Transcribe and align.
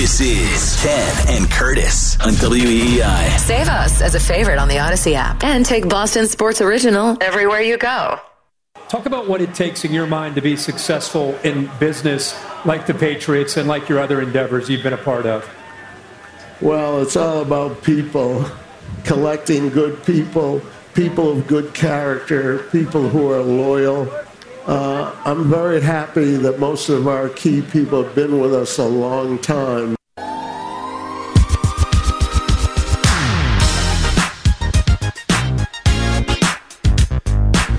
This 0.00 0.18
is 0.22 0.82
Ken 0.82 1.28
and 1.28 1.50
Curtis 1.50 2.18
on 2.20 2.32
WEEI. 2.32 3.36
Save 3.36 3.68
us 3.68 4.00
as 4.00 4.14
a 4.14 4.18
favorite 4.18 4.58
on 4.58 4.66
the 4.66 4.78
Odyssey 4.78 5.14
app 5.14 5.44
and 5.44 5.62
take 5.62 5.90
Boston 5.90 6.26
Sports 6.26 6.62
Original 6.62 7.18
everywhere 7.20 7.60
you 7.60 7.76
go. 7.76 8.18
Talk 8.88 9.04
about 9.04 9.28
what 9.28 9.42
it 9.42 9.54
takes 9.54 9.84
in 9.84 9.92
your 9.92 10.06
mind 10.06 10.36
to 10.36 10.40
be 10.40 10.56
successful 10.56 11.34
in 11.44 11.70
business 11.78 12.34
like 12.64 12.86
the 12.86 12.94
Patriots 12.94 13.58
and 13.58 13.68
like 13.68 13.90
your 13.90 13.98
other 13.98 14.22
endeavors 14.22 14.70
you've 14.70 14.82
been 14.82 14.94
a 14.94 14.96
part 14.96 15.26
of. 15.26 15.46
Well, 16.62 17.02
it's 17.02 17.16
all 17.16 17.42
about 17.42 17.82
people, 17.82 18.46
collecting 19.04 19.68
good 19.68 20.02
people, 20.06 20.62
people 20.94 21.30
of 21.32 21.46
good 21.46 21.74
character, 21.74 22.60
people 22.72 23.06
who 23.10 23.30
are 23.30 23.42
loyal. 23.42 24.10
Uh, 24.66 25.14
I'm 25.24 25.48
very 25.48 25.80
happy 25.80 26.36
that 26.36 26.58
most 26.58 26.90
of 26.90 27.08
our 27.08 27.28
key 27.30 27.62
people 27.62 28.04
have 28.04 28.14
been 28.14 28.40
with 28.40 28.54
us 28.54 28.78
a 28.78 28.84
long 28.84 29.38
time. 29.38 29.96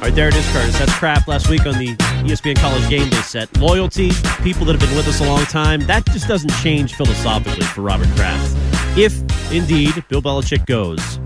All 0.02 0.08
right, 0.08 0.16
there 0.16 0.28
it 0.28 0.36
is, 0.36 0.46
Curtis. 0.52 0.80
That's 0.80 0.94
Kraft 0.98 1.28
last 1.28 1.48
week 1.50 1.68
on 1.68 1.78
the 1.78 1.96
ESPN 2.26 2.56
College 2.56 2.90
Game 2.90 3.08
Day 3.10 3.22
set. 3.22 3.56
Loyalty, 3.58 4.10
people 4.42 4.66
that 4.66 4.74
have 4.74 4.80
been 4.82 4.98
with 4.98 5.08
us 5.08 5.22
a 5.22 5.26
long 5.26 5.44
time, 5.44 5.82
that 5.82 6.04
just 6.08 6.28
doesn't 6.28 6.52
change 6.64 6.96
philosophically 6.96 7.66
for 7.68 7.82
Robert 7.82 8.10
Kraft. 8.16 8.58
If 8.98 9.14
indeed 9.54 10.04
Bill 10.10 10.22
Belichick 10.22 10.66
goes, 10.66 11.20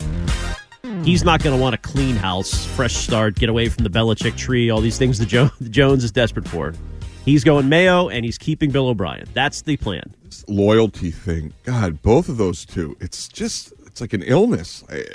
he's 1.05 1.23
not 1.23 1.41
going 1.43 1.55
to 1.55 1.61
want 1.61 1.75
a 1.75 1.77
clean 1.77 2.15
house, 2.15 2.65
fresh 2.65 2.95
start, 2.95 3.35
get 3.35 3.47
away 3.47 3.69
from 3.69 3.83
the 3.83 3.89
Belichick 3.89 4.35
tree, 4.35 4.69
all 4.71 4.81
these 4.81 4.97
things 4.97 5.19
the, 5.19 5.25
jo- 5.25 5.51
Jones 5.69 6.03
is 6.03 6.11
desperate 6.11 6.47
for. 6.47 6.73
He's 7.23 7.43
going 7.43 7.69
Mayo, 7.69 8.09
and 8.09 8.25
he's 8.25 8.37
keeping 8.37 8.71
Bill 8.71 8.87
O'Brien. 8.87 9.27
That's 9.33 9.61
the 9.61 9.77
plan. 9.77 10.13
loyalty 10.47 11.11
thing. 11.11 11.53
God, 11.63 12.01
both 12.01 12.27
of 12.29 12.37
those 12.37 12.65
two. 12.65 12.97
It's 12.99 13.27
just 13.27 13.73
it's 13.85 14.01
like 14.01 14.13
an 14.13 14.23
illness. 14.23 14.83
I, 14.89 15.05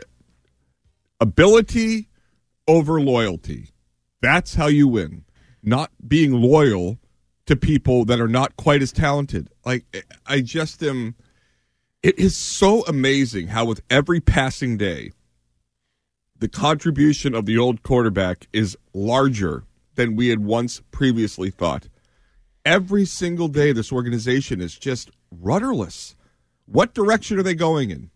ability 1.20 2.08
over 2.66 3.00
loyalty. 3.00 3.68
That's 4.22 4.54
how 4.54 4.66
you 4.66 4.88
win. 4.88 5.24
Not 5.62 5.90
being 6.06 6.32
loyal 6.32 6.98
to 7.46 7.54
people 7.54 8.04
that 8.06 8.20
are 8.20 8.28
not 8.28 8.56
quite 8.56 8.82
as 8.82 8.92
talented. 8.92 9.48
Like 9.64 9.84
I 10.26 10.40
just 10.40 10.82
am 10.82 11.14
it 12.02 12.18
is 12.18 12.36
so 12.36 12.82
amazing 12.86 13.48
how 13.48 13.66
with 13.66 13.82
every 13.90 14.20
passing 14.20 14.76
day 14.76 15.12
the 16.40 16.48
contribution 16.48 17.34
of 17.34 17.46
the 17.46 17.56
old 17.56 17.82
quarterback 17.82 18.48
is 18.52 18.76
larger 18.92 19.64
than 19.94 20.16
we 20.16 20.28
had 20.28 20.40
once 20.40 20.82
previously 20.90 21.50
thought. 21.50 21.88
Every 22.64 23.04
single 23.04 23.48
day, 23.48 23.72
this 23.72 23.92
organization 23.92 24.60
is 24.60 24.76
just 24.76 25.10
rudderless. 25.30 26.16
What 26.66 26.94
direction 26.94 27.38
are 27.38 27.42
they 27.42 27.54
going 27.54 27.90
in? 27.90 28.10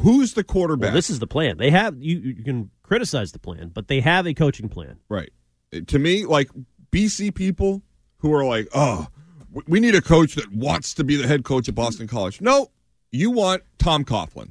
Who's 0.00 0.34
the 0.34 0.44
quarterback? 0.44 0.88
Well, 0.88 0.94
this 0.94 1.08
is 1.10 1.18
the 1.18 1.26
plan. 1.26 1.56
They 1.56 1.70
have 1.70 1.96
you. 2.02 2.18
You 2.18 2.44
can 2.44 2.70
criticize 2.82 3.32
the 3.32 3.38
plan, 3.38 3.70
but 3.72 3.88
they 3.88 4.00
have 4.00 4.26
a 4.26 4.34
coaching 4.34 4.68
plan. 4.68 4.98
right. 5.08 5.30
To 5.88 5.98
me, 5.98 6.24
like 6.24 6.48
BC 6.92 7.34
people 7.34 7.82
who 8.18 8.32
are 8.34 8.44
like, 8.44 8.68
oh, 8.74 9.08
we 9.66 9.80
need 9.80 9.94
a 9.94 10.00
coach 10.00 10.34
that 10.34 10.50
wants 10.52 10.94
to 10.94 11.04
be 11.04 11.16
the 11.16 11.28
head 11.28 11.44
coach 11.44 11.68
at 11.68 11.74
Boston 11.74 12.06
College. 12.06 12.40
No, 12.40 12.70
you 13.10 13.30
want 13.30 13.62
Tom 13.78 14.04
Coughlin, 14.04 14.50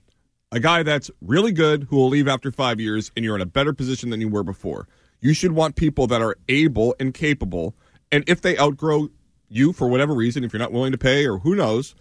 a 0.52 0.60
guy 0.60 0.84
that's 0.84 1.12
really 1.22 1.52
good 1.52 1.88
who 1.90 1.98
will 1.98 2.10
leave 2.10 2.28
after 2.28 2.52
five 2.52 2.80
years, 2.80 3.12
and 3.16 3.26
you're 3.26 3.36
in 3.36 3.42
a 3.42 3.46
better 3.46 3.74
position 3.74 4.10
than 4.10 4.22
you 4.22 4.30
were 4.30 4.44
before. 4.44 4.88
You 5.20 5.34
should 5.34 5.52
want 5.52 5.76
people 5.76 6.08
that 6.08 6.22
are 6.22 6.38
able 6.48 6.96
and 7.00 7.14
capable, 7.14 7.76
and 8.12 8.24
if 8.28 8.42
they 8.42 8.58
outgrow 8.58 9.10
you 9.50 9.74
for 9.74 9.88
whatever 9.88 10.14
reason, 10.14 10.44
if 10.44 10.54
you're 10.54 10.60
not 10.60 10.72
willing 10.72 10.92
to 10.92 10.98
pay 10.98 11.26
or 11.26 11.40
who 11.40 11.56
knows, 11.56 11.96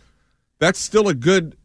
that's 0.59 0.79
still 0.79 1.09
a 1.09 1.15
good 1.15 1.57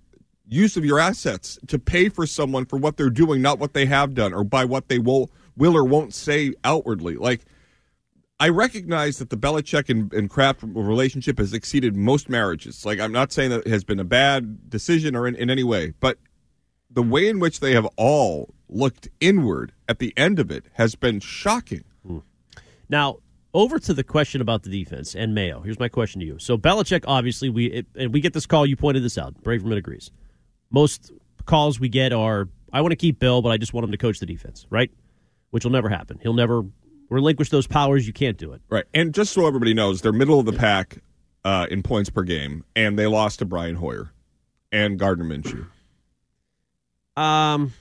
use 0.47 0.75
of 0.75 0.84
your 0.84 1.00
assets 1.00 1.58
to 1.68 1.80
pay 1.80 2.09
for 2.09 2.25
someone 2.25 2.66
for 2.66 2.78
what 2.78 2.98
they're 2.98 3.09
doing, 3.09 3.42
not 3.42 3.59
what 3.59 3.74
they 3.74 3.86
have 3.86 4.13
done 4.13 4.34
or 4.34 4.44
by 4.44 4.66
what 4.66 4.90
they 4.90 5.00
will 5.00 5.31
will 5.56 5.75
or 5.75 5.84
won't 5.84 6.13
say 6.13 6.53
outwardly. 6.63 7.16
Like 7.16 7.42
I 8.40 8.50
recognize 8.50 9.18
that 9.19 9.30
the 9.30 9.38
Belichick 9.38 9.90
and, 9.90 10.12
and 10.13 10.30
Kraft 10.30 10.62
relationship 10.63 11.38
has 11.38 11.53
exceeded 11.53 11.96
most 11.96 12.28
marriages. 12.28 12.86
Like 12.86 13.00
I'm 13.00 13.12
not 13.12 13.31
saying 13.31 13.52
that 13.52 13.66
it 13.66 13.68
has 13.68 13.84
been 13.84 14.00
a 14.00 14.03
bad 14.03 14.69
decision 14.69 15.16
or 15.16 15.28
in, 15.28 15.36
in 15.36 15.50
any 15.50 15.63
way, 15.63 15.94
but 16.00 16.18
the 16.94 17.03
way 17.03 17.28
in 17.28 17.40
which 17.40 17.59
they 17.59 17.74
have 17.74 17.85
all 17.96 18.53
looked 18.68 19.09
inward 19.19 19.74
at 19.88 20.00
the 20.00 20.13
end 20.18 20.40
of 20.40 20.52
it 20.52 20.66
has 20.74 20.96
been 20.96 21.19
shocking. 21.19 21.84
Now, 22.90 23.18
over 23.53 23.79
to 23.79 23.94
the 23.94 24.03
question 24.03 24.41
about 24.41 24.63
the 24.63 24.69
defense 24.69 25.16
and 25.16 25.34
Mayo. 25.34 25.62
Here's 25.62 25.80
my 25.80 25.90
question 25.90 26.19
to 26.22 26.25
you. 26.25 26.40
So 26.40 26.57
Belichick, 26.57 27.03
obviously, 27.07 27.50
we 27.50 27.66
it, 27.68 27.85
and 27.96 28.13
we 28.13 28.22
get 28.22 28.34
this 28.34 28.46
call. 28.46 28.66
You 28.66 28.75
pointed 28.75 29.03
this 29.03 29.18
out. 29.18 29.41
Braverman 29.44 29.78
agrees. 29.78 30.12
Most 30.69 31.12
calls 31.46 31.80
we 31.80 31.90
get 31.90 32.13
are, 32.13 32.47
"I 32.72 32.81
want 32.81 32.91
to 32.91 32.97
keep 32.97 33.19
Bill, 33.19 33.41
but 33.41 33.50
I 33.50 33.57
just 33.57 33.74
want 33.74 33.85
him 33.85 33.91
to 33.91 33.97
coach 33.97 34.19
the 34.19 34.25
defense." 34.25 34.68
Right? 34.69 34.91
Which 35.50 35.66
will 35.66 35.72
never 35.72 35.90
happen. 35.90 36.19
He'll 36.22 36.34
never 36.34 36.63
relinquish 37.09 37.50
those 37.50 37.68
powers. 37.68 38.07
You 38.07 38.13
can't 38.13 38.38
do 38.38 38.53
it. 38.53 38.62
Right. 38.69 38.85
And 38.94 39.13
just 39.13 39.34
so 39.34 39.46
everybody 39.46 39.74
knows, 39.74 40.01
they're 40.01 40.13
middle 40.13 40.40
of 40.40 40.46
the 40.46 40.53
pack 40.53 41.00
uh, 41.44 41.68
in 41.69 41.84
points 41.84 42.09
per 42.09 42.24
game, 42.24 42.63
and 42.74 42.97
they 42.97 43.07
lost 43.07 43.40
to 43.40 43.46
Brian 43.46 43.75
Hoyer 43.75 44.12
and 44.72 44.97
Gardner 44.97 45.25
Minshew. 45.25 45.68
Um, 47.21 47.73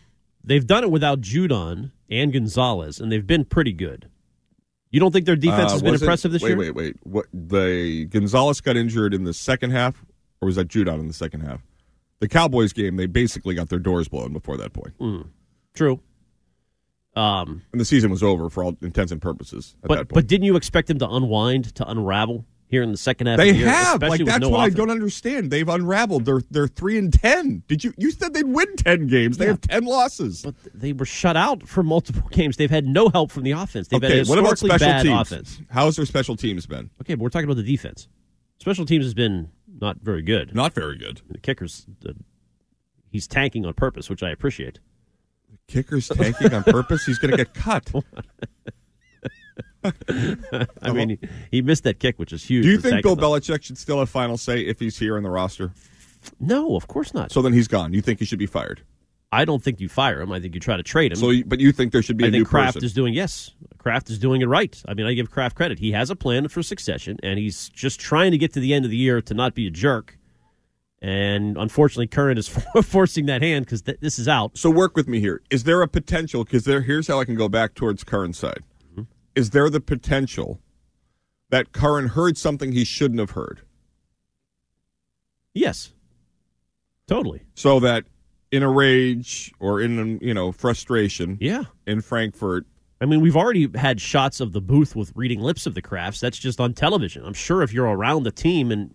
they've 0.44 0.66
done 0.66 0.84
it 0.84 0.90
without 0.90 1.20
Judon 1.20 1.92
and 2.08 2.32
Gonzalez, 2.32 3.00
and 3.00 3.10
they've 3.10 3.26
been 3.26 3.44
pretty 3.44 3.72
good. 3.72 4.08
You 4.90 4.98
don't 5.00 5.12
think 5.12 5.24
their 5.26 5.36
defense 5.36 5.70
Uh, 5.70 5.74
has 5.74 5.82
been 5.82 5.94
impressive 5.94 6.32
this 6.32 6.42
wait, 6.42 6.50
year? 6.50 6.58
Wait, 6.58 6.74
wait, 6.74 6.96
What 7.04 7.26
the 7.32 8.06
Gonzalez 8.06 8.60
got 8.60 8.76
injured 8.76 9.14
in 9.14 9.24
the 9.24 9.32
second 9.32 9.70
half, 9.70 10.04
or 10.40 10.46
was 10.46 10.56
that 10.56 10.68
Judon 10.68 10.98
in 10.98 11.06
the 11.06 11.14
second 11.14 11.42
half? 11.42 11.62
The 12.18 12.28
Cowboys 12.28 12.72
game, 12.72 12.96
they 12.96 13.06
basically 13.06 13.54
got 13.54 13.68
their 13.68 13.78
doors 13.78 14.08
blown 14.08 14.32
before 14.32 14.56
that 14.56 14.72
point, 14.72 14.98
Mm, 14.98 15.28
true. 15.74 16.00
Um, 17.16 17.62
and 17.72 17.80
the 17.80 17.84
season 17.84 18.10
was 18.10 18.22
over 18.22 18.48
for 18.50 18.62
all 18.62 18.76
intents 18.82 19.10
and 19.10 19.20
purposes 19.20 19.74
at 19.78 19.82
that 19.82 19.88
but 19.88 19.96
point. 19.96 20.08
but 20.14 20.26
didn't 20.28 20.44
you 20.44 20.54
expect 20.56 20.86
them 20.88 20.98
to 21.00 21.08
unwind 21.08 21.74
to 21.74 21.88
unravel 21.90 22.44
here 22.70 22.82
in 22.82 22.92
the 22.92 22.96
second 22.96 23.26
half? 23.26 23.36
they 23.36 23.50
of 23.50 23.54
the 23.56 23.60
year, 23.60 23.68
have 23.68 24.00
like 24.02 24.24
that's 24.24 24.40
no 24.40 24.48
what 24.48 24.60
I 24.60 24.70
don't 24.70 24.90
understand. 24.90 25.50
They've 25.50 25.68
unraveled. 25.68 26.24
They're 26.24 26.40
they're 26.50 26.68
three 26.68 26.96
and 26.96 27.12
ten. 27.12 27.62
Did 27.68 27.82
you 27.84 27.92
you 27.98 28.10
said 28.12 28.32
they'd 28.32 28.46
win 28.46 28.76
ten 28.76 29.06
games? 29.08 29.36
They 29.38 29.46
Yeah. 29.46 29.50
have 29.52 29.60
ten 29.60 29.84
losses. 29.84 30.42
But 30.42 30.54
they 30.72 30.92
were 30.92 31.04
shut 31.04 31.36
out 31.36 31.68
for 31.68 31.82
multiple 31.82 32.28
games. 32.30 32.56
They've 32.56 32.70
had 32.70 32.86
no 32.86 33.08
help 33.08 33.30
from 33.32 33.42
the 33.42 33.50
offense. 33.50 33.88
They've 33.88 34.02
okay, 34.02 34.18
had 34.18 34.26
a 34.26 34.30
what 34.30 34.38
about 34.38 34.58
special 34.58 34.78
bad 34.86 35.02
teams? 35.02 35.20
offense. 35.20 35.60
How's 35.70 35.96
their 35.96 36.06
special 36.06 36.36
teams 36.36 36.64
been? 36.66 36.90
Okay, 37.02 37.14
but 37.14 37.22
we're 37.22 37.28
talking 37.30 37.44
about 37.50 37.56
the 37.56 37.62
defense. 37.70 38.08
Special 38.60 38.86
teams 38.86 39.04
has 39.04 39.14
been 39.14 39.48
not 39.80 39.98
very 40.02 40.22
good. 40.22 40.54
Not 40.54 40.72
very 40.74 40.96
good. 40.98 41.22
The 41.30 41.38
kickers, 41.38 41.86
uh, 42.06 42.12
he's 43.10 43.26
tanking 43.26 43.64
on 43.66 43.72
purpose, 43.74 44.08
which 44.10 44.22
I 44.22 44.30
appreciate. 44.30 44.78
The 45.50 45.58
kicker's 45.72 46.08
tanking 46.08 46.52
on 46.54 46.62
purpose. 46.64 47.04
He's 47.06 47.18
going 47.18 47.30
to 47.32 47.36
get 47.38 47.54
cut. 47.54 47.90
I 50.82 50.92
mean, 50.92 51.10
he, 51.10 51.18
he 51.50 51.62
missed 51.62 51.84
that 51.84 51.98
kick, 52.00 52.18
which 52.18 52.32
is 52.32 52.44
huge. 52.44 52.64
Do 52.64 52.70
you 52.70 52.78
think 52.78 53.02
Bill. 53.02 53.16
Belichick 53.16 53.62
should 53.62 53.78
still 53.78 53.98
have 53.98 54.10
final 54.10 54.36
say 54.36 54.60
if 54.60 54.78
he's 54.80 54.98
here 54.98 55.16
in 55.16 55.22
the 55.22 55.30
roster? 55.30 55.72
No, 56.38 56.76
of 56.76 56.86
course 56.88 57.14
not. 57.14 57.32
So 57.32 57.40
then 57.42 57.52
he's 57.52 57.68
gone. 57.68 57.92
You 57.94 58.02
think 58.02 58.18
he 58.18 58.24
should 58.24 58.38
be 58.38 58.46
fired? 58.46 58.82
I 59.32 59.44
don't 59.44 59.62
think 59.62 59.80
you 59.80 59.88
fire 59.88 60.20
him. 60.20 60.32
I 60.32 60.40
think 60.40 60.54
you 60.54 60.60
try 60.60 60.76
to 60.76 60.82
trade 60.82 61.12
him. 61.12 61.16
So, 61.18 61.32
but 61.46 61.60
you 61.60 61.72
think 61.72 61.92
there 61.92 62.02
should 62.02 62.16
be 62.16 62.24
a 62.24 62.26
I 62.26 62.30
new 62.30 62.38
think 62.38 62.48
Kraft 62.48 62.74
person? 62.74 62.84
is 62.84 62.92
doing 62.92 63.14
yes. 63.14 63.52
Kraft 63.78 64.10
is 64.10 64.18
doing 64.18 64.42
it 64.42 64.46
right. 64.46 64.82
I 64.88 64.94
mean, 64.94 65.06
I 65.06 65.14
give 65.14 65.30
Kraft 65.30 65.56
credit. 65.56 65.78
He 65.78 65.92
has 65.92 66.10
a 66.10 66.16
plan 66.16 66.48
for 66.48 66.62
succession, 66.62 67.16
and 67.22 67.38
he's 67.38 67.68
just 67.70 68.00
trying 68.00 68.32
to 68.32 68.38
get 68.38 68.52
to 68.54 68.60
the 68.60 68.74
end 68.74 68.84
of 68.84 68.90
the 68.90 68.96
year 68.96 69.22
to 69.22 69.32
not 69.34 69.54
be 69.54 69.66
a 69.68 69.70
jerk 69.70 70.18
And 71.00 71.56
unfortunately, 71.56 72.08
Curran 72.08 72.36
is 72.38 72.48
forcing 72.82 73.26
that 73.26 73.40
hand 73.40 73.64
because 73.64 73.82
th- 73.82 73.98
this 74.00 74.18
is 74.18 74.28
out. 74.28 74.58
So 74.58 74.68
work 74.68 74.96
with 74.96 75.08
me 75.08 75.20
here. 75.20 75.40
Is 75.48 75.64
there 75.64 75.80
a 75.80 75.88
potential? 75.88 76.44
Because 76.44 76.64
there, 76.64 76.82
here's 76.82 77.06
how 77.06 77.20
I 77.20 77.24
can 77.24 77.36
go 77.36 77.48
back 77.48 77.74
towards 77.74 78.04
Curran's 78.04 78.36
side. 78.36 78.62
Is 79.40 79.50
there 79.50 79.70
the 79.70 79.80
potential 79.80 80.60
that 81.48 81.72
Curran 81.72 82.08
heard 82.08 82.36
something 82.36 82.72
he 82.72 82.84
shouldn't 82.84 83.20
have 83.20 83.30
heard? 83.30 83.62
Yes, 85.54 85.94
totally. 87.08 87.40
So 87.54 87.80
that 87.80 88.04
in 88.52 88.62
a 88.62 88.70
rage 88.70 89.50
or 89.58 89.80
in 89.80 90.18
you 90.20 90.34
know 90.34 90.52
frustration, 90.52 91.38
Yeah. 91.40 91.64
in 91.86 92.02
Frankfurt, 92.02 92.66
I 93.00 93.06
mean, 93.06 93.22
we've 93.22 93.34
already 93.36 93.66
had 93.76 93.98
shots 93.98 94.40
of 94.40 94.52
the 94.52 94.60
booth 94.60 94.94
with 94.94 95.10
reading 95.16 95.40
lips 95.40 95.64
of 95.66 95.72
the 95.74 95.80
Krafts. 95.80 96.20
That's 96.20 96.36
just 96.38 96.60
on 96.60 96.74
television. 96.74 97.24
I'm 97.24 97.32
sure 97.32 97.62
if 97.62 97.72
you're 97.72 97.86
around 97.86 98.24
the 98.24 98.30
team 98.30 98.70
and 98.70 98.94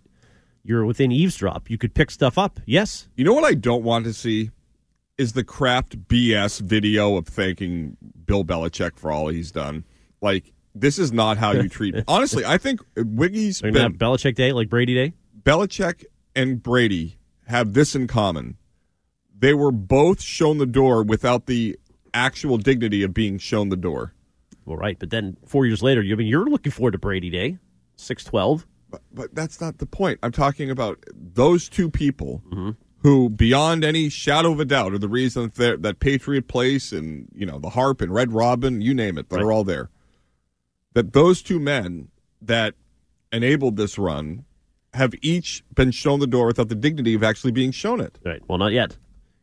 you're 0.62 0.84
within 0.84 1.10
eavesdrop, 1.10 1.68
you 1.68 1.76
could 1.76 1.92
pick 1.92 2.12
stuff 2.12 2.38
up. 2.38 2.60
Yes. 2.66 3.08
You 3.16 3.24
know 3.24 3.32
what 3.34 3.42
I 3.44 3.54
don't 3.54 3.82
want 3.82 4.04
to 4.04 4.12
see 4.12 4.52
is 5.18 5.32
the 5.32 5.42
Kraft 5.42 6.06
BS 6.06 6.60
video 6.60 7.16
of 7.16 7.26
thanking 7.26 7.96
Bill 8.26 8.44
Belichick 8.44 8.96
for 8.96 9.10
all 9.10 9.26
he's 9.26 9.50
done. 9.50 9.82
Like 10.20 10.52
this 10.74 10.98
is 10.98 11.12
not 11.12 11.38
how 11.38 11.52
you 11.52 11.68
treat. 11.68 11.94
Honestly, 12.08 12.44
I 12.44 12.58
think 12.58 12.80
Wiggy's 12.96 13.60
They're 13.60 13.72
been 13.72 13.94
Belichick 13.96 14.34
Day 14.34 14.52
like 14.52 14.68
Brady 14.68 14.94
Day. 14.94 15.14
Belichick 15.42 16.04
and 16.34 16.62
Brady 16.62 17.18
have 17.46 17.72
this 17.74 17.94
in 17.94 18.06
common. 18.06 18.56
They 19.38 19.54
were 19.54 19.70
both 19.72 20.20
shown 20.22 20.58
the 20.58 20.66
door 20.66 21.02
without 21.02 21.46
the 21.46 21.78
actual 22.14 22.58
dignity 22.58 23.02
of 23.02 23.12
being 23.14 23.38
shown 23.38 23.68
the 23.68 23.76
door. 23.76 24.14
Well, 24.64 24.76
right, 24.78 24.98
but 24.98 25.10
then 25.10 25.36
four 25.46 25.66
years 25.66 25.82
later, 25.82 26.02
you 26.02 26.14
I 26.14 26.16
mean 26.18 26.26
you're 26.26 26.46
looking 26.46 26.72
forward 26.72 26.92
to 26.92 26.98
Brady 26.98 27.30
Day, 27.30 27.58
six 27.96 28.24
twelve. 28.24 28.66
But, 28.90 29.02
but 29.12 29.34
that's 29.34 29.60
not 29.60 29.78
the 29.78 29.86
point. 29.86 30.20
I'm 30.22 30.30
talking 30.32 30.70
about 30.70 31.02
those 31.12 31.68
two 31.68 31.90
people 31.90 32.42
Mm-hmm. 32.50 32.70
who, 32.98 33.28
beyond 33.28 33.84
any 33.84 34.08
shadow 34.08 34.52
of 34.52 34.60
a 34.60 34.64
doubt, 34.64 34.92
are 34.92 34.98
the 34.98 35.08
reason 35.08 35.50
that, 35.56 35.82
that 35.82 35.98
Patriot 36.00 36.46
Place 36.48 36.92
and 36.92 37.28
you 37.34 37.46
know 37.46 37.58
the 37.58 37.70
Harp 37.70 38.00
and 38.00 38.12
Red 38.12 38.32
Robin, 38.32 38.80
you 38.80 38.94
name 38.94 39.18
it, 39.18 39.28
that 39.30 39.40
are 39.40 39.52
all 39.52 39.64
there. 39.64 39.90
That 40.96 41.12
those 41.12 41.42
two 41.42 41.60
men 41.60 42.08
that 42.40 42.72
enabled 43.30 43.76
this 43.76 43.98
run 43.98 44.46
have 44.94 45.12
each 45.20 45.62
been 45.74 45.90
shown 45.90 46.20
the 46.20 46.26
door 46.26 46.46
without 46.46 46.70
the 46.70 46.74
dignity 46.74 47.12
of 47.12 47.22
actually 47.22 47.52
being 47.52 47.70
shown 47.70 48.00
it. 48.00 48.18
Right. 48.24 48.40
Well, 48.48 48.56
not 48.56 48.72
yet. 48.72 48.96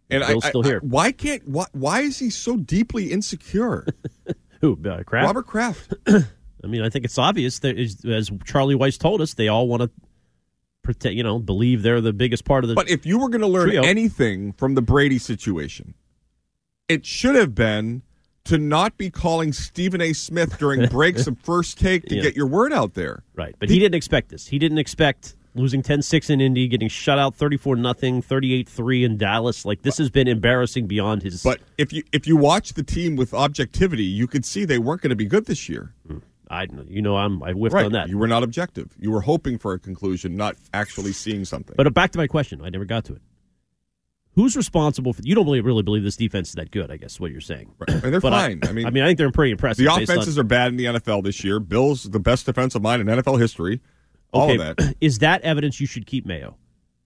And 0.09 0.25
Bill's 0.25 0.45
I, 0.45 0.49
still 0.49 0.65
I- 0.65 0.67
here. 0.67 0.81
I- 0.81 0.87
why 0.87 1.11
can't? 1.11 1.47
Why, 1.47 1.65
why 1.73 2.01
is 2.01 2.17
he 2.17 2.31
so 2.31 2.57
deeply 2.57 3.11
insecure? 3.11 3.85
Who? 4.61 4.79
Uh, 4.83 5.03
Kraft? 5.03 5.27
Robert 5.27 5.45
Kraft. 5.45 5.93
I 6.07 6.67
mean, 6.67 6.81
I 6.81 6.89
think 6.89 7.05
it's 7.05 7.19
obvious 7.19 7.59
that 7.59 7.77
is, 7.77 8.03
as 8.03 8.31
Charlie 8.45 8.73
Weis 8.73 8.97
told 8.97 9.21
us, 9.21 9.35
they 9.35 9.47
all 9.47 9.67
want 9.67 9.83
to 9.83 9.91
protect. 10.81 11.13
You 11.13 11.21
know, 11.21 11.37
believe 11.37 11.83
they're 11.83 12.01
the 12.01 12.13
biggest 12.13 12.45
part 12.45 12.63
of 12.63 12.69
the. 12.69 12.73
But 12.73 12.89
if 12.89 13.05
you 13.05 13.19
were 13.19 13.29
going 13.29 13.41
to 13.41 13.47
learn 13.47 13.67
Trio. 13.67 13.83
anything 13.83 14.53
from 14.53 14.73
the 14.73 14.81
Brady 14.81 15.19
situation, 15.19 15.93
it 16.89 17.05
should 17.05 17.35
have 17.35 17.53
been 17.53 18.01
to 18.45 18.57
not 18.57 18.97
be 18.97 19.09
calling 19.09 19.53
Stephen 19.53 20.01
A. 20.01 20.13
Smith 20.13 20.57
during 20.57 20.87
breaks 20.89 21.27
of 21.27 21.37
first 21.39 21.79
take 21.79 22.05
to 22.07 22.15
Yeah. 22.17 22.21
get 22.23 22.35
your 22.35 22.47
word 22.47 22.73
out 22.73 22.93
there. 22.93 23.23
right, 23.35 23.55
but 23.59 23.69
he 23.69 23.79
didn't 23.79 23.95
expect 23.95 24.29
this. 24.29 24.47
He 24.47 24.59
didn't 24.59 24.77
expect 24.79 25.35
losing 25.55 25.81
10-6 25.83 26.29
in 26.29 26.41
Indy, 26.41 26.67
getting 26.67 26.89
shut 26.89 27.19
out 27.19 27.35
34 27.35 27.75
nothing, 27.77 28.21
38-3 28.21 29.05
in 29.05 29.17
Dallas. 29.17 29.65
Like 29.65 29.83
this 29.83 29.97
has 29.97 30.09
been 30.09 30.27
embarrassing 30.27 30.87
beyond 30.87 31.21
his. 31.23 31.41
But 31.43 31.61
if 31.77 31.93
you 31.93 32.03
if 32.11 32.27
you 32.27 32.35
watch 32.35 32.73
the 32.73 32.83
team 32.83 33.15
with 33.15 33.33
objectivity, 33.33 34.03
you 34.03 34.27
could 34.27 34.43
see 34.45 34.65
they 34.65 34.79
weren't 34.79 35.01
going 35.01 35.11
to 35.11 35.15
be 35.15 35.25
good 35.25 35.45
this 35.45 35.69
year. 35.69 35.93
I, 36.49 36.67
you 36.87 37.01
know, 37.01 37.15
I'm 37.17 37.41
I 37.41 37.51
whiffed 37.53 37.73
right? 37.73 37.85
on 37.85 37.93
that. 37.93 38.09
You 38.09 38.17
were 38.17 38.27
not 38.27 38.43
objective. 38.43 38.93
You 38.99 39.09
were 39.11 39.21
hoping 39.21 39.57
for 39.57 39.73
a 39.73 39.79
conclusion, 39.79 40.35
not 40.35 40.55
actually 40.73 41.13
seeing 41.13 41.45
something. 41.45 41.73
But 41.77 41.87
uh, 41.87 41.91
back 41.91 42.11
to 42.11 42.19
my 42.19 42.27
question, 42.27 42.61
I 42.63 42.69
never 42.69 42.85
got 42.85 43.05
to 43.05 43.13
it. 43.13 43.21
Who's 44.35 44.55
responsible 44.57 45.13
for? 45.13 45.21
You 45.23 45.35
don't 45.35 45.45
really, 45.45 45.61
really 45.61 45.83
believe 45.83 46.03
this 46.03 46.15
defense 46.15 46.49
is 46.49 46.55
that 46.55 46.71
good. 46.71 46.89
I 46.89 46.97
guess 46.97 47.19
what 47.19 47.31
you're 47.31 47.41
saying. 47.41 47.71
and 47.87 48.01
they're 48.01 48.19
fine. 48.19 48.61
I, 48.63 48.71
mean, 48.71 48.87
I 48.87 48.89
mean, 48.89 49.03
I 49.03 49.07
think 49.07 49.19
they're 49.19 49.31
pretty 49.31 49.51
impressive. 49.51 49.85
the 49.85 49.95
based 49.95 50.09
on- 50.09 50.17
offenses 50.17 50.39
are 50.39 50.43
bad 50.43 50.69
in 50.69 50.77
the 50.77 50.85
NFL 50.85 51.23
this 51.23 51.43
year. 51.43 51.59
Bill's 51.59 52.03
the 52.03 52.19
best 52.19 52.47
defensive 52.47 52.81
mind 52.81 53.01
in 53.01 53.07
NFL 53.07 53.39
history. 53.39 53.81
All 54.31 54.49
okay, 54.49 54.55
of 54.55 54.77
that. 54.77 54.95
is 55.01 55.19
that 55.19 55.41
evidence 55.41 55.79
you 55.79 55.85
should 55.85 56.07
keep 56.07 56.25
Mayo? 56.25 56.57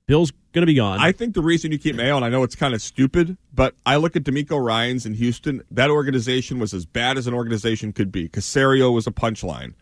Bill's 0.05 0.31
going 0.53 0.61
to 0.61 0.65
be 0.65 0.75
gone. 0.75 0.99
I 0.99 1.11
think 1.11 1.33
the 1.33 1.41
reason 1.41 1.73
you 1.73 1.77
keep 1.77 1.95
Mayo, 1.97 2.15
and 2.15 2.23
I 2.23 2.29
know 2.29 2.43
it's 2.43 2.55
kind 2.55 2.73
of 2.73 2.81
stupid, 2.81 3.37
but 3.53 3.75
I 3.85 3.97
look 3.97 4.15
at 4.15 4.23
DeMeco 4.23 4.63
Ryans 4.63 5.05
in 5.05 5.13
Houston. 5.15 5.61
That 5.69 5.89
organization 5.89 6.59
was 6.59 6.73
as 6.73 6.85
bad 6.85 7.17
as 7.17 7.27
an 7.27 7.33
organization 7.33 7.91
could 7.91 8.09
be. 8.09 8.29
Caserio 8.29 8.93
was 8.93 9.05
a 9.05 9.11
punchline. 9.11 9.73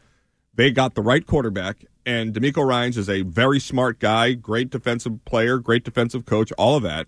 They 0.56 0.72
got 0.72 0.96
the 0.96 1.04
right 1.04 1.24
quarterback, 1.24 1.86
and 2.08 2.34
DeMeco 2.34 2.66
Ryans 2.66 2.98
is 2.98 3.08
a 3.08 3.22
very 3.22 3.60
smart 3.60 4.00
guy, 4.00 4.34
great 4.34 4.72
defensive 4.72 5.24
player, 5.26 5.60
great 5.60 5.84
defensive 5.84 6.26
coach, 6.26 6.52
all 6.54 6.76
of 6.76 6.82
that. 6.82 7.06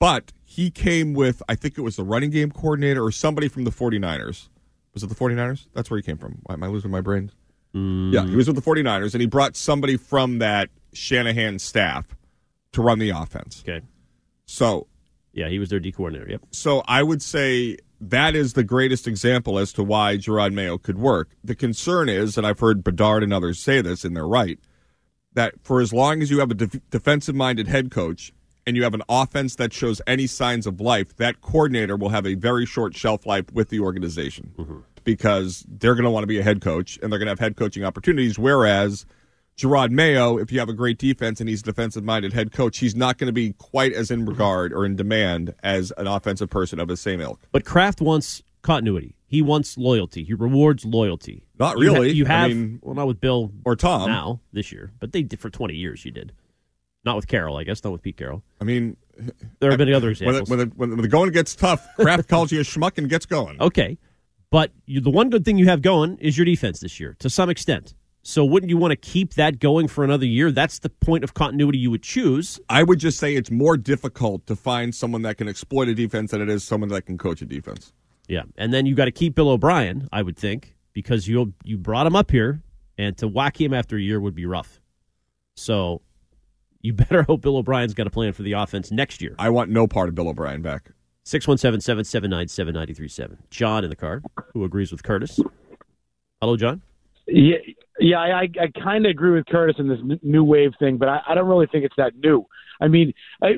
But 0.00 0.32
he 0.42 0.70
came 0.70 1.12
with, 1.14 1.42
I 1.48 1.54
think 1.54 1.78
it 1.78 1.82
was 1.82 1.94
the 1.96 2.02
running 2.02 2.30
game 2.30 2.50
coordinator 2.50 3.04
or 3.04 3.12
somebody 3.12 3.46
from 3.46 3.62
the 3.64 3.70
49ers. 3.70 4.48
Was 4.94 5.04
it 5.04 5.08
the 5.08 5.14
49ers? 5.14 5.66
That's 5.74 5.88
where 5.90 5.98
he 5.98 6.02
came 6.02 6.16
from. 6.18 6.40
Why 6.42 6.54
am 6.54 6.64
I 6.64 6.66
losing 6.66 6.90
my 6.90 7.00
brain? 7.02 7.30
Yeah, 7.72 8.26
he 8.26 8.34
was 8.34 8.48
with 8.48 8.56
the 8.56 8.62
49ers, 8.62 9.14
and 9.14 9.20
he 9.20 9.28
brought 9.28 9.54
somebody 9.56 9.96
from 9.96 10.38
that 10.38 10.70
Shanahan 10.92 11.60
staff 11.60 12.16
to 12.72 12.82
run 12.82 12.98
the 12.98 13.10
offense. 13.10 13.62
okay. 13.64 13.84
So, 14.46 14.88
Yeah, 15.32 15.48
he 15.48 15.60
was 15.60 15.68
their 15.70 15.78
D 15.78 15.92
coordinator. 15.92 16.28
Yep. 16.28 16.42
so 16.50 16.82
I 16.88 17.04
would 17.04 17.22
say 17.22 17.76
that 18.00 18.34
is 18.34 18.54
the 18.54 18.64
greatest 18.64 19.06
example 19.06 19.56
as 19.60 19.72
to 19.74 19.84
why 19.84 20.16
Jerod 20.16 20.52
Mayo 20.52 20.78
could 20.78 20.98
work. 20.98 21.28
The 21.44 21.54
concern 21.54 22.08
is, 22.08 22.36
and 22.36 22.44
I've 22.44 22.58
heard 22.58 22.82
Bedard 22.82 23.22
and 23.22 23.32
others 23.32 23.60
say 23.60 23.80
this, 23.82 24.04
and 24.04 24.16
they're 24.16 24.26
right, 24.26 24.58
that 25.34 25.54
for 25.62 25.80
as 25.80 25.92
long 25.92 26.22
as 26.22 26.30
you 26.32 26.40
have 26.40 26.50
a 26.50 26.54
def- 26.54 26.80
defensive 26.90 27.36
minded 27.36 27.68
head 27.68 27.92
coach 27.92 28.32
and 28.66 28.76
you 28.76 28.82
have 28.82 28.94
an 28.94 29.02
offense 29.08 29.56
that 29.56 29.72
shows 29.72 30.00
any 30.06 30.26
signs 30.26 30.66
of 30.66 30.80
life, 30.80 31.16
that 31.16 31.40
coordinator 31.40 31.96
will 31.96 32.10
have 32.10 32.26
a 32.26 32.34
very 32.34 32.66
short 32.66 32.94
shelf 32.94 33.26
life 33.26 33.50
with 33.52 33.68
the 33.68 33.80
organization 33.80 34.52
mm-hmm. 34.58 34.78
because 35.04 35.64
they're 35.68 35.94
going 35.94 36.04
to 36.04 36.10
want 36.10 36.22
to 36.22 36.28
be 36.28 36.38
a 36.38 36.42
head 36.42 36.60
coach 36.60 36.98
and 37.02 37.10
they're 37.10 37.18
going 37.18 37.26
to 37.26 37.32
have 37.32 37.38
head 37.38 37.56
coaching 37.56 37.84
opportunities. 37.84 38.38
Whereas 38.38 39.06
Jerod 39.56 39.90
Mayo, 39.90 40.38
if 40.38 40.50
you 40.52 40.58
have 40.58 40.68
a 40.68 40.74
great 40.74 40.98
defense 40.98 41.40
and 41.40 41.48
he's 41.48 41.60
a 41.60 41.64
defensive 41.64 42.04
minded 42.04 42.32
head 42.32 42.52
coach, 42.52 42.78
he's 42.78 42.94
not 42.94 43.18
going 43.18 43.26
to 43.26 43.32
be 43.32 43.52
quite 43.54 43.92
as 43.92 44.10
in 44.10 44.24
regard 44.24 44.72
or 44.72 44.84
in 44.84 44.96
demand 44.96 45.54
as 45.62 45.92
an 45.98 46.06
offensive 46.06 46.48
person 46.50 46.80
of 46.80 46.88
the 46.88 46.96
same 46.96 47.20
ilk. 47.20 47.40
But 47.52 47.64
Kraft 47.64 48.00
wants 48.00 48.42
continuity. 48.62 49.16
He 49.26 49.42
wants 49.42 49.78
loyalty. 49.78 50.24
He 50.24 50.34
rewards 50.34 50.84
loyalty. 50.84 51.44
Not 51.58 51.78
You 51.78 51.88
ha- 51.90 51.94
really. 51.94 52.10
You 52.12 52.24
I 52.24 52.28
have 52.28 52.50
mean- 52.50 52.78
well, 52.82 52.94
not 52.94 53.06
with 53.06 53.20
Bill 53.20 53.52
Or 53.64 53.76
Tom. 53.76 54.10
now 54.10 54.40
this 54.52 54.72
year, 54.72 54.92
but 54.98 55.12
they 55.12 55.22
did 55.22 55.38
for 55.38 55.50
twenty 55.50 55.74
years. 55.74 56.04
You 56.04 56.10
did. 56.10 56.32
Not 57.04 57.16
with 57.16 57.26
Carroll, 57.26 57.56
I 57.56 57.64
guess. 57.64 57.82
Not 57.82 57.92
with 57.92 58.02
Pete 58.02 58.16
Carroll. 58.16 58.42
I 58.60 58.64
mean, 58.64 58.96
There 59.58 59.70
have 59.70 59.78
been 59.78 59.92
other 59.94 60.08
when, 60.08 60.12
examples. 60.12 60.48
the, 60.48 60.54
when, 60.56 60.90
the, 60.90 60.96
when 60.96 61.02
the 61.02 61.08
going 61.08 61.30
gets 61.30 61.54
tough, 61.54 61.86
Kraft 61.96 62.28
calls 62.28 62.52
you 62.52 62.60
a 62.60 62.62
schmuck 62.62 62.98
and 62.98 63.08
gets 63.08 63.26
going. 63.26 63.60
Okay, 63.60 63.98
but 64.50 64.72
you, 64.86 65.00
the 65.00 65.10
one 65.10 65.30
good 65.30 65.44
thing 65.44 65.56
you 65.58 65.66
have 65.66 65.80
going 65.80 66.18
is 66.18 66.36
your 66.36 66.44
defense 66.44 66.80
this 66.80 66.98
year, 67.00 67.16
to 67.20 67.30
some 67.30 67.48
extent. 67.48 67.94
So 68.22 68.44
wouldn't 68.44 68.68
you 68.68 68.76
want 68.76 68.92
to 68.92 68.96
keep 68.96 69.34
that 69.34 69.60
going 69.60 69.88
for 69.88 70.04
another 70.04 70.26
year? 70.26 70.50
That's 70.50 70.80
the 70.80 70.90
point 70.90 71.24
of 71.24 71.32
continuity 71.32 71.78
you 71.78 71.90
would 71.90 72.02
choose. 72.02 72.60
I 72.68 72.82
would 72.82 72.98
just 72.98 73.18
say 73.18 73.34
it's 73.34 73.50
more 73.50 73.78
difficult 73.78 74.46
to 74.46 74.56
find 74.56 74.94
someone 74.94 75.22
that 75.22 75.38
can 75.38 75.48
exploit 75.48 75.88
a 75.88 75.94
defense 75.94 76.32
than 76.32 76.42
it 76.42 76.50
is 76.50 76.62
someone 76.62 76.90
that 76.90 77.06
can 77.06 77.16
coach 77.16 77.40
a 77.40 77.46
defense. 77.46 77.94
Yeah, 78.28 78.42
and 78.58 78.74
then 78.74 78.84
you 78.84 78.94
got 78.94 79.06
to 79.06 79.10
keep 79.10 79.34
Bill 79.34 79.48
O'Brien, 79.48 80.06
I 80.12 80.20
would 80.22 80.36
think, 80.36 80.76
because 80.92 81.26
you 81.28 81.54
you 81.64 81.78
brought 81.78 82.06
him 82.06 82.14
up 82.14 82.30
here, 82.30 82.62
and 82.98 83.16
to 83.18 83.26
whack 83.26 83.58
him 83.60 83.72
after 83.72 83.96
a 83.96 84.00
year 84.00 84.20
would 84.20 84.34
be 84.34 84.44
rough. 84.46 84.80
So 85.56 86.02
you 86.80 86.92
better 86.92 87.22
hope 87.28 87.42
Bill 87.42 87.56
O'Brien's 87.56 87.94
got 87.94 88.06
a 88.06 88.10
plan 88.10 88.32
for 88.32 88.42
the 88.42 88.52
offense 88.52 88.90
next 88.90 89.20
year. 89.20 89.34
I 89.38 89.50
want 89.50 89.70
no 89.70 89.86
part 89.86 90.08
of 90.08 90.14
Bill 90.14 90.28
O'Brien 90.28 90.62
back. 90.62 90.90
617 91.24 91.80
779 91.80 92.48
7937. 92.48 93.38
John 93.50 93.84
in 93.84 93.90
the 93.90 93.96
car, 93.96 94.22
who 94.52 94.64
agrees 94.64 94.90
with 94.90 95.02
Curtis. 95.02 95.38
Hello, 96.40 96.56
John. 96.56 96.82
Yeah, 97.26 97.58
yeah, 98.00 98.18
I, 98.18 98.48
I 98.60 98.80
kind 98.82 99.04
of 99.04 99.10
agree 99.10 99.32
with 99.32 99.46
Curtis 99.46 99.76
in 99.78 99.88
this 99.88 99.98
new 100.22 100.42
wave 100.42 100.72
thing, 100.78 100.96
but 100.96 101.08
I, 101.08 101.20
I 101.28 101.34
don't 101.34 101.46
really 101.46 101.66
think 101.66 101.84
it's 101.84 101.94
that 101.96 102.16
new. 102.16 102.46
I 102.80 102.88
mean, 102.88 103.12
I, 103.42 103.52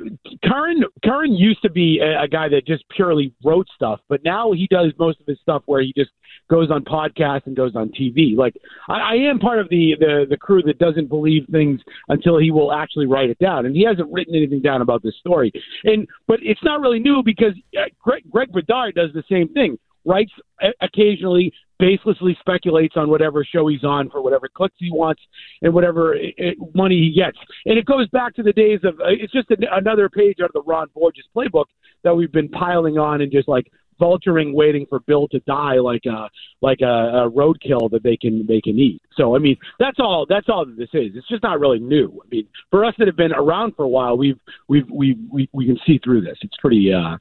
Curran 0.45 0.85
Curran 1.05 1.35
used 1.35 1.63
to 1.63 1.71
be 1.71 2.01
a, 2.01 2.23
a 2.25 2.29
guy 2.29 2.49
that 2.49 2.67
just 2.67 2.85
purely 2.89 3.33
wrote 3.45 3.67
stuff, 3.75 4.01
but 4.09 4.25
now 4.25 4.53
he 4.53 4.67
does 4.71 4.93
most 4.99 5.21
of 5.21 5.27
his 5.27 5.39
stuff 5.41 5.63
where 5.67 5.81
he 5.81 5.93
just 5.97 6.11
goes 6.51 6.71
on 6.71 6.85
podcasts 6.85 7.47
and 7.47 7.57
goes 7.57 7.75
on 7.77 7.91
TV. 7.91 8.37
Like 8.37 8.55
I, 8.89 8.99
I 9.01 9.15
am 9.15 9.39
part 9.39 9.59
of 9.59 9.69
the, 9.69 9.95
the 9.99 10.27
the 10.29 10.37
crew 10.37 10.63
that 10.63 10.79
doesn't 10.79 11.09
believe 11.09 11.47
things 11.51 11.81
until 12.09 12.39
he 12.39 12.51
will 12.51 12.73
actually 12.73 13.07
write 13.07 13.31
it 13.31 13.39
down, 13.39 13.67
and 13.67 13.75
he 13.75 13.85
hasn't 13.85 14.13
written 14.13 14.35
anything 14.35 14.61
down 14.61 14.83
about 14.83 15.03
this 15.03 15.15
story. 15.19 15.53
And 15.85 16.07
but 16.27 16.41
it's 16.43 16.63
not 16.63 16.81
really 16.81 16.99
new 16.99 17.23
because 17.25 17.55
uh, 17.77 17.85
Greg, 18.03 18.25
Greg 18.31 18.53
Bedard 18.53 18.95
does 18.95 19.11
the 19.15 19.25
same 19.31 19.49
thing. 19.49 19.79
Writes 20.05 20.33
uh, 20.63 20.69
occasionally, 20.81 21.53
baselessly 21.83 22.39
speculates 22.39 22.97
on 22.97 23.11
whatever 23.11 23.45
show 23.45 23.67
he's 23.67 23.83
on 23.83 24.09
for 24.09 24.23
whatever 24.23 24.49
clicks 24.49 24.77
he 24.79 24.91
wants 24.93 25.21
and 25.63 25.75
whatever 25.75 26.15
uh, 26.15 26.51
money 26.75 26.97
he 26.97 27.13
gets. 27.15 27.37
And 27.67 27.79
it 27.79 27.87
goes 27.87 28.09
back 28.11 28.35
to 28.37 28.43
the 28.43 28.53
days 28.53 28.81
of 28.85 29.01
uh, 29.01 29.09
it's 29.09 29.33
just 29.33 29.51
an, 29.51 29.65
another 29.73 30.09
page 30.09 30.37
out 30.41 30.47
of 30.47 30.53
the 30.53 30.63
Ron 30.63 30.89
Borges 30.95 31.25
playbook 31.37 31.67
that 32.05 32.15
we've 32.15 32.33
been 32.33 32.49
piling 32.49 32.99
on 32.99 33.21
and 33.21 33.33
just 33.33 33.49
like 33.49 33.67
vulturing, 34.01 34.55
waiting 34.55 34.87
for 34.89 35.01
Bill 35.01 35.29
to 35.29 35.41
die 35.41 35.75
like 35.75 36.05
a 36.07 36.29
like 36.61 36.81
a, 36.81 37.27
a 37.27 37.31
roadkill 37.31 37.91
that 37.91 38.03
they 38.03 38.17
can 38.17 38.47
they 38.47 38.61
can 38.61 38.79
eat. 38.79 39.01
So 39.17 39.35
I 39.35 39.39
mean, 39.39 39.57
that's 39.79 39.99
all 39.99 40.27
that's 40.29 40.49
all 40.49 40.65
that 40.65 40.77
this 40.77 40.91
is. 40.93 41.13
It's 41.15 41.29
just 41.29 41.43
not 41.43 41.61
really 41.61 41.81
new. 41.81 42.21
I 42.25 42.29
mean, 42.31 42.47
for 42.71 42.85
us 42.85 42.95
that 42.99 43.07
have 43.09 43.17
been 43.17 43.33
around 43.33 43.75
for 43.77 43.85
a 43.85 43.89
while, 43.89 44.17
we've 44.17 44.39
we've 44.69 44.89
we 44.91 45.17
we, 45.31 45.49
we 45.53 45.67
can 45.67 45.79
see 45.87 45.99
through 46.03 46.23
this. 46.23 46.39
It's 46.43 46.57
pretty 46.61 46.93
uh 46.93 47.19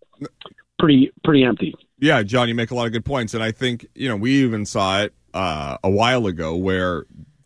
pretty 0.80 1.12
pretty 1.24 1.44
empty. 1.44 1.74
Yeah, 2.02 2.24
John, 2.24 2.50
you 2.50 2.56
make 2.56 2.72
a 2.72 2.76
lot 2.76 2.88
of 2.88 2.92
good 2.92 3.06
points, 3.06 3.36
and 3.36 3.44
I 3.44 3.52
think 3.52 3.86
you 3.94 4.10
know 4.10 4.16
we 4.16 4.44
even 4.44 4.66
saw 4.66 5.04
it 5.04 5.14
uh, 5.36 5.78
a 5.84 5.90
while 5.90 6.26
ago 6.26 6.56
where 6.56 7.06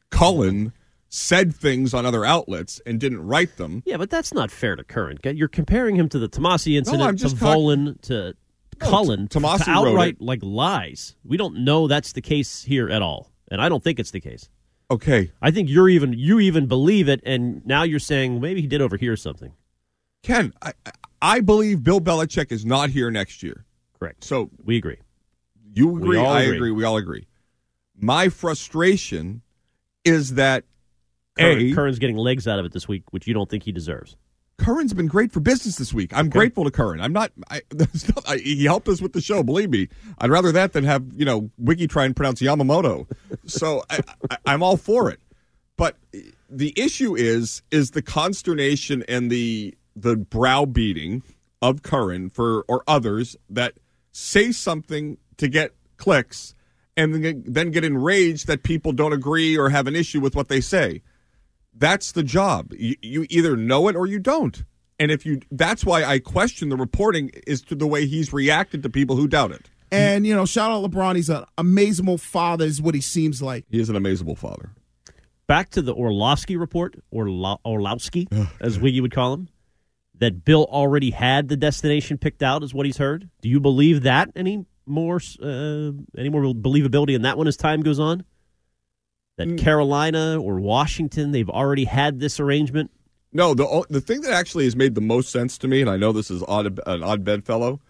Cullen 0.09 0.71
said 1.09 1.53
things 1.53 1.93
on 1.93 2.05
other 2.05 2.25
outlets 2.25 2.81
and 2.85 2.99
didn't 2.99 3.21
write 3.25 3.57
them. 3.57 3.83
Yeah, 3.85 3.97
but 3.97 4.09
that's 4.09 4.33
not 4.33 4.49
fair 4.49 4.77
to 4.77 4.83
Curran. 4.83 5.19
You're 5.23 5.49
comparing 5.49 5.95
him 5.95 6.07
to 6.09 6.19
the 6.19 6.29
Tomase 6.29 6.75
incident, 6.75 7.03
I'm 7.03 7.17
to 7.17 7.29
talk- 7.29 7.57
Volan, 7.57 8.01
to 8.03 8.33
Cullen, 8.79 9.27
to, 9.27 9.45
outright 9.67 10.21
like 10.21 10.39
lies. 10.41 11.15
We 11.25 11.35
don't 11.35 11.63
know 11.65 11.87
that's 11.87 12.13
the 12.13 12.21
case 12.21 12.63
here 12.63 12.89
at 12.89 13.01
all, 13.01 13.31
and 13.51 13.61
I 13.61 13.67
don't 13.67 13.83
think 13.83 13.99
it's 13.99 14.11
the 14.11 14.21
case. 14.21 14.49
Okay, 14.89 15.31
I 15.41 15.51
think 15.51 15.69
you're 15.69 15.89
even 15.89 16.13
you 16.13 16.39
even 16.39 16.67
believe 16.67 17.09
it, 17.09 17.21
and 17.25 17.65
now 17.65 17.83
you're 17.83 17.99
saying 17.99 18.39
maybe 18.39 18.61
he 18.61 18.67
did 18.67 18.81
overhear 18.81 19.17
something. 19.17 19.51
Ken, 20.23 20.53
I, 20.61 20.73
I 21.21 21.39
believe 21.41 21.83
Bill 21.83 21.99
Belichick 21.99 22.51
is 22.53 22.65
not 22.65 22.89
here 22.89 23.11
next 23.11 23.43
year. 23.43 23.64
Correct. 23.99 24.23
So 24.23 24.49
we 24.63 24.77
agree. 24.77 24.97
You 25.73 25.97
agree. 25.97 26.19
I 26.19 26.41
agree. 26.41 26.55
agree. 26.57 26.71
We 26.71 26.83
all 26.83 26.97
agree. 26.97 27.27
My 27.97 28.29
frustration 28.29 29.41
is 30.03 30.35
that 30.35 30.63
Curran, 31.37 31.59
a 31.59 31.73
Curran's 31.73 31.99
getting 31.99 32.17
legs 32.17 32.47
out 32.47 32.59
of 32.59 32.65
it 32.65 32.71
this 32.71 32.87
week, 32.87 33.03
which 33.11 33.27
you 33.27 33.33
don't 33.33 33.49
think 33.49 33.63
he 33.63 33.71
deserves. 33.71 34.15
Curran's 34.57 34.93
been 34.93 35.07
great 35.07 35.33
for 35.33 35.41
business 35.41 35.75
this 35.75 35.93
week. 35.93 36.15
I'm 36.15 36.29
grateful 36.29 36.63
to 36.63 36.71
Curran. 36.71 37.01
I'm 37.01 37.11
not. 37.11 37.31
I, 37.49 37.61
not 37.73 38.23
I, 38.27 38.37
he 38.37 38.63
helped 38.63 38.87
us 38.87 39.01
with 39.01 39.13
the 39.13 39.21
show. 39.21 39.43
Believe 39.43 39.69
me, 39.69 39.89
I'd 40.19 40.29
rather 40.29 40.51
that 40.53 40.73
than 40.73 40.85
have 40.85 41.03
you 41.13 41.25
know 41.25 41.49
Wiggy 41.57 41.87
try 41.87 42.05
and 42.05 42.15
pronounce 42.15 42.41
Yamamoto. 42.41 43.07
So 43.47 43.83
I, 43.91 43.99
I, 44.31 44.37
I'm 44.47 44.63
all 44.63 44.75
for 44.75 45.11
it. 45.11 45.19
But 45.77 45.97
the 46.49 46.73
issue 46.75 47.15
is 47.15 47.61
is 47.69 47.91
the 47.91 48.01
consternation 48.01 49.03
and 49.07 49.29
the 49.29 49.75
the 49.95 50.15
browbeating 50.15 51.21
of 51.61 51.83
Curran 51.83 52.29
for 52.29 52.65
or 52.67 52.83
others 52.87 53.35
that 53.49 53.73
say 54.15 54.49
something 54.53 55.17
to 55.35 55.49
get 55.49 55.73
clicks 55.97 56.55
and 56.95 57.13
then 57.13 57.71
get, 57.71 57.83
enraged 57.83 58.47
that 58.47 58.63
people 58.63 58.93
don't 58.93 59.11
agree 59.11 59.57
or 59.57 59.69
have 59.69 59.87
an 59.87 59.95
issue 59.95 60.21
with 60.21 60.35
what 60.35 60.47
they 60.47 60.61
say. 60.61 61.01
That's 61.77 62.13
the 62.13 62.23
job. 62.23 62.71
You, 62.71 62.95
you 63.01 63.25
either 63.29 63.57
know 63.57 63.89
it 63.89 63.95
or 63.97 64.05
you 64.05 64.19
don't. 64.19 64.63
And 64.97 65.11
if 65.11 65.25
you, 65.25 65.41
that's 65.51 65.83
why 65.83 66.05
I 66.05 66.19
question 66.19 66.69
the 66.69 66.77
reporting 66.77 67.31
is 67.45 67.61
to 67.63 67.75
the 67.75 67.85
way 67.85 68.05
he's 68.05 68.31
reacted 68.31 68.83
to 68.83 68.89
people 68.89 69.17
who 69.17 69.27
doubt 69.27 69.51
it. 69.51 69.69
And 69.91 70.25
you 70.25 70.33
know, 70.33 70.45
shout 70.45 70.71
out 70.71 70.89
LeBron. 70.89 71.17
He's 71.17 71.29
an 71.29 71.43
amazable 71.57 72.17
father, 72.17 72.63
is 72.65 72.81
what 72.81 72.95
he 72.95 73.01
seems 73.01 73.41
like. 73.41 73.65
He 73.69 73.79
is 73.81 73.89
an 73.89 73.97
amazable 73.97 74.35
father. 74.35 74.71
Back 75.47 75.71
to 75.71 75.81
the 75.81 75.93
Orlovsky 75.93 76.55
report, 76.55 76.95
Orlo- 77.11 77.59
Orlowski, 77.65 78.27
as 78.61 78.79
Wiggy 78.79 79.01
would 79.01 79.13
call 79.13 79.33
him, 79.33 79.49
that 80.19 80.45
Bill 80.45 80.65
already 80.65 81.11
had 81.11 81.47
the 81.47 81.57
destination 81.57 82.17
picked 82.17 82.41
out, 82.41 82.63
is 82.63 82.73
what 82.73 82.85
he's 82.85 82.97
heard. 82.97 83.29
Do 83.41 83.49
you 83.49 83.59
believe 83.59 84.03
that 84.03 84.29
any 84.35 84.65
more? 84.85 85.19
Uh, 85.41 85.91
any 86.17 86.29
more 86.29 86.43
believability 86.53 87.15
in 87.15 87.23
that 87.23 87.37
one 87.37 87.47
as 87.47 87.57
time 87.57 87.81
goes 87.81 87.99
on? 87.99 88.23
That 89.37 89.49
Mm. 89.49 89.57
Carolina 89.57 90.39
or 90.41 90.59
Washington, 90.59 91.31
they've 91.31 91.49
already 91.49 91.85
had 91.85 92.19
this 92.19 92.39
arrangement. 92.39 92.91
No, 93.33 93.53
the 93.53 93.85
the 93.89 93.99
thing 93.99 94.21
that 94.21 94.31
actually 94.31 94.63
has 94.63 94.75
made 94.77 94.95
the 94.95 95.01
most 95.01 95.29
sense 95.29 95.57
to 95.57 95.67
me, 95.67 95.81
and 95.81 95.89
I 95.89 95.97
know 95.97 96.13
this 96.13 96.31
is 96.31 96.41
odd, 96.47 96.79
an 96.85 97.03
odd 97.03 97.25
bedfellow, 97.25 97.81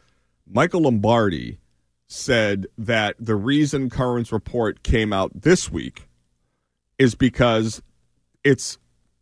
Michael 0.47 0.81
Lombardi 0.81 1.59
said 2.07 2.65
that 2.77 3.15
the 3.19 3.35
reason 3.35 3.89
Curran's 3.89 4.31
report 4.31 4.81
came 4.83 5.13
out 5.13 5.41
this 5.41 5.71
week 5.71 6.07
is 6.97 7.13
because 7.13 7.81
it's 8.43 8.77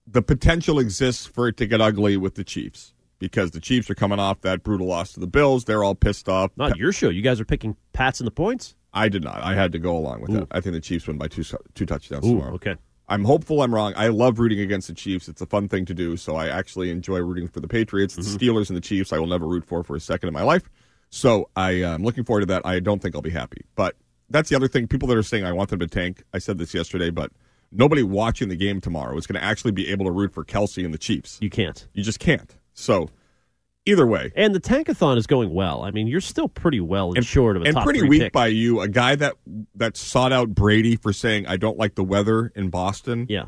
the 0.05 0.22
potential 0.22 0.79
exists 0.79 1.25
for 1.25 1.48
it 1.48 1.57
to 1.57 1.65
get 1.65 1.81
ugly 1.81 2.17
with 2.17 2.36
the 2.36 2.43
Chiefs 2.43 2.93
because 3.27 3.51
the 3.51 3.60
Chiefs 3.62 3.89
are 3.89 3.96
coming 3.96 4.20
off 4.20 4.42
that 4.42 4.63
brutal 4.63 4.88
loss 4.88 5.13
to 5.13 5.20
the 5.20 5.27
Bills. 5.27 5.63
They're 5.65 5.84
all 5.84 5.96
pissed 5.96 6.27
off. 6.27 6.51
Not 6.58 6.77
your 6.77 6.92
show. 6.92 7.10
You 7.10 7.22
guys 7.22 7.39
are 7.39 7.46
picking 7.46 7.75
Pats 7.94 8.20
in 8.20 8.25
the 8.25 8.32
points. 8.32 8.75
I 8.94 9.10
did 9.10 9.24
not. 9.24 9.42
I 9.42 9.56
had 9.56 9.72
to 9.72 9.80
go 9.80 9.96
along 9.98 10.22
with 10.22 10.32
Ooh. 10.32 10.34
that. 10.39 10.48
I 10.51 10.60
think 10.62 10.74
the 10.74 10.82
Chiefs 10.82 11.08
win 11.08 11.18
by 11.18 11.27
two 11.27 11.44
two 11.74 11.86
touchdowns 11.86 12.25
Ooh, 12.25 12.34
tomorrow. 12.36 12.53
okay. 12.56 12.75
I'm 13.10 13.25
hopeful 13.25 13.62
I'm 13.62 13.74
wrong. 13.74 13.94
I 13.96 14.08
love 14.08 14.39
rooting 14.39 14.60
against 14.60 14.88
the 14.88 14.94
Chiefs. 14.94 15.27
It's 15.27 15.42
a 15.42 15.46
fun 15.46 15.68
thing 15.68 15.86
to 15.86 15.94
do. 15.94 16.15
So 16.18 16.36
I 16.36 16.48
actually 16.48 16.89
enjoy 16.89 17.20
rooting 17.20 17.48
for 17.48 17.60
the 17.60 17.68
Patriots, 17.68 18.15
the 18.15 18.22
Mm-hmm. 18.22 18.38
Steelers, 18.38 18.70
and 18.70 18.77
the 18.77 18.82
Chiefs. 18.82 19.12
I 19.12 19.20
will 19.20 19.27
never 19.27 19.46
root 19.48 19.65
for 19.65 19.84
for 19.84 19.96
a 19.96 20.00
second 20.00 20.27
in 20.27 20.34
my 20.34 20.44
life. 20.44 20.70
So 21.10 21.50
I 21.56 21.72
am 21.72 22.03
looking 22.03 22.24
forward 22.24 22.42
to 22.42 22.46
that. 22.48 22.65
I 22.65 22.80
don't 22.80 23.01
think 23.01 23.13
I'll 23.15 23.22
be 23.22 23.30
happy, 23.30 23.62
but 23.75 23.96
that's 24.30 24.50
the 24.50 24.56
other 24.56 24.68
thing. 24.68 24.88
People 24.88 25.08
that 25.10 25.18
are 25.18 25.24
saying 25.24 25.44
I 25.46 25.51
want 25.51 25.70
them 25.70 25.80
to 25.80 25.88
tank. 25.88 26.24
I 26.34 26.39
said 26.39 26.58
this 26.58 26.74
yesterday, 26.74 27.10
but 27.10 27.32
nobody 27.72 28.03
watching 28.03 28.50
the 28.50 28.56
game 28.56 28.80
tomorrow 28.82 29.15
is 29.18 29.27
going 29.27 29.39
to 29.39 29.46
actually 29.46 29.72
be 29.72 29.89
able 29.92 30.06
to 30.06 30.12
root 30.12 30.34
for 30.34 30.44
Kelce 30.46 30.84
and 30.86 30.94
the 30.94 30.98
Chiefs. 30.98 31.38
You 31.42 31.50
can't. 31.50 31.88
You 31.94 32.03
just 32.03 32.20
can't. 32.20 32.56
So 32.74 33.10
either 33.86 34.06
way, 34.08 34.32
And 34.36 34.56
the 34.56 34.60
tankathon 34.60 35.18
is 35.18 35.27
going 35.27 35.53
well. 35.53 35.84
I 35.84 35.92
mean, 35.92 36.08
you're 36.08 36.22
still 36.22 36.48
pretty 36.50 36.80
well 36.80 37.13
insured 37.13 37.58
of 37.58 37.63
a 37.63 37.65
and 37.65 37.77
pretty 37.77 38.01
weak 38.08 38.22
pick. 38.22 38.34
by 38.34 38.48
you, 38.48 38.80
a 38.82 38.88
guy 38.88 39.15
that 39.15 39.34
that 39.75 39.98
sought 39.98 40.32
out 40.32 40.50
Brady 40.56 40.96
for 40.96 41.13
saying 41.13 41.48
I 41.48 41.58
don't 41.58 41.77
like 41.77 41.96
the 41.96 42.03
weather 42.03 42.51
in 42.56 42.70
Boston. 42.70 43.25
Yeah, 43.30 43.46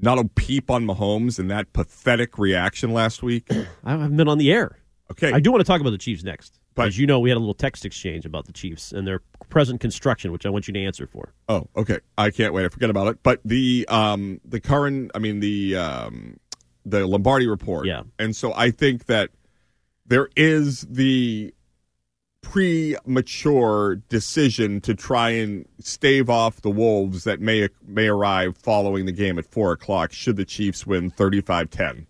not 0.00 0.18
a 0.18 0.24
peep 0.24 0.70
on 0.70 0.86
Mahomes 0.86 1.38
and 1.38 1.50
that 1.50 1.72
pathetic 1.72 2.38
reaction 2.38 2.92
last 2.92 3.22
week. 3.22 3.48
I 3.84 3.90
haven't 3.90 4.16
been 4.16 4.28
on 4.28 4.38
the 4.38 4.52
air. 4.52 4.78
Okay, 5.10 5.32
I 5.32 5.38
do 5.40 5.52
want 5.52 5.60
to 5.60 5.66
talk 5.66 5.80
about 5.80 5.90
the 5.90 5.98
Chiefs 5.98 6.24
next. 6.24 6.58
But- 6.74 6.88
As 6.88 6.98
you 6.98 7.06
know, 7.06 7.20
we 7.20 7.30
had 7.30 7.36
a 7.36 7.40
little 7.40 7.54
text 7.54 7.86
exchange 7.86 8.26
about 8.26 8.44
the 8.44 8.52
Chiefs 8.52 8.92
and 8.92 9.06
their 9.06 9.20
present 9.48 9.80
construction, 9.80 10.30
which 10.30 10.44
I 10.44 10.50
want 10.50 10.68
you 10.68 10.74
to 10.74 10.84
answer 10.84 11.06
for. 11.06 11.32
Oh, 11.48 11.68
okay. 11.74 12.00
I 12.18 12.30
can't 12.30 12.52
wait. 12.52 12.66
I 12.66 12.68
forget 12.68 12.90
about 12.90 13.06
it. 13.06 13.22
But 13.22 13.40
the 13.44 13.86
um 13.88 14.40
the 14.44 14.60
current, 14.60 15.10
I 15.14 15.18
mean 15.20 15.40
the 15.40 15.76
um 15.76 16.38
the 16.86 17.06
Lombardi 17.06 17.46
report. 17.46 17.86
Yeah. 17.86 18.04
And 18.18 18.34
so 18.34 18.54
I 18.54 18.70
think 18.70 19.06
that 19.06 19.30
there 20.06 20.30
is 20.36 20.82
the 20.82 21.52
premature 22.40 23.96
decision 24.08 24.80
to 24.80 24.94
try 24.94 25.30
and 25.30 25.66
stave 25.80 26.30
off 26.30 26.60
the 26.60 26.70
wolves 26.70 27.24
that 27.24 27.40
may 27.40 27.68
may 27.84 28.06
arrive 28.06 28.56
following 28.56 29.04
the 29.04 29.12
game 29.12 29.36
at 29.36 29.44
four 29.44 29.72
o'clock 29.72 30.12
should 30.12 30.36
the 30.36 30.44
Chiefs 30.44 30.86
win 30.86 31.10
35-10. 31.10 32.06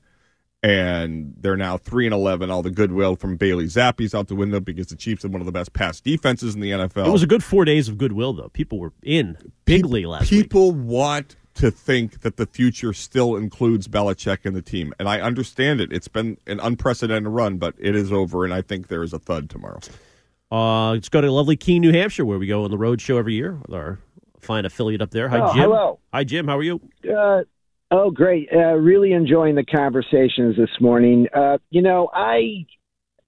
And 0.62 1.34
they're 1.38 1.56
now 1.56 1.78
three 1.78 2.06
and 2.06 2.14
eleven. 2.14 2.50
All 2.50 2.62
the 2.62 2.70
goodwill 2.70 3.16
from 3.16 3.36
Bailey 3.36 3.66
Zappe's 3.66 4.14
out 4.14 4.28
the 4.28 4.34
window 4.34 4.60
because 4.60 4.88
the 4.88 4.96
Chiefs 4.96 5.22
have 5.22 5.32
one 5.32 5.40
of 5.40 5.46
the 5.46 5.52
best 5.52 5.72
pass 5.72 6.00
defenses 6.00 6.54
in 6.54 6.60
the 6.60 6.70
NFL. 6.70 7.06
It 7.06 7.12
was 7.12 7.22
a 7.22 7.26
good 7.26 7.44
four 7.44 7.64
days 7.64 7.88
of 7.88 7.98
goodwill, 7.98 8.32
though. 8.32 8.48
People 8.48 8.78
were 8.78 8.92
in 9.02 9.38
bigly 9.64 10.06
last 10.06 10.30
week. 10.30 10.42
People 10.42 10.72
want 10.72 11.36
to 11.56 11.70
think 11.70 12.20
that 12.20 12.36
the 12.36 12.46
future 12.46 12.92
still 12.92 13.36
includes 13.36 13.88
Belichick 13.88 14.44
and 14.44 14.54
the 14.54 14.62
team, 14.62 14.92
and 14.98 15.08
I 15.08 15.20
understand 15.20 15.80
it. 15.80 15.92
It's 15.92 16.08
been 16.08 16.38
an 16.46 16.60
unprecedented 16.60 17.32
run, 17.32 17.58
but 17.58 17.74
it 17.78 17.94
is 17.96 18.12
over, 18.12 18.44
and 18.44 18.52
I 18.54 18.62
think 18.62 18.88
there 18.88 19.02
is 19.02 19.12
a 19.12 19.18
thud 19.18 19.50
tomorrow. 19.50 19.80
Uh, 20.52 20.92
let's 20.92 21.08
go 21.08 21.20
to 21.20 21.30
lovely 21.30 21.56
Keene, 21.56 21.82
New 21.82 21.92
Hampshire, 21.92 22.24
where 22.24 22.38
we 22.38 22.46
go 22.46 22.64
on 22.64 22.70
the 22.70 22.78
road 22.78 23.00
show 23.00 23.16
every 23.18 23.34
year 23.34 23.58
with 23.66 23.74
our 23.74 23.98
fine 24.40 24.64
affiliate 24.64 25.02
up 25.02 25.10
there. 25.10 25.28
Hi, 25.28 25.40
Oh, 25.40 25.52
Jim. 25.52 25.62
hello. 25.62 25.98
Hi, 26.12 26.22
Jim. 26.24 26.46
How 26.46 26.56
are 26.58 26.62
you? 26.62 26.80
Uh, 27.04 27.42
oh, 27.90 28.10
great! 28.10 28.48
Uh, 28.54 28.74
really 28.74 29.12
enjoying 29.12 29.56
the 29.56 29.64
conversations 29.64 30.56
this 30.56 30.70
morning. 30.80 31.26
Uh, 31.34 31.58
you 31.70 31.82
know, 31.82 32.08
I 32.14 32.66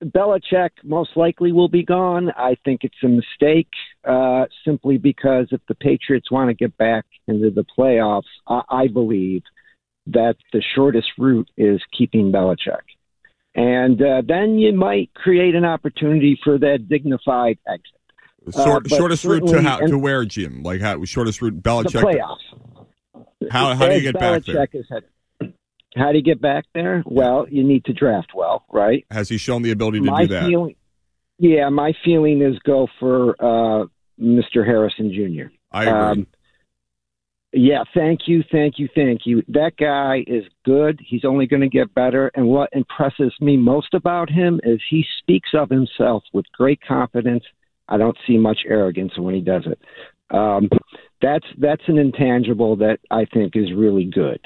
Belichick 0.04 0.70
most 0.84 1.16
likely 1.16 1.50
will 1.50 1.68
be 1.68 1.82
gone. 1.82 2.30
I 2.36 2.56
think 2.64 2.82
it's 2.84 2.94
a 3.02 3.08
mistake, 3.08 3.68
uh, 4.04 4.46
simply 4.64 4.98
because 4.98 5.48
if 5.50 5.60
the 5.68 5.74
Patriots 5.74 6.30
want 6.30 6.48
to 6.50 6.54
get 6.54 6.76
back 6.76 7.04
into 7.26 7.50
the 7.50 7.64
playoffs, 7.78 8.22
I, 8.46 8.62
I 8.68 8.86
believe 8.88 9.42
that 10.06 10.36
the 10.52 10.62
shortest 10.74 11.08
route 11.18 11.50
is 11.56 11.80
keeping 11.96 12.32
Belichick. 12.32 12.80
And 13.54 14.00
uh, 14.00 14.22
then 14.26 14.58
you 14.58 14.72
might 14.72 15.12
create 15.14 15.54
an 15.54 15.64
opportunity 15.64 16.38
for 16.44 16.58
that 16.58 16.88
dignified 16.88 17.58
exit. 17.66 18.54
Short, 18.54 18.90
Uh, 18.90 18.96
shortest 18.96 19.24
route 19.24 19.46
to 19.48 19.60
how, 19.60 19.78
to 19.78 19.98
where, 19.98 20.24
Jim? 20.24 20.62
Like 20.62 20.80
how 20.80 21.04
shortest 21.04 21.42
route 21.42 21.62
Belichick? 21.62 21.92
The 21.92 21.98
playoffs. 21.98 23.48
How 23.50 23.74
how 23.74 23.88
do 23.88 23.94
you 23.94 24.00
get 24.00 24.18
back 24.18 24.44
there? 24.44 24.66
Belichick 24.66 24.84
had- 24.90 25.52
How 25.96 26.12
do 26.12 26.18
you 26.18 26.24
get 26.24 26.40
back 26.40 26.64
there? 26.74 27.02
Well, 27.04 27.46
you 27.50 27.64
need 27.64 27.84
to 27.86 27.92
draft 27.92 28.30
well, 28.34 28.64
right? 28.70 29.04
Has 29.10 29.28
he 29.28 29.38
shown 29.38 29.62
the 29.62 29.70
ability 29.70 30.00
to 30.00 30.04
my 30.04 30.22
do 30.22 30.34
that? 30.34 30.46
feeling, 30.46 30.76
yeah, 31.38 31.68
my 31.68 31.92
feeling 32.04 32.42
is 32.42 32.58
go 32.60 32.88
for 32.98 33.30
uh, 33.40 33.86
Mr. 34.20 34.66
Harrison 34.66 35.12
Jr. 35.12 35.52
I 35.72 35.82
agree. 35.84 35.92
Um, 35.92 36.26
yeah, 37.52 37.84
thank 37.94 38.22
you, 38.26 38.44
thank 38.52 38.78
you, 38.78 38.88
thank 38.94 39.22
you. 39.24 39.42
That 39.48 39.72
guy 39.78 40.22
is 40.26 40.44
good. 40.66 41.00
He's 41.02 41.24
only 41.24 41.46
going 41.46 41.62
to 41.62 41.68
get 41.68 41.94
better. 41.94 42.30
And 42.34 42.46
what 42.46 42.68
impresses 42.72 43.32
me 43.40 43.56
most 43.56 43.94
about 43.94 44.28
him 44.28 44.60
is 44.64 44.80
he 44.90 45.04
speaks 45.18 45.50
of 45.54 45.70
himself 45.70 46.24
with 46.34 46.44
great 46.52 46.80
confidence. 46.86 47.44
I 47.88 47.96
don't 47.96 48.18
see 48.26 48.36
much 48.36 48.58
arrogance 48.66 49.12
when 49.16 49.34
he 49.34 49.40
does 49.40 49.66
it. 49.66 49.80
Um, 50.30 50.68
that's 51.22 51.46
that's 51.56 51.82
an 51.86 51.96
intangible 51.96 52.76
that 52.76 52.98
I 53.10 53.24
think 53.24 53.56
is 53.56 53.72
really 53.74 54.04
good. 54.04 54.40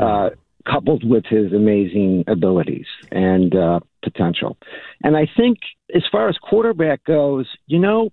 Uh, 0.00 0.30
coupled 0.70 1.08
with 1.08 1.24
his 1.26 1.52
amazing 1.52 2.24
abilities 2.26 2.86
and 3.10 3.54
uh, 3.54 3.80
potential. 4.02 4.56
And 5.02 5.16
I 5.16 5.26
think 5.36 5.58
as 5.94 6.02
far 6.10 6.28
as 6.28 6.36
quarterback 6.38 7.04
goes, 7.04 7.46
you 7.66 7.78
know, 7.78 8.10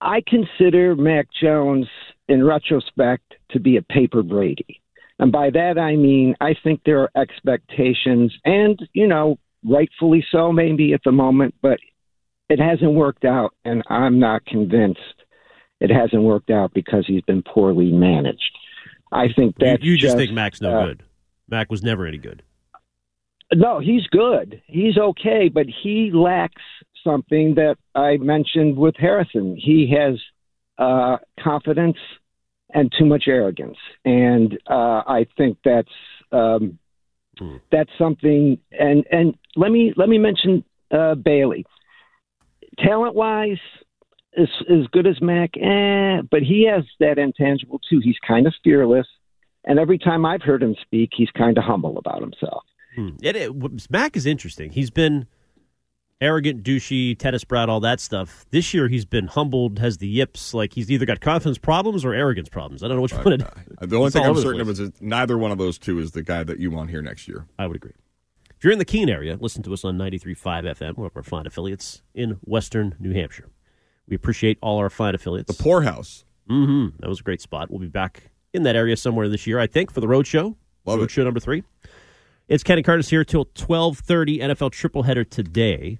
I 0.00 0.22
consider 0.26 0.96
Mac 0.96 1.28
Jones 1.40 1.86
in 2.28 2.44
retrospect 2.44 3.34
to 3.50 3.60
be 3.60 3.76
a 3.76 3.82
paper 3.82 4.22
Brady. 4.22 4.80
And 5.18 5.30
by 5.30 5.50
that 5.50 5.78
I 5.78 5.96
mean 5.96 6.34
I 6.40 6.54
think 6.62 6.80
there 6.84 7.00
are 7.00 7.10
expectations 7.16 8.34
and, 8.44 8.78
you 8.92 9.06
know, 9.06 9.38
rightfully 9.64 10.24
so 10.32 10.52
maybe 10.52 10.92
at 10.92 11.02
the 11.04 11.12
moment, 11.12 11.54
but 11.62 11.78
it 12.48 12.58
hasn't 12.58 12.92
worked 12.92 13.24
out 13.24 13.54
and 13.64 13.82
I'm 13.88 14.18
not 14.18 14.44
convinced 14.44 15.00
it 15.80 15.90
hasn't 15.90 16.22
worked 16.22 16.50
out 16.50 16.72
because 16.74 17.04
he's 17.06 17.22
been 17.22 17.42
poorly 17.42 17.90
managed. 17.90 18.58
I 19.10 19.32
think 19.32 19.56
You, 19.60 19.92
you 19.92 19.96
just, 19.96 20.12
just 20.12 20.16
think 20.16 20.32
Mac's 20.32 20.60
no 20.60 20.74
uh, 20.74 20.86
good. 20.86 21.02
Mac 21.48 21.70
was 21.70 21.82
never 21.82 22.06
any 22.06 22.18
good. 22.18 22.42
No, 23.54 23.80
he's 23.80 24.06
good. 24.06 24.62
He's 24.66 24.96
okay, 24.96 25.50
but 25.52 25.66
he 25.82 26.10
lacks 26.12 26.62
something 27.04 27.54
that 27.56 27.76
I 27.94 28.16
mentioned 28.16 28.76
with 28.76 28.94
Harrison. 28.96 29.56
He 29.56 29.94
has 29.96 30.18
uh, 30.78 31.18
confidence 31.42 31.98
and 32.72 32.90
too 32.98 33.04
much 33.04 33.24
arrogance, 33.26 33.76
and 34.04 34.58
uh, 34.70 35.02
I 35.06 35.26
think 35.36 35.58
that's 35.64 35.88
um, 36.30 36.78
that's 37.70 37.90
something. 37.98 38.58
And 38.72 39.04
and 39.10 39.34
let 39.56 39.70
me 39.70 39.92
let 39.96 40.08
me 40.08 40.18
mention 40.18 40.64
uh, 40.90 41.14
Bailey. 41.14 41.66
Talent 42.78 43.14
wise, 43.14 43.58
as 44.38 44.48
as 44.70 44.86
good 44.92 45.06
as 45.06 45.20
Mac, 45.20 45.50
eh, 45.58 46.22
but 46.30 46.42
he 46.42 46.66
has 46.66 46.84
that 47.00 47.18
intangible 47.18 47.80
too. 47.90 48.00
He's 48.02 48.18
kind 48.26 48.46
of 48.46 48.54
fearless, 48.64 49.06
and 49.64 49.78
every 49.78 49.98
time 49.98 50.24
I've 50.24 50.42
heard 50.42 50.62
him 50.62 50.76
speak, 50.80 51.10
he's 51.16 51.30
kind 51.30 51.56
of 51.56 51.64
humble 51.64 51.98
about 51.98 52.20
himself. 52.20 52.64
Hmm. 52.94 53.10
It, 53.22 53.36
it, 53.36 53.90
Mac 53.90 54.16
is 54.16 54.26
interesting. 54.26 54.70
He's 54.70 54.90
been 54.90 55.26
arrogant, 56.20 56.62
douchey, 56.62 57.18
tennis 57.18 57.44
brat, 57.44 57.68
all 57.68 57.80
that 57.80 58.00
stuff. 58.00 58.46
This 58.50 58.72
year, 58.74 58.88
he's 58.88 59.04
been 59.04 59.26
humbled, 59.26 59.78
has 59.78 59.98
the 59.98 60.06
yips. 60.06 60.54
Like 60.54 60.72
he's 60.74 60.90
either 60.90 61.06
got 61.06 61.20
confidence 61.20 61.58
problems 61.58 62.04
or 62.04 62.14
arrogance 62.14 62.48
problems. 62.48 62.82
I 62.82 62.88
don't 62.88 62.96
know 62.96 63.02
which 63.02 63.12
one. 63.12 63.32
It, 63.32 63.42
The 63.80 63.96
only 63.96 64.10
thing 64.10 64.22
I'm 64.22 64.30
over 64.30 64.40
the 64.40 64.46
certain 64.46 64.60
of 64.60 64.68
is 64.68 64.78
that 64.78 65.00
neither 65.02 65.36
one 65.38 65.50
of 65.50 65.58
those 65.58 65.78
two 65.78 65.98
is 65.98 66.12
the 66.12 66.22
guy 66.22 66.44
that 66.44 66.58
you 66.58 66.70
want 66.70 66.90
here 66.90 67.02
next 67.02 67.26
year. 67.28 67.46
I 67.58 67.66
would 67.66 67.76
agree. 67.76 67.92
If 68.56 68.64
you're 68.64 68.72
in 68.72 68.78
the 68.78 68.84
Keene 68.84 69.08
area, 69.08 69.36
listen 69.40 69.64
to 69.64 69.72
us 69.72 69.84
on 69.84 69.98
93.5 69.98 70.36
FM, 70.76 70.96
one 70.96 71.06
of 71.06 71.16
our 71.16 71.24
fine 71.24 71.46
affiliates 71.46 72.02
in 72.14 72.38
Western 72.42 72.94
New 73.00 73.12
Hampshire. 73.12 73.50
We 74.06 74.14
appreciate 74.14 74.58
all 74.60 74.78
our 74.78 74.90
fine 74.90 75.16
affiliates. 75.16 75.56
The 75.56 75.60
Poorhouse. 75.60 76.24
Mm-hmm. 76.48 76.96
That 77.00 77.08
was 77.08 77.20
a 77.20 77.22
great 77.24 77.40
spot. 77.40 77.70
We'll 77.70 77.80
be 77.80 77.88
back 77.88 78.30
in 78.52 78.62
that 78.64 78.76
area 78.76 78.96
somewhere 78.96 79.28
this 79.28 79.46
year, 79.46 79.58
I 79.58 79.66
think, 79.66 79.92
for 79.92 80.00
the 80.00 80.08
road 80.08 80.26
show. 80.26 80.56
Love 80.84 80.98
road 80.98 81.04
it. 81.04 81.10
show 81.10 81.24
number 81.24 81.40
three. 81.40 81.62
It's 82.48 82.62
Kenny 82.62 82.82
Curtis 82.82 83.08
here 83.08 83.24
till 83.24 83.46
12.30 83.46 84.40
NFL 84.40 84.72
triple 84.72 85.04
header 85.04 85.24
today. 85.24 85.98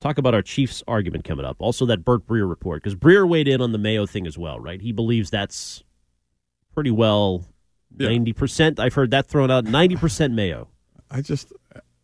Talk 0.00 0.18
about 0.18 0.34
our 0.34 0.42
Chiefs 0.42 0.82
argument 0.88 1.24
coming 1.24 1.44
up. 1.44 1.56
Also 1.60 1.84
that 1.86 2.04
Burt 2.04 2.26
Breer 2.26 2.48
report, 2.48 2.82
because 2.82 2.96
Breer 2.96 3.28
weighed 3.28 3.46
in 3.46 3.60
on 3.60 3.72
the 3.72 3.78
Mayo 3.78 4.06
thing 4.06 4.26
as 4.26 4.38
well, 4.38 4.58
right? 4.58 4.80
He 4.80 4.92
believes 4.92 5.30
that's 5.30 5.84
pretty 6.74 6.90
well 6.90 7.44
Yeah. 7.98 8.08
90%. 8.08 8.78
I've 8.80 8.94
heard 8.94 9.10
that 9.10 9.26
thrown 9.26 9.50
out. 9.50 9.64
90% 9.66 10.32
Mayo. 10.32 10.68
I 11.10 11.20
just 11.20 11.52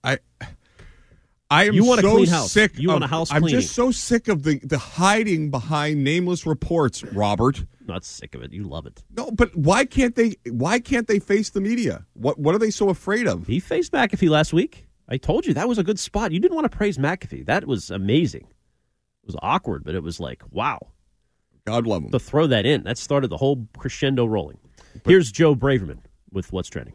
I 0.05 0.19
I 1.51 1.65
am 1.65 1.75
You 1.75 1.85
want 1.85 2.01
a 2.01 2.03
so 2.03 2.15
clean 2.15 2.27
house. 2.27 2.51
sick. 2.53 2.79
You 2.79 2.89
want 2.89 3.05
a 3.05 3.07
house 3.07 3.31
I'm 3.31 3.43
cleaning. 3.43 3.61
just 3.61 3.75
so 3.75 3.91
sick 3.93 4.27
of 4.29 4.43
the 4.43 4.59
the 4.65 4.79
hiding 4.79 5.51
behind 5.51 6.03
nameless 6.03 6.45
reports, 6.47 7.05
Robert. 7.05 7.65
Not 7.87 8.05
sick 8.05 8.35
of 8.35 8.43
it. 8.43 8.53
You 8.53 8.65
love 8.65 8.85
it. 8.87 9.05
No, 9.17 9.31
but 9.31 9.55
why 9.55 9.85
can't 9.85 10.17
they? 10.17 10.35
Why 10.51 10.81
can't 10.81 11.07
they 11.07 11.21
face 11.21 11.51
the 11.51 11.61
media? 11.61 12.05
What 12.15 12.39
What 12.39 12.55
are 12.55 12.59
they 12.59 12.71
so 12.71 12.89
afraid 12.89 13.29
of? 13.29 13.47
He 13.47 13.61
faced 13.61 13.93
McAfee 13.93 14.29
last 14.29 14.53
week. 14.53 14.89
I 15.09 15.19
told 15.19 15.47
you 15.47 15.55
that 15.55 15.69
was 15.69 15.79
a 15.79 15.85
good 15.85 16.01
spot. 16.01 16.33
You 16.33 16.41
didn't 16.41 16.57
want 16.57 16.71
to 16.71 16.77
praise 16.77 16.99
McAfee. 16.99 17.47
That 17.47 17.65
was 17.65 17.93
amazing. 17.93 18.43
It 19.23 19.27
was 19.27 19.37
awkward, 19.41 19.85
but 19.85 19.95
it 19.95 20.03
was 20.03 20.19
like, 20.19 20.43
wow. 20.51 20.81
God 21.65 21.87
love 21.87 22.03
him. 22.05 22.11
To 22.11 22.19
throw 22.19 22.49
that 22.49 22.67
in, 22.67 22.83
that 22.85 22.99
started 22.99 23.29
the 23.29 23.37
whole 23.37 23.69
crescendo 23.79 24.25
rolling. 24.27 24.59
Here's 25.05 25.31
Joe 25.31 25.55
Braverman 25.55 25.99
with 26.33 26.53
What's 26.53 26.69
Trending. 26.69 26.95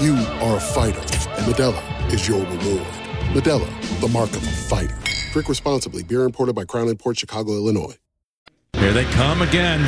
You 0.00 0.16
are 0.40 0.56
a 0.56 0.60
fighter, 0.60 1.04
and 1.36 1.44
Modelo 1.44 1.76
is 2.08 2.26
your 2.26 2.40
reward. 2.40 2.88
Modelo, 3.36 3.68
the 4.00 4.08
mark 4.08 4.32
of 4.32 4.40
a 4.40 4.54
fighter. 4.64 4.96
Drink 5.36 5.46
responsibly. 5.46 6.02
Beer 6.02 6.24
imported 6.24 6.56
by 6.56 6.64
Crown 6.64 6.88
Port 6.96 7.18
Chicago, 7.18 7.52
Illinois. 7.52 8.00
Here 8.80 8.96
they 8.96 9.04
come 9.12 9.42
again. 9.44 9.84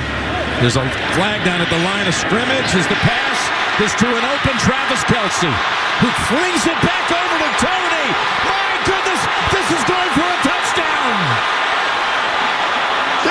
There's 0.60 0.76
a 0.76 0.84
flag 1.16 1.40
down 1.48 1.64
at 1.64 1.70
the 1.72 1.80
line 1.80 2.04
of 2.04 2.12
scrimmage 2.12 2.76
as 2.76 2.84
the 2.92 3.00
pass 3.00 3.40
is 3.80 3.88
to 4.04 4.06
an 4.12 4.24
open 4.36 4.52
Travis 4.60 5.00
Kelce, 5.08 5.48
who 6.04 6.08
flings 6.28 6.60
it 6.68 6.76
back 6.84 7.08
over 7.08 7.36
to 7.40 7.50
Toney. 7.64 8.08
My 8.52 8.68
goodness, 8.84 9.22
this 9.48 9.64
is 9.72 9.82
going 9.88 10.12
for 10.12 10.28
a 10.28 10.38
touchdown. 10.44 11.12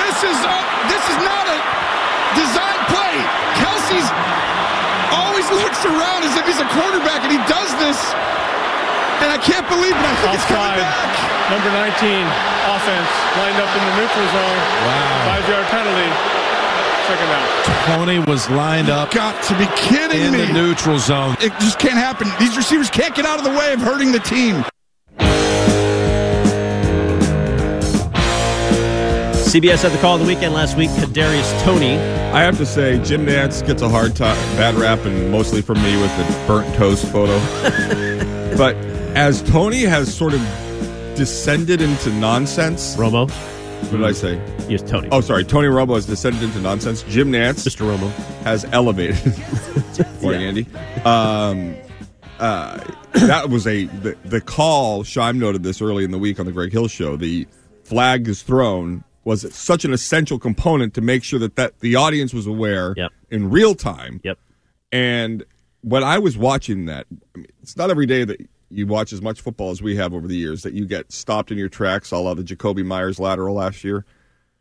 This 0.02 0.18
is 0.34 0.38
a, 0.50 0.56
this 0.90 1.04
is 1.14 1.18
not 1.22 1.46
a 1.46 1.58
design 2.34 2.80
play. 2.90 3.14
Kelce's 3.54 4.08
always 5.14 5.46
looks 5.62 5.86
around 5.86 6.11
as 6.42 6.58
if 6.58 6.58
he's 6.58 6.60
a 6.60 6.68
quarterback, 6.74 7.22
and 7.22 7.30
he 7.30 7.38
does 7.46 7.70
this. 7.78 7.98
And 9.22 9.30
I 9.30 9.38
can't 9.38 9.66
believe 9.70 9.94
it. 9.94 10.02
I 10.02 10.14
think 10.18 10.34
it's 10.34 10.48
coming 10.50 10.74
back. 10.82 11.14
Number 11.46 11.70
19, 11.70 11.94
offense, 12.74 13.10
lined 13.38 13.58
up 13.62 13.70
in 13.70 13.82
the 13.86 13.94
neutral 14.02 14.26
zone. 14.34 14.58
Wow. 14.82 15.30
Five 15.30 15.44
yard 15.46 15.66
penalty. 15.70 16.10
Second 17.06 17.30
out. 17.30 17.48
Toney 17.86 18.18
was 18.20 18.48
lined 18.50 18.88
up 18.88 19.10
Got 19.10 19.40
to 19.44 19.58
be 19.58 19.66
kidding 19.76 20.22
in 20.22 20.32
me. 20.32 20.46
the 20.46 20.52
neutral 20.52 20.98
zone. 20.98 21.36
It 21.40 21.52
just 21.60 21.78
can't 21.78 21.94
happen. 21.98 22.28
These 22.38 22.56
receivers 22.56 22.90
can't 22.90 23.14
get 23.14 23.26
out 23.26 23.38
of 23.38 23.44
the 23.44 23.50
way 23.50 23.72
of 23.72 23.80
hurting 23.80 24.12
the 24.12 24.20
team. 24.20 24.64
CBS 29.52 29.82
had 29.82 29.92
the 29.92 29.98
call 29.98 30.14
of 30.14 30.22
the 30.22 30.26
weekend 30.26 30.54
last 30.54 30.78
week. 30.78 30.88
Kadarius 30.88 31.62
Toney. 31.62 31.98
I 32.32 32.40
have 32.40 32.56
to 32.56 32.64
say, 32.64 32.98
Jim 33.04 33.26
Nantz 33.26 33.60
gets 33.66 33.82
a 33.82 33.88
hard 33.90 34.16
time, 34.16 34.34
bad 34.56 34.76
rap, 34.76 35.00
and 35.00 35.30
mostly 35.30 35.60
from 35.60 35.76
me 35.82 35.94
with 36.00 36.10
the 36.16 36.44
burnt 36.46 36.74
toast 36.74 37.04
photo. 37.12 37.38
but 38.56 38.74
as 39.14 39.42
Tony 39.42 39.82
has 39.82 40.16
sort 40.16 40.32
of 40.32 40.40
descended 41.16 41.82
into 41.82 42.08
nonsense, 42.14 42.96
Romo. 42.96 43.30
What 43.30 43.90
did 43.90 44.04
I 44.04 44.12
say? 44.12 44.40
Yes, 44.70 44.80
Tony. 44.80 45.10
Oh, 45.12 45.20
sorry. 45.20 45.44
Tony 45.44 45.68
Romo 45.68 45.96
has 45.96 46.06
descended 46.06 46.42
into 46.42 46.58
nonsense. 46.60 47.02
Jim 47.02 47.30
Nantz, 47.30 47.66
Mr. 47.68 47.86
Romo, 47.86 48.10
has 48.44 48.64
elevated. 48.72 49.20
Morning, 50.22 50.44
Andy. 50.44 50.66
Um, 51.04 51.76
uh, 52.38 52.82
that 53.12 53.50
was 53.50 53.66
a 53.66 53.84
the, 53.84 54.16
the 54.24 54.40
call. 54.40 55.04
Shime 55.04 55.38
noted 55.38 55.62
this 55.62 55.82
early 55.82 56.04
in 56.04 56.10
the 56.10 56.18
week 56.18 56.40
on 56.40 56.46
the 56.46 56.52
Greg 56.52 56.72
Hill 56.72 56.88
show. 56.88 57.16
The 57.16 57.46
flag 57.84 58.28
is 58.28 58.40
thrown 58.40 59.04
was 59.24 59.54
such 59.54 59.84
an 59.84 59.92
essential 59.92 60.38
component 60.38 60.94
to 60.94 61.00
make 61.00 61.22
sure 61.22 61.38
that, 61.38 61.56
that 61.56 61.78
the 61.80 61.94
audience 61.96 62.34
was 62.34 62.46
aware 62.46 62.94
Yep. 62.96 63.10
in 63.30 63.50
real 63.50 63.74
time. 63.74 64.20
Yep. 64.24 64.38
And 64.90 65.44
when 65.82 66.02
I 66.04 66.18
was 66.18 66.36
watching 66.36 66.86
that, 66.86 67.06
I 67.34 67.38
mean, 67.38 67.46
it's 67.62 67.76
not 67.76 67.90
every 67.90 68.06
day 68.06 68.24
that 68.24 68.40
you 68.70 68.86
watch 68.86 69.12
as 69.12 69.20
much 69.22 69.40
football 69.40 69.70
as 69.70 69.82
we 69.82 69.96
have 69.96 70.14
over 70.14 70.26
the 70.26 70.36
years 70.36 70.62
that 70.62 70.72
you 70.72 70.86
get 70.86 71.12
stopped 71.12 71.50
in 71.52 71.58
your 71.58 71.68
tracks, 71.68 72.10
a 72.10 72.16
la 72.16 72.34
the 72.34 72.42
Jakobi 72.42 72.84
Meyers 72.84 73.20
lateral 73.20 73.54
last 73.54 73.84
year. 73.84 74.04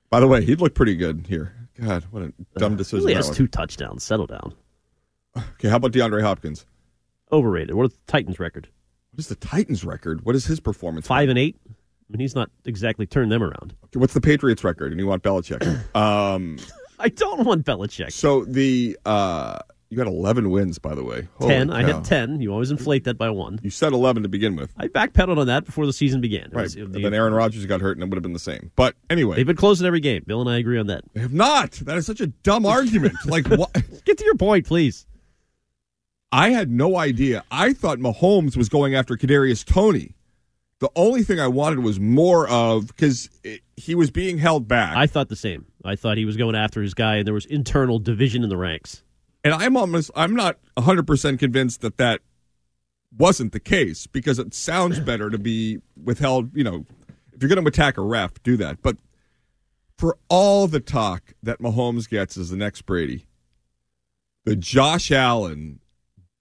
By 0.09 0.19
the 0.19 0.27
way, 0.27 0.43
he 0.43 0.55
looked 0.55 0.75
pretty 0.75 0.95
good 0.95 1.25
here. 1.27 1.55
God, 1.79 2.03
what 2.11 2.23
a 2.23 2.33
dumb 2.57 2.73
uh, 2.73 2.77
decision. 2.77 2.99
Really 3.05 3.13
that 3.13 3.25
has 3.25 3.35
two 3.35 3.47
touchdowns. 3.47 4.03
Settle 4.03 4.27
down. 4.27 4.53
Okay, 5.37 5.69
how 5.69 5.77
about 5.77 5.93
DeAndre 5.93 6.21
Hopkins? 6.21 6.65
Overrated. 7.31 7.73
What 7.75 7.85
is 7.85 7.93
the 7.93 8.11
Titans' 8.11 8.37
record? 8.39 8.67
What 9.11 9.19
is 9.19 9.27
the 9.27 9.35
Titans' 9.35 9.85
record? 9.85 10.25
What 10.25 10.35
is 10.35 10.45
his 10.45 10.59
performance? 10.59 11.07
Five 11.07 11.29
and 11.29 11.39
eight. 11.39 11.55
I 12.11 12.17
mean, 12.17 12.19
he's 12.19 12.35
not 12.35 12.51
exactly 12.65 13.05
turned 13.05 13.31
them 13.31 13.41
around. 13.41 13.73
Okay, 13.85 13.99
what's 13.99 14.13
the 14.13 14.19
Patriots' 14.21 14.63
record? 14.65 14.91
And 14.91 14.99
you 14.99 15.07
want 15.07 15.23
Belichick? 15.23 15.63
um, 15.95 16.57
I 16.99 17.07
don't 17.09 17.45
want 17.45 17.65
Belichick. 17.65 18.11
so 18.11 18.43
the 18.43 18.97
uh, 19.05 19.59
you 19.89 19.95
got 19.97 20.07
eleven 20.07 20.49
wins, 20.51 20.77
by 20.77 20.93
the 20.93 21.03
way. 21.05 21.29
Holy 21.35 21.53
ten. 21.53 21.69
I 21.71 21.81
cow. 21.83 21.95
had 21.95 22.03
ten. 22.05 22.41
You 22.41 22.51
always 22.51 22.69
inflate 22.69 23.05
that 23.05 23.17
by 23.17 23.29
one. 23.29 23.59
You 23.63 23.69
said 23.69 23.93
eleven 23.93 24.23
to 24.23 24.29
begin 24.29 24.57
with, 24.57 24.73
I 24.77 24.87
backpedaled 24.89 25.37
on 25.37 25.47
that 25.47 25.63
before 25.65 25.85
the 25.85 25.93
season 25.93 26.19
began. 26.19 26.47
It 26.47 26.53
right? 26.53 26.63
was- 26.63 26.75
the- 26.75 26.85
then 26.87 27.13
Aaron 27.13 27.33
Rodgers 27.33 27.65
got 27.65 27.79
hurt, 27.79 27.95
and 27.95 28.03
it 28.03 28.09
would 28.09 28.17
have 28.17 28.23
been 28.23 28.33
the 28.33 28.39
same. 28.39 28.71
But 28.75 28.95
anyway, 29.09 29.37
They've 29.37 29.47
been 29.47 29.55
closing 29.55 29.87
every 29.87 30.01
game. 30.01 30.23
Bill 30.27 30.41
and 30.41 30.49
I 30.49 30.57
agree 30.57 30.77
on 30.79 30.87
that. 30.87 31.05
they 31.13 31.21
have 31.21 31.33
not. 31.33 31.71
That 31.71 31.97
is 31.97 32.05
such 32.05 32.19
a 32.19 32.27
dumb 32.27 32.65
argument. 32.65 33.15
like 33.25 33.47
what? 33.47 33.71
Get 34.03 34.17
to 34.17 34.25
your 34.25 34.35
point, 34.35 34.65
please. 34.67 35.05
I 36.33 36.49
had 36.49 36.69
no 36.71 36.97
idea. 36.97 37.43
I 37.51 37.73
thought 37.73 37.99
Mahomes 37.99 38.55
was 38.55 38.69
going 38.69 38.95
after 38.95 39.17
Kadarius 39.17 39.65
Toney. 39.65 40.15
The 40.81 40.89
only 40.95 41.21
thing 41.21 41.39
I 41.39 41.47
wanted 41.47 41.79
was 41.79 41.99
more 41.99 42.49
of 42.49 42.87
because 42.87 43.29
he 43.77 43.93
was 43.93 44.09
being 44.09 44.39
held 44.39 44.67
back. 44.67 44.97
I 44.97 45.05
thought 45.05 45.29
the 45.29 45.35
same. 45.35 45.67
I 45.85 45.95
thought 45.95 46.17
he 46.17 46.25
was 46.25 46.37
going 46.37 46.55
after 46.55 46.81
his 46.81 46.95
guy, 46.95 47.17
and 47.17 47.27
there 47.27 47.35
was 47.35 47.45
internal 47.45 47.99
division 47.99 48.43
in 48.43 48.49
the 48.49 48.57
ranks. 48.57 49.03
And 49.43 49.53
I'm 49.53 49.77
almost 49.77 50.09
I'm 50.15 50.35
not 50.35 50.57
100% 50.77 51.37
convinced 51.37 51.81
that 51.81 51.97
that 51.97 52.21
wasn't 53.15 53.51
the 53.51 53.59
case 53.59 54.07
because 54.07 54.39
it 54.39 54.55
sounds 54.55 54.99
better 54.99 55.29
to 55.29 55.37
be 55.37 55.77
withheld, 56.03 56.55
you 56.55 56.63
know, 56.63 56.85
if 57.31 57.43
you're 57.43 57.49
going 57.49 57.63
to 57.63 57.67
attack 57.67 57.97
a 57.97 58.01
ref, 58.01 58.41
do 58.41 58.57
that. 58.57 58.81
But 58.81 58.97
for 59.99 60.17
all 60.29 60.67
the 60.67 60.79
talk 60.79 61.33
that 61.43 61.59
Mahomes 61.59 62.09
gets 62.09 62.37
as 62.37 62.49
the 62.49 62.57
next 62.57 62.87
Brady, 62.87 63.27
the 64.45 64.55
Josh 64.55 65.11
Allen 65.11 65.79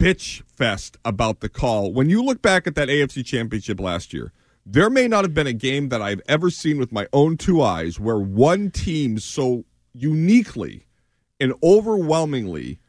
bitch 0.00 0.42
fest 0.46 0.96
about 1.04 1.40
the 1.40 1.48
call. 1.48 1.92
When 1.92 2.08
you 2.08 2.24
look 2.24 2.40
back 2.40 2.66
at 2.66 2.74
that 2.74 2.88
AFC 2.88 3.24
championship 3.24 3.78
last 3.78 4.14
year, 4.14 4.32
there 4.64 4.88
may 4.88 5.06
not 5.06 5.24
have 5.24 5.34
been 5.34 5.46
a 5.46 5.52
game 5.52 5.90
that 5.90 6.00
I've 6.00 6.22
ever 6.26 6.48
seen 6.48 6.78
with 6.78 6.90
my 6.90 7.06
own 7.12 7.36
two 7.36 7.60
eyes 7.60 8.00
where 8.00 8.18
one 8.18 8.70
team 8.70 9.18
so 9.18 9.64
uniquely 9.92 10.86
and 11.38 11.52
overwhelmingly 11.62 12.80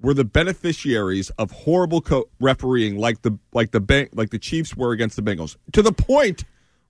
were 0.00 0.14
the 0.14 0.24
beneficiaries 0.24 1.28
of 1.30 1.50
horrible 1.50 2.00
co- 2.00 2.30
refereeing 2.40 2.96
like 2.96 3.20
the 3.22 3.38
like 3.52 3.72
the 3.72 3.80
bank 3.80 4.10
like 4.14 4.30
the 4.30 4.38
Chiefs 4.38 4.74
were 4.74 4.92
against 4.92 5.16
the 5.16 5.22
Bengals 5.22 5.56
to 5.72 5.82
the 5.82 5.92
point 5.92 6.44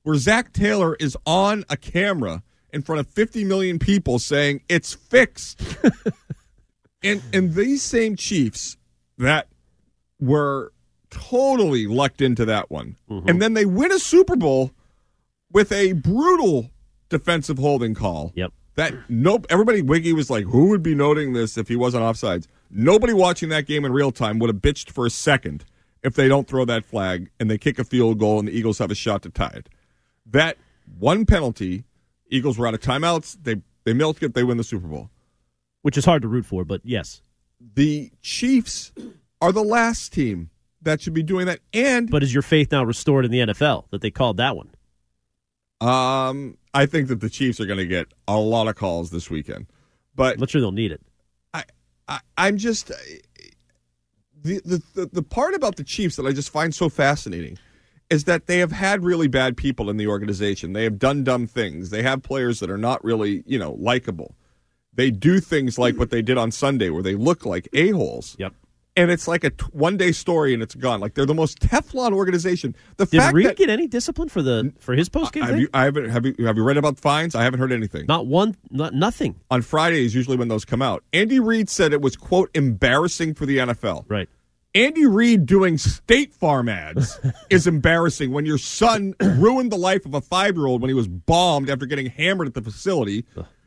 where 0.04 0.16
Zac 0.16 0.52
Taylor 0.52 0.94
is 1.00 1.16
on 1.26 1.64
a 1.68 1.76
camera 1.76 2.44
in 2.72 2.82
front 2.82 3.00
of 3.00 3.08
50 3.08 3.44
million 3.44 3.80
people 3.80 4.20
saying 4.20 4.62
it's 4.68 4.94
fixed. 4.94 5.60
and 7.02 7.22
and 7.32 7.54
these 7.54 7.82
same 7.82 8.14
Chiefs 8.14 8.76
that 9.18 9.48
were 10.20 10.72
totally 11.10 11.86
lucked 11.86 12.20
into 12.20 12.44
that 12.44 12.70
one. 12.70 12.96
Mm-hmm. 13.10 13.28
And 13.28 13.42
then 13.42 13.54
they 13.54 13.64
win 13.64 13.92
a 13.92 13.98
Super 13.98 14.36
Bowl 14.36 14.72
with 15.52 15.72
a 15.72 15.92
brutal 15.92 16.70
defensive 17.08 17.58
holding 17.58 17.94
call. 17.94 18.32
Yep. 18.34 18.52
That 18.76 18.94
nope. 19.08 19.46
Everybody, 19.50 19.82
Wiggy 19.82 20.12
was 20.12 20.30
like, 20.30 20.44
"Who 20.46 20.68
would 20.70 20.82
be 20.82 20.96
noting 20.96 21.32
this 21.32 21.56
if 21.56 21.68
he 21.68 21.76
wasn't 21.76 22.02
offsides?" 22.02 22.48
Nobody 22.70 23.12
watching 23.12 23.48
that 23.50 23.66
game 23.66 23.84
in 23.84 23.92
real 23.92 24.10
time 24.10 24.40
would 24.40 24.50
have 24.50 24.60
bitched 24.60 24.90
for 24.90 25.06
a 25.06 25.10
second 25.10 25.64
if 26.02 26.14
they 26.14 26.26
don't 26.26 26.48
throw 26.48 26.64
that 26.64 26.84
flag 26.84 27.30
and 27.38 27.48
they 27.48 27.56
kick 27.56 27.78
a 27.78 27.84
field 27.84 28.18
goal 28.18 28.40
and 28.40 28.48
the 28.48 28.52
Eagles 28.52 28.78
have 28.78 28.90
a 28.90 28.96
shot 28.96 29.22
to 29.22 29.30
tie 29.30 29.52
it. 29.54 29.68
That 30.26 30.58
one 30.98 31.24
penalty, 31.24 31.84
Eagles 32.28 32.58
were 32.58 32.66
out 32.66 32.74
of 32.74 32.80
timeouts. 32.80 33.36
They 33.40 33.62
they 33.84 33.92
milk 33.92 34.22
it. 34.24 34.34
They 34.34 34.42
win 34.42 34.56
the 34.56 34.64
Super 34.64 34.88
Bowl. 34.88 35.10
Which 35.82 35.96
is 35.96 36.04
hard 36.04 36.22
to 36.22 36.28
root 36.28 36.46
for, 36.46 36.64
but 36.64 36.80
yes. 36.82 37.22
The 37.74 38.10
Chiefs 38.22 38.92
are 39.44 39.52
the 39.52 39.62
last 39.62 40.12
team 40.12 40.50
that 40.80 41.00
should 41.02 41.12
be 41.14 41.22
doing 41.22 41.46
that. 41.46 41.60
And 41.72 42.10
But 42.10 42.22
is 42.22 42.32
your 42.32 42.42
faith 42.42 42.72
now 42.72 42.82
restored 42.84 43.24
in 43.24 43.30
the 43.30 43.40
NFL 43.40 43.90
that 43.90 44.00
they 44.00 44.10
called 44.10 44.38
that 44.38 44.56
one? 44.56 44.70
um, 45.80 46.56
I 46.72 46.86
think 46.86 47.08
that 47.08 47.20
the 47.20 47.28
Chiefs 47.28 47.60
are 47.60 47.66
going 47.66 47.78
to 47.78 47.86
get 47.86 48.06
a 48.26 48.38
lot 48.38 48.68
of 48.68 48.74
calls 48.74 49.10
this 49.10 49.28
weekend. 49.30 49.66
But 50.14 50.34
I'm 50.34 50.40
not 50.40 50.50
sure 50.50 50.60
they'll 50.60 50.72
need 50.72 50.92
it. 50.92 51.02
I, 51.52 51.64
I 52.08 52.20
I'm 52.38 52.56
just 52.56 52.88
the, 54.42 54.60
the 54.64 54.82
the 54.94 55.06
the 55.12 55.22
part 55.22 55.54
about 55.54 55.76
the 55.76 55.84
Chiefs 55.84 56.16
that 56.16 56.26
I 56.26 56.32
just 56.32 56.50
find 56.50 56.74
so 56.74 56.88
fascinating 56.88 57.58
is 58.10 58.24
that 58.24 58.46
they 58.46 58.58
have 58.58 58.72
had 58.72 59.04
really 59.04 59.28
bad 59.28 59.56
people 59.56 59.90
in 59.90 59.96
the 59.96 60.06
organization. 60.06 60.72
They 60.72 60.84
have 60.84 60.98
done 60.98 61.22
dumb 61.24 61.46
things. 61.46 61.90
They 61.90 62.02
have 62.02 62.22
players 62.22 62.60
that 62.60 62.70
are 62.70 62.78
not 62.78 63.02
really, 63.04 63.42
you 63.46 63.58
know, 63.58 63.72
likable. 63.72 64.34
They 64.92 65.10
do 65.10 65.40
things 65.40 65.78
like 65.78 65.96
what 65.96 66.10
they 66.10 66.22
did 66.22 66.38
on 66.38 66.50
Sunday 66.50 66.90
where 66.90 67.02
they 67.02 67.14
look 67.14 67.44
like 67.44 67.68
a-holes. 67.72 68.36
Yep. 68.38 68.54
And 68.96 69.10
it's 69.10 69.26
like 69.26 69.42
a 69.42 69.50
t- 69.50 69.64
one 69.72 69.96
day 69.96 70.12
story 70.12 70.54
and 70.54 70.62
it's 70.62 70.74
gone. 70.74 71.00
Like 71.00 71.14
they're 71.14 71.26
the 71.26 71.34
most 71.34 71.58
Teflon 71.58 72.12
organization. 72.12 72.76
The 72.96 73.06
Did 73.06 73.18
fact 73.18 73.34
Reid 73.34 73.46
that 73.46 73.56
get 73.56 73.68
any 73.68 73.88
discipline 73.88 74.28
for 74.28 74.40
the 74.40 74.72
for 74.78 74.94
his 74.94 75.08
post 75.08 75.32
game 75.32 75.42
have 75.42 75.52
thing? 75.52 75.62
you, 75.62 75.68
I 75.74 75.84
haven't 75.84 76.10
have 76.10 76.24
you 76.24 76.34
have 76.46 76.56
you 76.56 76.62
read 76.62 76.76
about 76.76 76.98
fines? 77.00 77.34
I 77.34 77.42
haven't 77.42 77.58
heard 77.58 77.72
anything. 77.72 78.06
Not 78.06 78.26
one, 78.26 78.56
not 78.70 78.94
nothing. 78.94 79.40
On 79.50 79.62
Friday 79.62 80.04
is 80.04 80.14
usually 80.14 80.36
when 80.36 80.48
those 80.48 80.64
come 80.64 80.80
out. 80.80 81.02
Andy 81.12 81.40
Reid 81.40 81.68
said 81.68 81.92
it 81.92 82.02
was 82.02 82.14
quote 82.16 82.50
embarrassing 82.54 83.34
for 83.34 83.46
the 83.46 83.58
NFL. 83.58 84.04
Right. 84.08 84.28
Andy 84.76 85.06
Reid 85.06 85.46
doing 85.46 85.78
State 85.78 86.34
Farm 86.34 86.68
ads 86.68 87.20
is 87.50 87.68
embarrassing 87.68 88.32
when 88.32 88.44
your 88.44 88.58
son 88.58 89.14
ruined 89.20 89.70
the 89.70 89.76
life 89.76 90.04
of 90.04 90.14
a 90.14 90.20
five 90.20 90.56
year 90.56 90.66
old 90.66 90.82
when 90.82 90.88
he 90.88 90.94
was 90.94 91.06
bombed 91.06 91.70
after 91.70 91.86
getting 91.86 92.06
hammered 92.06 92.48
at 92.48 92.54
the 92.54 92.62
facility. 92.62 93.24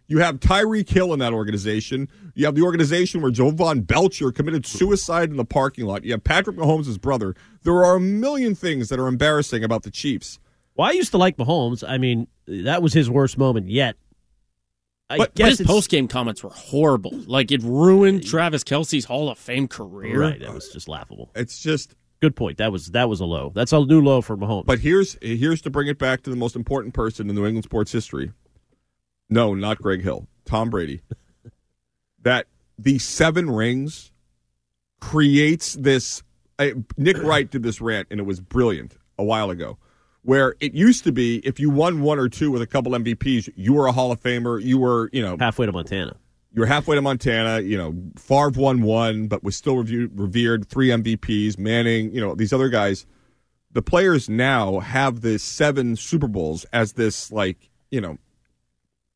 You 0.08 0.20
have 0.20 0.40
Tyreek 0.40 0.90
Hill 0.90 1.14
in 1.14 1.20
that 1.20 1.34
organization. 1.34 2.08
You 2.34 2.46
have 2.46 2.56
the 2.56 2.62
organization 2.62 3.22
where 3.22 3.32
Jovan 3.32 3.82
Belcher 3.82 4.32
committed 4.32 4.66
suicide 4.66 5.30
in 5.30 5.38
the 5.38 5.46
parking 5.46 5.86
lot. 5.86 6.06
You 6.06 6.14
have 6.14 6.24
Patrick 6.24 6.56
Mahomes' 6.56 7.00
brother. 7.00 7.36
There 7.64 7.84
are 7.84 7.98
a 7.98 8.00
million 8.00 8.56
things 8.56 8.90
that 8.90 9.00
are 9.00 9.08
embarrassing 9.08 9.64
about 9.64 9.84
the 9.84 9.92
Chiefs. 9.92 10.40
Well, 10.76 10.88
I 10.88 10.92
used 10.92 11.12
to 11.12 11.18
like 11.18 11.38
Mahomes. 11.38 11.88
I 11.88 11.98
mean, 11.98 12.28
that 12.48 12.82
was 12.82 12.94
his 12.94 13.10
worst 13.10 13.38
moment 13.38 13.68
yet. 13.70 13.98
I 15.10 15.18
But 15.18 15.36
guess 15.36 15.58
his 15.58 15.68
post 15.68 15.90
game 15.90 16.08
comments 16.08 16.44
were 16.44 16.50
horrible. 16.50 17.12
Like 17.28 17.52
it 17.52 17.62
ruined 17.64 18.26
Travis 18.26 18.64
Kelce's 18.64 19.06
Hall 19.06 19.30
of 19.30 19.38
Fame 19.38 19.68
career. 19.68 20.20
Right, 20.20 20.42
it 20.42 20.54
was 20.54 20.70
just 20.70 20.88
laughable. 20.88 21.32
It's 21.34 21.60
just 21.60 21.96
good 22.20 22.36
point. 22.36 22.58
That 22.58 22.72
was 22.72 22.88
that 22.88 23.08
was 23.08 23.22
a 23.22 23.26
low. 23.26 23.52
That's 23.56 23.72
a 23.72 23.84
new 23.86 24.02
low 24.02 24.22
for 24.22 24.36
Mahomes. 24.36 24.66
But 24.66 24.80
here's 24.80 25.18
here's 25.22 25.62
to 25.62 25.70
bring 25.70 25.88
it 25.88 25.98
back 25.98 26.24
to 26.24 26.30
the 26.30 26.36
most 26.36 26.56
important 26.56 26.94
person 26.94 27.30
in 27.30 27.36
New 27.36 27.46
England 27.46 27.64
sports 27.64 27.92
history. 27.92 28.32
No, 29.30 29.54
not 29.54 29.80
Greg 29.82 30.02
Hill. 30.02 30.28
Tom 30.46 30.70
Brady. 30.70 31.02
that 32.22 32.48
the 32.78 33.00
seven 33.00 33.50
rings 33.50 34.12
creates 35.00 35.74
this. 35.74 36.24
I, 36.60 36.74
Nick 36.98 37.22
Wright 37.22 37.50
did 37.50 37.64
this 37.64 37.82
rant, 37.82 38.08
and 38.10 38.20
it 38.20 38.24
was 38.24 38.40
brilliant 38.40 38.98
a 39.18 39.24
while 39.24 39.50
ago. 39.50 39.78
Where 40.24 40.56
it 40.60 40.74
used 40.74 41.04
to 41.06 41.12
be, 41.12 41.38
if 41.46 41.60
you 41.60 41.70
won 41.70 42.02
one 42.02 42.20
or 42.20 42.28
two 42.28 42.52
with 42.52 42.62
a 42.62 42.68
couple 42.68 42.92
MVPs, 42.92 43.50
you 43.56 43.74
were 43.74 43.88
a 43.88 43.92
Hall 43.94 44.12
of 44.12 44.22
Famer. 44.22 44.62
You 44.62 44.78
were, 44.78 45.10
you 45.14 45.22
know, 45.22 45.38
halfway 45.40 45.66
to 45.66 45.72
Montana. 45.72 46.18
You 46.54 46.62
were 46.62 46.66
halfway 46.66 46.96
to 46.96 47.02
Montana. 47.02 47.62
You 47.62 47.78
know, 47.78 47.96
Favre 48.18 48.50
won 48.60 48.82
one, 48.82 49.28
but 49.28 49.44
was 49.44 49.56
still 49.56 49.78
reviewed, 49.78 50.20
revered. 50.20 50.68
Three 50.68 50.90
MVPs. 50.90 51.58
Manning, 51.58 52.12
you 52.12 52.20
know, 52.20 52.36
these 52.36 52.52
other 52.52 52.68
guys. 52.68 53.06
The 53.72 53.82
players 53.82 54.28
now 54.28 54.80
have 54.80 55.22
this 55.22 55.44
seven 55.44 55.96
Super 55.96 56.28
Bowls 56.28 56.66
as 56.74 56.94
this, 56.94 57.32
like, 57.32 57.70
you 57.92 58.02
know, 58.02 58.18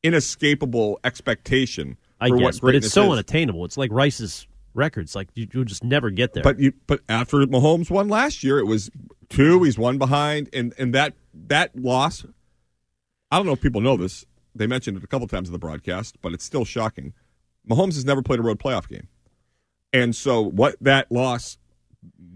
inescapable 0.03 0.99
expectation. 1.03 1.97
I 2.19 2.29
for 2.29 2.37
guess, 2.37 2.61
what 2.61 2.69
but 2.69 2.75
it's 2.75 2.91
so 2.91 3.05
is. 3.05 3.11
unattainable. 3.13 3.65
It's 3.65 3.77
like 3.77 3.91
Rice's 3.91 4.47
records. 4.73 5.15
Like 5.15 5.29
you, 5.35 5.47
you'll 5.51 5.63
just 5.65 5.83
never 5.83 6.09
get 6.09 6.33
there. 6.33 6.43
But 6.43 6.59
you, 6.59 6.73
but 6.87 7.01
after 7.09 7.37
Mahomes 7.39 7.89
won 7.89 8.09
last 8.09 8.43
year, 8.43 8.59
it 8.59 8.65
was 8.65 8.91
two. 9.29 9.63
He's 9.63 9.77
one 9.77 9.97
behind, 9.97 10.49
and 10.53 10.73
and 10.77 10.93
that 10.93 11.13
that 11.47 11.75
loss. 11.75 12.25
I 13.31 13.37
don't 13.37 13.45
know 13.45 13.53
if 13.53 13.61
people 13.61 13.81
know 13.81 13.97
this. 13.97 14.25
They 14.53 14.67
mentioned 14.67 14.97
it 14.97 15.03
a 15.03 15.07
couple 15.07 15.27
times 15.27 15.47
in 15.47 15.53
the 15.53 15.59
broadcast, 15.59 16.17
but 16.21 16.33
it's 16.33 16.43
still 16.43 16.65
shocking. 16.65 17.13
Mahomes 17.69 17.93
has 17.93 18.03
never 18.05 18.21
played 18.21 18.39
a 18.39 18.43
road 18.43 18.59
playoff 18.59 18.87
game, 18.87 19.07
and 19.93 20.15
so 20.15 20.41
what 20.41 20.75
that 20.81 21.11
loss 21.11 21.57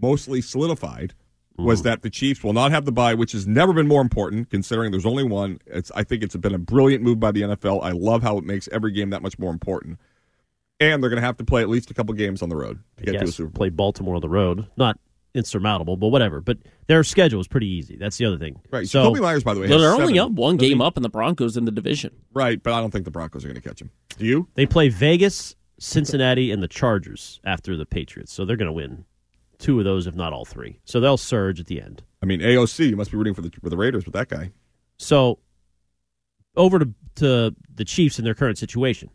mostly 0.00 0.40
solidified 0.40 1.14
was 1.58 1.80
mm. 1.80 1.84
that 1.84 2.02
the 2.02 2.10
Chiefs 2.10 2.42
will 2.44 2.52
not 2.52 2.70
have 2.70 2.84
the 2.84 2.92
bye, 2.92 3.14
which 3.14 3.32
has 3.32 3.46
never 3.46 3.72
been 3.72 3.88
more 3.88 4.02
important 4.02 4.50
considering 4.50 4.90
there's 4.90 5.06
only 5.06 5.24
one. 5.24 5.58
It's 5.66 5.90
I 5.94 6.04
think 6.04 6.22
it's 6.22 6.36
been 6.36 6.54
a 6.54 6.58
brilliant 6.58 7.02
move 7.02 7.20
by 7.20 7.32
the 7.32 7.42
NFL. 7.42 7.82
I 7.82 7.92
love 7.92 8.22
how 8.22 8.38
it 8.38 8.44
makes 8.44 8.68
every 8.72 8.92
game 8.92 9.10
that 9.10 9.22
much 9.22 9.38
more 9.38 9.50
important. 9.50 9.98
And 10.78 11.02
they're 11.02 11.10
going 11.10 11.20
to 11.20 11.26
have 11.26 11.38
to 11.38 11.44
play 11.44 11.62
at 11.62 11.70
least 11.70 11.90
a 11.90 11.94
couple 11.94 12.12
games 12.14 12.42
on 12.42 12.50
the 12.50 12.56
road 12.56 12.78
to 12.98 13.08
I 13.08 13.12
get 13.12 13.18
to 13.20 13.24
a 13.24 13.28
Super 13.28 13.48
Bowl. 13.48 13.58
play 13.58 13.68
Baltimore 13.70 14.16
on 14.16 14.20
the 14.20 14.28
road. 14.28 14.66
Not 14.76 14.98
insurmountable, 15.34 15.96
but 15.96 16.08
whatever. 16.08 16.40
But 16.40 16.58
their 16.86 17.02
schedule 17.02 17.40
is 17.40 17.48
pretty 17.48 17.68
easy. 17.68 17.96
That's 17.96 18.18
the 18.18 18.26
other 18.26 18.38
thing. 18.38 18.60
Right. 18.70 18.86
So 18.86 19.10
Jakobi 19.10 19.20
Meyers, 19.20 19.44
by 19.44 19.54
the 19.54 19.60
way, 19.60 19.68
has 19.68 19.80
they're 19.80 19.92
only 19.92 20.14
seven. 20.16 20.18
up 20.18 20.32
one 20.32 20.56
Does 20.56 20.64
he- 20.64 20.70
game 20.70 20.82
up 20.82 20.96
in 20.96 21.02
the 21.02 21.08
Broncos 21.08 21.56
in 21.56 21.64
the 21.64 21.70
division. 21.70 22.14
Right, 22.34 22.62
but 22.62 22.72
I 22.72 22.80
don't 22.80 22.90
think 22.90 23.04
the 23.04 23.10
Broncos 23.10 23.44
are 23.44 23.48
going 23.48 23.60
to 23.60 23.66
catch 23.66 23.80
him. 23.80 23.90
Do 24.18 24.26
you? 24.26 24.48
They 24.54 24.66
play 24.66 24.88
Vegas, 24.88 25.56
Cincinnati, 25.78 26.50
and 26.50 26.62
the 26.62 26.68
Chargers 26.68 27.40
after 27.44 27.76
the 27.76 27.86
Patriots. 27.86 28.32
So 28.32 28.44
they're 28.44 28.56
going 28.56 28.66
to 28.66 28.72
win 28.72 29.04
two 29.58 29.78
of 29.78 29.84
those, 29.84 30.06
if 30.06 30.14
not 30.14 30.32
all 30.32 30.44
three. 30.44 30.80
So 30.84 31.00
they'll 31.00 31.16
surge 31.16 31.60
at 31.60 31.66
the 31.66 31.80
end. 31.80 32.02
I 32.22 32.26
mean, 32.26 32.40
AOC, 32.40 32.88
you 32.90 32.96
must 32.96 33.10
be 33.10 33.16
rooting 33.16 33.34
for 33.34 33.42
the 33.42 33.50
for 33.62 33.70
the 33.70 33.76
Raiders 33.76 34.04
with 34.04 34.14
that 34.14 34.28
guy. 34.28 34.50
So 34.98 35.38
over 36.56 36.78
to, 36.78 36.92
to 37.16 37.54
the 37.74 37.84
Chiefs 37.84 38.18
in 38.18 38.24
their 38.24 38.34
current 38.34 38.58
situation, 38.58 39.10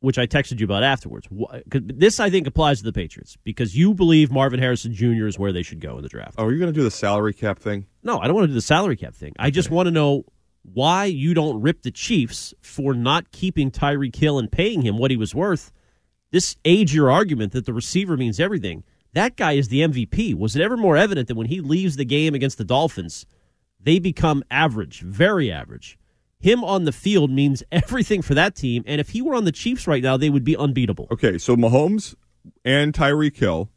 which 0.00 0.18
I 0.18 0.26
texted 0.26 0.58
you 0.58 0.64
about 0.64 0.82
afterwards. 0.82 1.28
This, 1.66 2.20
I 2.20 2.30
think, 2.30 2.46
applies 2.46 2.78
to 2.78 2.84
the 2.84 2.92
Patriots 2.92 3.36
because 3.44 3.76
you 3.76 3.94
believe 3.94 4.30
Marvin 4.30 4.60
Harrison 4.60 4.92
Jr. 4.92 5.26
is 5.26 5.38
where 5.38 5.52
they 5.52 5.62
should 5.62 5.80
go 5.80 5.96
in 5.96 6.02
the 6.02 6.08
draft. 6.08 6.34
Oh, 6.38 6.44
are 6.44 6.52
you 6.52 6.58
going 6.58 6.72
to 6.72 6.78
do 6.78 6.84
the 6.84 6.90
salary 6.90 7.32
cap 7.32 7.58
thing? 7.58 7.86
No, 8.02 8.18
I 8.18 8.26
don't 8.26 8.34
want 8.34 8.44
to 8.44 8.48
do 8.48 8.54
the 8.54 8.60
salary 8.60 8.96
cap 8.96 9.14
thing. 9.14 9.34
I 9.38 9.50
just 9.50 9.70
want 9.70 9.86
to 9.86 9.90
know 9.90 10.24
why 10.62 11.04
you 11.06 11.34
don't 11.34 11.60
rip 11.60 11.82
the 11.82 11.90
Chiefs 11.90 12.52
for 12.60 12.94
not 12.94 13.30
keeping 13.30 13.70
Tyreek 13.70 14.16
Hill 14.16 14.38
and 14.38 14.50
paying 14.50 14.82
him 14.82 14.98
what 14.98 15.10
he 15.10 15.16
was 15.16 15.34
worth. 15.34 15.72
This 16.32 16.56
aids 16.64 16.94
your 16.94 17.10
argument 17.10 17.52
that 17.52 17.66
the 17.66 17.72
receiver 17.72 18.16
means 18.16 18.38
everything. 18.38 18.84
That 19.12 19.36
guy 19.36 19.52
is 19.52 19.68
the 19.68 19.80
MVP. 19.80 20.34
Was 20.34 20.54
it 20.54 20.62
ever 20.62 20.76
more 20.76 20.96
evident 20.96 21.28
that 21.28 21.34
when 21.36 21.48
he 21.48 21.60
leaves 21.60 21.96
the 21.96 22.04
game 22.04 22.34
against 22.34 22.58
the 22.58 22.64
Dolphins, 22.64 23.26
they 23.80 23.98
become 23.98 24.44
average, 24.50 25.00
very 25.00 25.50
average? 25.50 25.98
Him 26.38 26.62
on 26.64 26.84
the 26.84 26.92
field 26.92 27.30
means 27.30 27.62
everything 27.72 28.22
for 28.22 28.34
that 28.34 28.54
team. 28.54 28.82
And 28.86 29.00
if 29.00 29.10
he 29.10 29.20
were 29.22 29.34
on 29.34 29.44
the 29.44 29.52
Chiefs 29.52 29.86
right 29.86 30.02
now, 30.02 30.16
they 30.16 30.30
would 30.30 30.44
be 30.44 30.56
unbeatable. 30.56 31.08
Okay, 31.10 31.38
so 31.38 31.56
Mahomes 31.56 32.14
and 32.64 32.92
Tyreek 32.94 33.36
Hill 33.36 33.68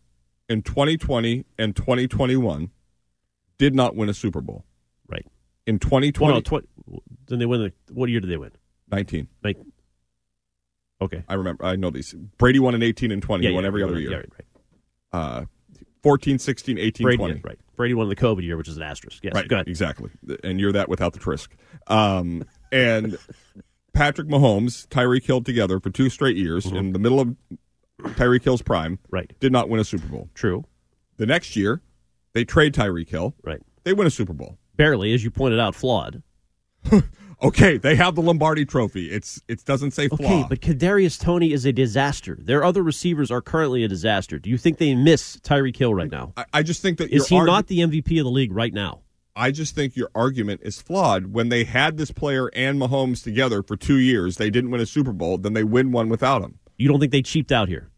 in 0.47 0.61
2020 0.61 1.45
and 1.57 1.75
2021 1.75 2.69
did 3.57 3.75
not 3.75 3.95
win 3.95 4.09
a 4.09 4.13
Super 4.13 4.41
Bowl. 4.41 4.65
Right. 5.07 5.25
In 5.65 5.79
2020, 5.79 6.31
Well, 6.31 6.41
no, 6.41 6.59
tw- 6.59 7.01
then 7.27 7.39
they 7.39 7.45
win 7.45 7.61
the. 7.61 7.93
What 7.93 8.09
year 8.09 8.19
did 8.19 8.29
they 8.29 8.37
win? 8.37 8.51
19. 8.91 9.27
Like, 9.43 9.57
okay. 11.01 11.23
I 11.27 11.33
remember. 11.35 11.65
I 11.65 11.75
know 11.75 11.89
these. 11.89 12.13
Brady 12.37 12.59
won 12.59 12.75
in 12.75 12.83
18 12.83 13.11
and 13.11 13.21
20. 13.21 13.43
Yeah, 13.43 13.49
he 13.49 13.55
won 13.55 13.63
yeah, 13.63 13.67
every 13.67 13.83
right, 13.83 13.89
other 13.89 13.99
year. 13.99 14.11
yeah, 14.11 14.17
right, 14.17 14.29
Uh, 15.13 15.45
14, 16.01 16.37
16, 16.37 16.77
18, 16.77 17.05
Brady, 17.05 17.17
20. 17.17 17.41
right. 17.45 17.59
Brady 17.77 17.93
won 17.93 18.09
the 18.09 18.15
COVID 18.15 18.43
year, 18.43 18.57
which 18.57 18.67
is 18.67 18.75
an 18.77 18.83
asterisk. 18.83 19.23
Yes, 19.23 19.33
right. 19.33 19.47
go 19.47 19.55
ahead. 19.55 19.67
Exactly. 19.67 20.11
And 20.43 20.59
you're 20.59 20.73
that 20.73 20.89
without 20.89 21.13
the 21.13 21.19
Trisk. 21.19 21.51
Um, 21.87 22.43
and 22.71 23.17
Patrick 23.93 24.27
Mahomes, 24.27 24.87
Tyreek 24.87 25.23
Hill 25.25 25.41
together 25.41 25.79
for 25.79 25.89
two 25.89 26.09
straight 26.09 26.35
years 26.35 26.65
in 26.65 26.91
the 26.91 26.99
middle 26.99 27.19
of 27.19 27.35
Tyreek 28.01 28.43
Hill's 28.43 28.61
prime. 28.61 28.97
Mm-hmm. 28.97 29.15
Right. 29.15 29.39
Did 29.39 29.51
not 29.51 29.69
win 29.69 29.79
a 29.79 29.85
Super 29.85 30.07
Bowl. 30.07 30.29
True. 30.33 30.65
The 31.17 31.25
next 31.25 31.55
year, 31.55 31.81
they 32.33 32.43
trade 32.43 32.73
Tyreek 32.73 33.09
Hill. 33.09 33.33
Right. 33.43 33.61
They 33.83 33.93
win 33.93 34.07
a 34.07 34.11
Super 34.11 34.33
Bowl. 34.33 34.57
Barely, 34.75 35.13
as 35.13 35.23
you 35.23 35.31
pointed 35.31 35.59
out, 35.59 35.75
flawed. 35.75 36.21
Okay, 37.43 37.77
they 37.77 37.95
have 37.95 38.15
the 38.15 38.21
Lombardi 38.21 38.65
Trophy. 38.65 39.11
It's 39.11 39.41
it 39.47 39.65
doesn't 39.65 39.91
say 39.91 40.07
flaw. 40.07 40.17
Okay, 40.17 40.45
but 40.47 40.61
Kadarius 40.61 41.19
Toney 41.19 41.51
is 41.51 41.65
a 41.65 41.73
disaster. 41.73 42.37
Their 42.39 42.63
other 42.63 42.81
receivers 42.81 43.29
are 43.31 43.41
currently 43.41 43.83
a 43.83 43.87
disaster. 43.87 44.39
Do 44.39 44.49
you 44.49 44.57
think 44.57 44.77
they 44.77 44.95
miss 44.95 45.37
Tyreek 45.37 45.75
Hill 45.75 45.93
right 45.93 46.09
now? 46.09 46.33
I, 46.37 46.45
I 46.53 46.63
just 46.63 46.81
think 46.81 46.99
that 46.99 47.11
Is 47.11 47.27
he 47.27 47.35
argu- 47.35 47.45
not 47.45 47.67
the 47.67 47.79
MVP 47.79 48.17
of 48.19 48.23
the 48.23 48.31
league 48.31 48.53
right 48.53 48.73
now? 48.73 49.01
I 49.35 49.51
just 49.51 49.75
think 49.75 49.95
your 49.95 50.09
argument 50.15 50.61
is 50.63 50.81
flawed. 50.81 51.33
When 51.33 51.49
they 51.49 51.63
had 51.63 51.97
this 51.97 52.11
player 52.11 52.49
and 52.53 52.79
Mahomes 52.79 53.23
together 53.23 53.63
for 53.63 53.75
two 53.75 53.97
years, 53.97 54.37
they 54.37 54.49
didn't 54.49 54.69
win 54.71 54.79
a 54.79 54.85
Super 54.85 55.11
Bowl. 55.11 55.37
Then 55.37 55.53
they 55.53 55.63
win 55.63 55.91
one 55.91 56.07
without 56.07 56.43
him. 56.43 56.59
You 56.77 56.87
don't 56.87 56.99
think 56.99 57.11
they 57.11 57.21
cheaped 57.23 57.51
out 57.51 57.67
here? 57.67 57.89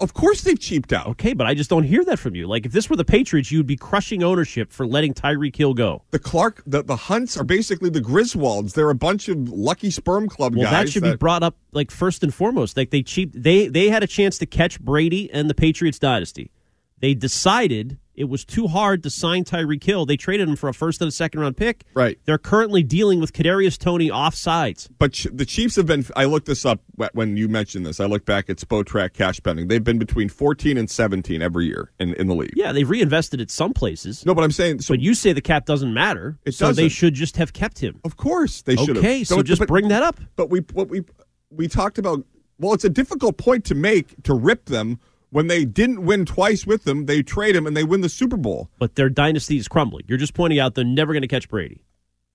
Of 0.00 0.12
course 0.12 0.40
they've 0.42 0.58
cheaped 0.58 0.92
out. 0.92 1.06
Okay, 1.06 1.34
but 1.34 1.46
I 1.46 1.54
just 1.54 1.70
don't 1.70 1.84
hear 1.84 2.04
that 2.06 2.18
from 2.18 2.34
you. 2.34 2.48
Like 2.48 2.66
if 2.66 2.72
this 2.72 2.90
were 2.90 2.96
the 2.96 3.04
Patriots, 3.04 3.52
you'd 3.52 3.66
be 3.66 3.76
crushing 3.76 4.24
ownership 4.24 4.72
for 4.72 4.86
letting 4.86 5.14
Tyreek 5.14 5.54
Hill 5.54 5.72
go. 5.72 6.02
The 6.10 6.18
Clark, 6.18 6.62
the, 6.66 6.82
the 6.82 6.96
Hunts 6.96 7.36
are 7.36 7.44
basically 7.44 7.90
the 7.90 8.00
Griswolds. 8.00 8.74
They're 8.74 8.90
a 8.90 8.94
bunch 8.94 9.28
of 9.28 9.48
lucky 9.48 9.90
sperm 9.92 10.28
club 10.28 10.56
Well, 10.56 10.64
guys. 10.64 10.86
that 10.86 10.92
should 10.92 11.04
be 11.04 11.14
brought 11.14 11.44
up 11.44 11.56
like 11.72 11.92
first 11.92 12.24
and 12.24 12.34
foremost. 12.34 12.76
Like 12.76 12.90
they 12.90 13.02
cheap 13.02 13.30
they 13.34 13.68
they 13.68 13.88
had 13.88 14.02
a 14.02 14.08
chance 14.08 14.36
to 14.38 14.46
catch 14.46 14.80
Brady 14.80 15.30
and 15.32 15.48
the 15.48 15.54
Patriots 15.54 16.00
dynasty. 16.00 16.50
They 16.98 17.14
decided 17.14 17.98
it 18.14 18.24
was 18.24 18.44
too 18.44 18.68
hard 18.68 19.02
to 19.02 19.10
sign 19.10 19.44
Tyreek 19.44 19.82
Hill. 19.82 20.06
They 20.06 20.16
traded 20.16 20.48
him 20.48 20.56
for 20.56 20.68
a 20.68 20.74
first 20.74 21.00
and 21.00 21.08
a 21.08 21.12
second 21.12 21.40
round 21.40 21.56
pick. 21.56 21.84
Right. 21.94 22.18
They're 22.24 22.38
currently 22.38 22.82
dealing 22.82 23.20
with 23.20 23.32
Kadarius 23.32 23.78
Toney 23.78 24.08
offsides. 24.08 24.88
But 24.98 25.26
the 25.32 25.44
Chiefs 25.44 25.76
have 25.76 25.86
been. 25.86 26.04
I 26.16 26.24
looked 26.26 26.46
this 26.46 26.64
up 26.64 26.80
when 27.12 27.36
you 27.36 27.48
mentioned 27.48 27.84
this. 27.86 28.00
I 28.00 28.06
looked 28.06 28.26
back 28.26 28.48
at 28.48 28.58
Spotrac 28.58 29.12
cash 29.14 29.38
spending. 29.38 29.68
They've 29.68 29.82
been 29.82 29.98
between 29.98 30.28
14 30.28 30.76
and 30.78 30.88
17 30.90 31.42
every 31.42 31.66
year 31.66 31.90
in, 31.98 32.14
in 32.14 32.28
the 32.28 32.34
league. 32.34 32.52
Yeah, 32.54 32.72
they've 32.72 32.88
reinvested 32.88 33.40
it 33.40 33.50
some 33.50 33.72
places. 33.72 34.24
No, 34.24 34.34
but 34.34 34.44
I'm 34.44 34.52
saying. 34.52 34.80
So 34.80 34.94
but 34.94 35.00
you 35.00 35.14
say 35.14 35.32
the 35.32 35.40
cap 35.40 35.66
doesn't 35.66 35.92
matter. 35.92 36.38
It 36.44 36.52
so 36.52 36.66
they 36.66 36.84
doesn't. 36.84 36.88
should 36.90 37.14
just 37.14 37.36
have 37.36 37.52
kept 37.52 37.78
him. 37.80 38.00
Of 38.04 38.16
course 38.16 38.62
they 38.62 38.76
should 38.76 38.96
have. 38.96 38.98
Okay, 38.98 39.24
so 39.24 39.36
Don't- 39.36 39.44
just 39.46 39.58
but- 39.58 39.68
bring 39.68 39.88
that 39.88 40.02
up. 40.02 40.20
But 40.36 40.50
we 40.50 40.60
what 40.72 40.88
we 40.88 41.02
we 41.50 41.68
talked 41.68 41.98
about. 41.98 42.24
Well, 42.58 42.72
it's 42.72 42.84
a 42.84 42.90
difficult 42.90 43.36
point 43.36 43.64
to 43.64 43.74
make 43.74 44.22
to 44.22 44.32
rip 44.34 44.66
them 44.66 45.00
when 45.34 45.48
they 45.48 45.64
didn't 45.64 46.04
win 46.04 46.24
twice 46.24 46.64
with 46.64 46.84
them. 46.84 47.06
They 47.06 47.20
trade 47.20 47.56
him 47.56 47.66
and 47.66 47.76
they 47.76 47.82
win 47.82 48.02
the 48.02 48.08
Super 48.08 48.36
Bowl. 48.36 48.70
But 48.78 48.94
their 48.94 49.08
dynasty 49.08 49.56
is 49.56 49.66
crumbling. 49.66 50.04
You're 50.06 50.16
just 50.16 50.32
pointing 50.32 50.60
out 50.60 50.76
they're 50.76 50.84
never 50.84 51.12
going 51.12 51.22
to 51.22 51.28
catch 51.28 51.48
Brady. 51.48 51.82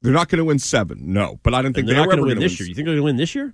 They're 0.02 0.12
not 0.12 0.28
going 0.28 0.40
to 0.40 0.44
win 0.44 0.60
seven. 0.60 1.14
No, 1.14 1.40
but 1.42 1.54
I 1.54 1.62
didn't 1.62 1.76
think 1.76 1.88
And 1.88 1.96
they're 1.96 1.96
they 1.96 2.02
not 2.02 2.18
going 2.18 2.18
to 2.18 2.36
win 2.36 2.40
this 2.40 2.60
year. 2.60 2.68
You 2.68 2.76
think 2.76 2.86
they're 2.86 2.96
going 2.96 2.98
to 2.98 3.04
win 3.04 3.16
this 3.16 3.34
year? 3.36 3.54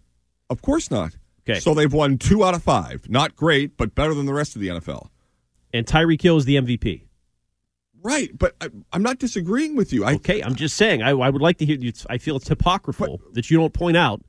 Of 0.49 0.63
course 0.63 0.89
not. 0.89 1.15
Okay. 1.47 1.60
So 1.60 1.75
they've 1.75 1.93
won 1.93 2.17
two 2.17 2.43
out 2.43 2.55
of 2.55 2.63
five. 2.63 3.08
Not 3.08 3.36
great, 3.36 3.77
but 3.77 3.93
better 3.93 4.15
than 4.15 4.25
the 4.25 4.34
rest 4.34 4.55
of 4.55 4.62
the 4.62 4.69
NFL. 4.69 5.10
And 5.71 5.86
Tyreek 5.86 6.23
Hill 6.23 6.38
is 6.38 6.45
the 6.45 6.55
MVP. 6.55 7.03
Right, 8.01 8.36
but 8.36 8.55
I, 8.60 8.69
I'm 8.93 9.03
not 9.03 9.19
disagreeing 9.19 9.75
with 9.75 9.93
you. 9.93 10.05
I, 10.05 10.15
Okay, 10.15 10.41
I'm 10.41 10.55
just 10.55 10.75
saying. 10.75 11.03
I, 11.03 11.12
I 11.12 11.29
would 11.29 11.41
like 11.41 11.60
to 11.60 11.65
hear. 11.65 11.77
you 11.77 11.91
I 12.10 12.17
feel 12.17 12.36
it's 12.38 12.47
hypocritical 12.47 13.21
that 13.34 13.51
you 13.51 13.58
don't 13.58 13.73
point 13.73 13.95
out 13.95 14.23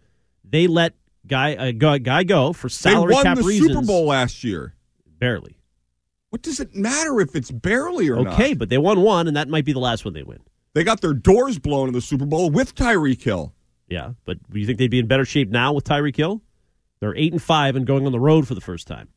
they 0.45 0.67
let 0.67 0.93
guy 1.27 1.55
uh, 1.55 1.67
a 1.67 1.73
guy, 1.73 2.23
go 2.23 2.53
for 2.53 2.69
they 2.69 2.73
salary 2.75 3.15
won 3.15 3.25
cap 3.25 3.39
the 3.39 3.45
reasons. 3.45 3.73
Super 3.73 3.87
Bowl 3.87 4.07
last 4.07 4.45
year. 4.45 4.76
Barely. 5.19 5.59
What 6.31 6.43
does 6.43 6.61
it 6.61 6.75
matter 6.75 7.21
if 7.21 7.35
it's 7.35 7.51
barely 7.51 8.09
or 8.11 8.23
not? 8.23 8.35
Okay, 8.35 8.55
but 8.55 8.69
they 8.69 8.79
won 8.79 9.01
one, 9.01 9.29
and 9.29 9.37
that 9.37 9.49
might 9.49 9.65
be 9.65 9.73
the 9.73 9.79
last 9.79 10.05
one 10.05 10.15
they 10.15 10.23
win. 10.23 10.41
They 10.75 10.85
got 10.85 11.01
their 11.01 11.15
doors 11.15 11.59
blown 11.59 11.89
in 11.89 11.95
the 11.95 12.01
Super 12.01 12.27
Bowl 12.27 12.51
with 12.51 12.75
Tyreek 12.75 13.23
Hill. 13.23 13.55
Yeah, 13.89 14.13
but 14.25 14.39
do 14.51 14.59
you 14.59 14.67
think 14.67 14.79
they'd 14.79 14.91
be 14.91 14.99
in 14.99 15.07
better 15.07 15.25
shape 15.25 15.49
now 15.49 15.73
with 15.73 15.85
Tyreek 15.85 16.17
Hill? 16.17 16.43
They're 17.01 17.17
eight 17.17 17.33
and 17.33 17.43
five 17.43 17.77
and 17.77 17.87
going 17.87 18.05
on 18.07 18.13
the 18.13 18.21
road 18.21 18.49
for 18.49 18.55
the 18.55 18.61
first 18.61 18.87
time. 18.87 19.09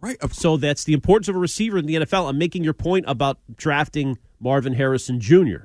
Right. 0.00 0.16
So 0.32 0.56
that's 0.56 0.84
the 0.84 0.92
importance 0.92 1.28
of 1.28 1.36
a 1.36 1.38
receiver 1.38 1.78
in 1.78 1.86
the 1.86 1.94
NFL. 1.94 2.28
I'm 2.28 2.38
making 2.38 2.62
your 2.62 2.74
point 2.74 3.06
about 3.08 3.38
drafting 3.56 4.18
Marvin 4.38 4.74
Harrison 4.74 5.18
Jr. 5.18 5.64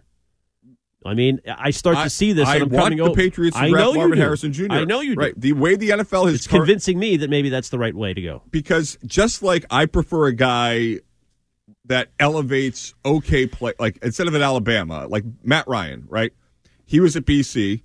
I 1.05 1.13
mean, 1.13 1.39
I 1.47 1.71
start 1.71 1.95
I- 1.97 2.03
to 2.05 2.09
see 2.09 2.33
this, 2.33 2.47
I 2.47 2.55
and 2.55 2.63
I'm 2.63 2.69
want 2.69 2.83
coming 2.85 2.97
the 2.97 3.03
over. 3.05 3.13
Patriots 3.15 3.55
to 3.55 3.63
I 3.63 3.69
draft 3.69 3.85
know 3.85 3.93
Marvin 3.93 4.17
do. 4.17 4.21
Harrison 4.21 4.51
Jr. 4.53 4.67
I 4.69 4.83
know 4.83 4.99
you 4.99 5.15
do. 5.15 5.21
Right. 5.21 5.39
The 5.39 5.53
way 5.53 5.75
the 5.75 5.89
NFL 5.91 6.25
has 6.25 6.35
It's 6.35 6.47
convincing 6.47 6.99
me 6.99 7.15
that 7.17 7.29
maybe 7.29 7.49
that's 7.49 7.69
the 7.69 7.79
right 7.79 7.95
way 7.95 8.13
to 8.13 8.21
go. 8.21 8.41
because 8.51 8.97
just 9.05 9.41
like 9.41 9.65
I 9.71 9.85
prefer 9.85 10.27
a 10.27 10.33
guy 10.33 10.97
that 11.85 12.09
elevates 12.19 12.93
okay 13.05 13.47
play, 13.47 13.73
like 13.79 13.97
instead 14.01 14.27
of 14.27 14.35
at 14.35 14.41
Alabama, 14.41 15.07
like 15.07 15.23
Matt 15.43 15.67
Ryan, 15.67 16.03
right? 16.07 16.33
He 16.85 16.99
was 16.99 17.15
at 17.15 17.25
BC, 17.25 17.81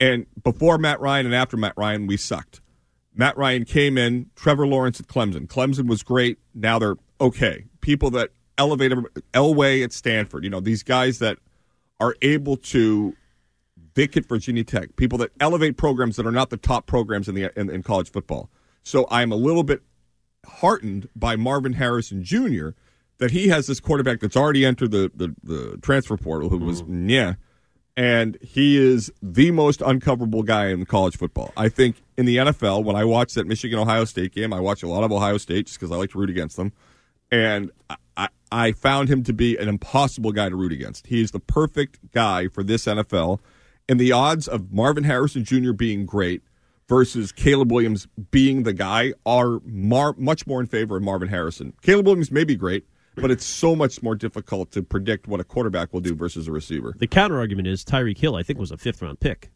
and 0.00 0.26
before 0.42 0.76
Matt 0.78 1.00
Ryan 1.00 1.26
and 1.26 1.34
after 1.34 1.56
Matt 1.56 1.74
Ryan, 1.76 2.06
we 2.06 2.16
sucked. 2.16 2.60
Matt 3.14 3.36
Ryan 3.38 3.64
came 3.64 3.96
in, 3.96 4.30
Trevor 4.34 4.66
Lawrence 4.66 4.98
at 5.00 5.06
Clemson. 5.06 5.46
Clemson 5.46 5.86
was 5.86 6.02
great. 6.02 6.38
Now 6.54 6.78
they're 6.78 6.96
okay. 7.20 7.64
People 7.80 8.10
that 8.10 8.30
elevate 8.58 8.90
everybody- 8.92 9.22
Elway 9.32 9.84
at 9.84 9.92
Stanford, 9.92 10.42
you 10.44 10.50
know, 10.50 10.60
these 10.60 10.82
guys 10.82 11.18
that 11.20 11.38
are 12.00 12.14
able 12.22 12.56
to 12.56 13.14
Vic 13.94 14.16
at 14.16 14.26
Virginia 14.26 14.62
Tech, 14.62 14.94
people 14.96 15.18
that 15.18 15.32
elevate 15.40 15.76
programs 15.76 16.16
that 16.16 16.26
are 16.26 16.32
not 16.32 16.50
the 16.50 16.56
top 16.56 16.86
programs 16.86 17.28
in 17.28 17.34
the 17.34 17.50
in, 17.58 17.70
in 17.70 17.82
college 17.82 18.10
football. 18.10 18.50
So 18.82 19.06
I'm 19.10 19.32
a 19.32 19.36
little 19.36 19.64
bit 19.64 19.82
heartened 20.46 21.08
by 21.16 21.34
Marvin 21.36 21.72
Harrison 21.72 22.22
Jr. 22.22 22.68
that 23.18 23.30
he 23.30 23.48
has 23.48 23.66
this 23.66 23.80
quarterback 23.80 24.20
that's 24.20 24.36
already 24.36 24.64
entered 24.64 24.90
the 24.90 25.10
the, 25.14 25.34
the 25.42 25.78
transfer 25.78 26.16
portal 26.16 26.50
who 26.50 26.58
was 26.58 26.82
mm-hmm. 26.82 27.08
yeah, 27.08 27.34
and 27.96 28.36
he 28.42 28.76
is 28.76 29.10
the 29.22 29.50
most 29.50 29.80
uncoverable 29.80 30.44
guy 30.44 30.68
in 30.68 30.84
college 30.84 31.16
football. 31.16 31.52
I 31.56 31.70
think 31.70 32.02
in 32.18 32.26
the 32.26 32.36
NFL 32.36 32.84
when 32.84 32.96
I 32.96 33.04
watch 33.04 33.32
that 33.34 33.46
Michigan 33.46 33.78
Ohio 33.78 34.04
State 34.04 34.34
game, 34.34 34.52
I 34.52 34.60
watch 34.60 34.82
a 34.82 34.88
lot 34.88 35.04
of 35.04 35.12
Ohio 35.12 35.38
State 35.38 35.66
just 35.66 35.80
because 35.80 35.90
I 35.90 35.96
like 35.96 36.10
to 36.10 36.18
root 36.18 36.30
against 36.30 36.56
them, 36.56 36.72
and 37.30 37.70
I, 38.50 38.72
found 38.72 39.08
him 39.08 39.22
to 39.24 39.32
be 39.32 39.56
an 39.56 39.68
impossible 39.68 40.32
guy 40.32 40.48
to 40.48 40.56
root 40.56 40.72
against. 40.72 41.06
He 41.06 41.20
is 41.20 41.30
the 41.30 41.40
perfect 41.40 42.12
guy 42.12 42.48
for 42.48 42.62
this 42.62 42.86
NFL, 42.86 43.40
and 43.88 43.98
the 43.98 44.12
odds 44.12 44.48
of 44.48 44.72
Marvin 44.72 45.04
Harrison 45.04 45.44
Jr. 45.44 45.72
being 45.72 46.06
great 46.06 46.42
versus 46.88 47.32
Caleb 47.32 47.72
Williams 47.72 48.06
being 48.30 48.62
the 48.62 48.72
guy 48.72 49.12
are 49.24 49.60
mar- 49.64 50.14
much 50.16 50.46
more 50.46 50.60
in 50.60 50.66
favor 50.66 50.96
of 50.96 51.02
Marvin 51.02 51.28
Harrison. 51.28 51.72
Caleb 51.82 52.06
Williams 52.06 52.30
may 52.30 52.44
be 52.44 52.56
great, 52.56 52.86
but 53.16 53.30
it's 53.30 53.44
so 53.44 53.74
much 53.74 54.02
more 54.02 54.14
difficult 54.14 54.70
to 54.72 54.82
predict 54.82 55.26
what 55.26 55.40
a 55.40 55.44
quarterback 55.44 55.92
will 55.92 56.00
do 56.00 56.14
versus 56.14 56.48
a 56.48 56.52
receiver. 56.52 56.94
The 56.96 57.06
counter 57.06 57.38
argument 57.38 57.68
is 57.68 57.84
Tyreek 57.84 58.18
Hill, 58.18 58.36
I 58.36 58.42
think, 58.42 58.58
was 58.58 58.70
a 58.70 58.76
fifth 58.76 59.02
round 59.02 59.20
pick, 59.20 59.50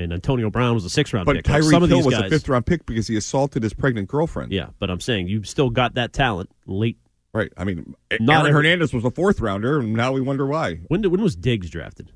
and 0.00 0.12
Antonio 0.12 0.50
Brown 0.50 0.74
was 0.74 0.84
a 0.84 0.90
sixth 0.90 1.12
round 1.14 1.26
But 1.26 1.36
pick. 1.36 1.48
Like, 1.48 1.62
Tyreek 1.62 1.88
Hill 1.88 2.02
was 2.04 2.14
guys, 2.14 2.26
a 2.26 2.30
fifth 2.30 2.48
round 2.48 2.66
pick 2.66 2.86
because 2.86 3.06
he 3.06 3.16
assaulted 3.16 3.62
his 3.62 3.72
pregnant 3.74 4.08
girlfriend. 4.08 4.52
Yeah, 4.52 4.68
but 4.78 4.90
I'm 4.90 5.00
saying 5.00 5.28
you've 5.28 5.48
still 5.48 5.70
got 5.70 5.94
that 5.94 6.12
talent 6.12 6.50
late 6.66 6.98
Right. 7.32 7.52
I 7.56 7.62
mean, 7.62 7.94
Not 8.18 8.40
Aaron 8.40 8.40
every- 8.40 8.52
Hernandez 8.52 8.92
was 8.92 9.04
a 9.04 9.10
fourth 9.12 9.40
rounder, 9.40 9.78
and 9.78 9.92
now 9.92 10.10
we 10.10 10.20
wonder 10.20 10.44
why. 10.46 10.80
When 10.88 11.00
did, 11.02 11.12
when 11.12 11.22
was 11.22 11.36
Diggs 11.36 11.70
drafted? 11.70 12.10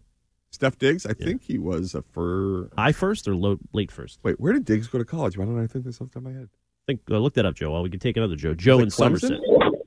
Steph 0.51 0.77
Diggs, 0.77 1.07
I 1.07 1.13
think 1.13 1.43
he 1.43 1.57
was 1.57 1.95
a 1.95 2.03
for 2.11 2.69
high 2.77 2.91
first 2.91 3.29
or 3.29 3.37
low, 3.37 3.59
late 3.73 3.93
first. 3.93 4.19
Wait, 4.25 4.41
where 4.41 4.53
did 4.53 4.65
Diggs 4.65 4.89
go 4.89 4.99
to 4.99 5.05
college? 5.05 5.39
Why 5.39 5.45
don't 5.45 5.63
I 5.63 5.69
think 5.69 5.85
this 5.85 6.01
off 6.01 6.09
the 6.09 6.15
top 6.15 6.27
of 6.27 6.33
my 6.33 6.39
head? 6.39 6.49
think 6.89 7.01
uh, 7.11 7.19
look 7.19 7.35
that 7.35 7.47
up, 7.47 7.55
Joe. 7.55 7.71
Well, 7.73 7.83
we 7.85 7.91
can 7.91 8.01
take 8.01 8.17
another 8.17 8.35
Joe. 8.37 8.55
Joe 8.55 8.81
in 8.81 8.87
Clemson? 8.89 9.21
Somerset. 9.21 9.41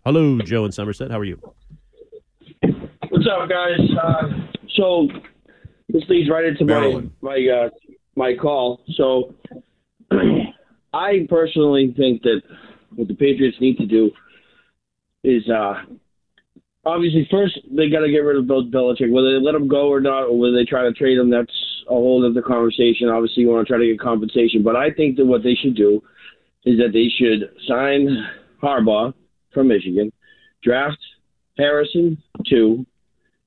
Hello, 0.05 0.39
Joe 0.39 0.63
in 0.65 0.71
Somerset. 0.71 1.12
How 1.12 1.19
are 1.19 1.25
you? 1.25 1.39
What's 3.10 3.27
up, 3.31 3.49
guys? 3.49 3.79
Uh, 4.01 4.21
so 4.75 5.07
this 5.89 6.03
leads 6.10 6.29
right 6.29 6.45
into 6.45 6.65
Maryland. 6.65 7.12
my 7.21 7.31
my 7.31 7.65
uh, 7.65 7.69
my 8.17 8.36
call. 8.36 8.82
So 8.95 9.36
I 10.93 11.27
personally 11.30 11.93
think 11.95 12.23
that 12.23 12.41
what 12.95 13.08
the 13.08 13.13
Patriots 13.13 13.58
need 13.62 13.77
to 13.77 13.86
do 13.86 14.12
is 15.23 15.47
uh, 15.49 15.75
obviously 16.86 17.27
first 17.30 17.60
they 17.69 17.89
got 17.89 17.99
to 17.99 18.12
get 18.12 18.19
rid 18.19 18.38
of 18.38 18.47
Bill 18.47 18.65
Belichick. 18.65 19.12
Whether 19.12 19.38
they 19.38 19.45
let 19.45 19.56
him 19.56 19.67
go 19.67 19.88
or 19.88 20.01
not, 20.01 20.23
or 20.23 20.38
whether 20.38 20.56
they 20.56 20.65
try 20.65 20.84
to 20.84 20.93
trade 20.93 21.17
him, 21.17 21.30
that's 21.30 21.53
a 21.88 21.93
whole 21.93 22.25
other 22.25 22.41
conversation. 22.41 23.08
Obviously, 23.08 23.43
you 23.43 23.49
want 23.49 23.67
to 23.67 23.71
try 23.71 23.80
to 23.80 23.88
get 23.88 23.99
compensation, 23.99 24.63
but 24.63 24.75
I 24.75 24.91
think 24.91 25.17
that 25.17 25.25
what 25.25 25.43
they 25.43 25.56
should 25.56 25.75
do 25.75 26.01
is 26.65 26.77
that 26.80 26.91
they 26.91 27.08
should 27.17 27.49
sign 27.67 28.08
Harbaugh 28.62 29.13
from 29.53 29.67
Michigan, 29.67 30.12
draft 30.63 30.97
Harrison 31.58 32.21
too, 32.49 32.86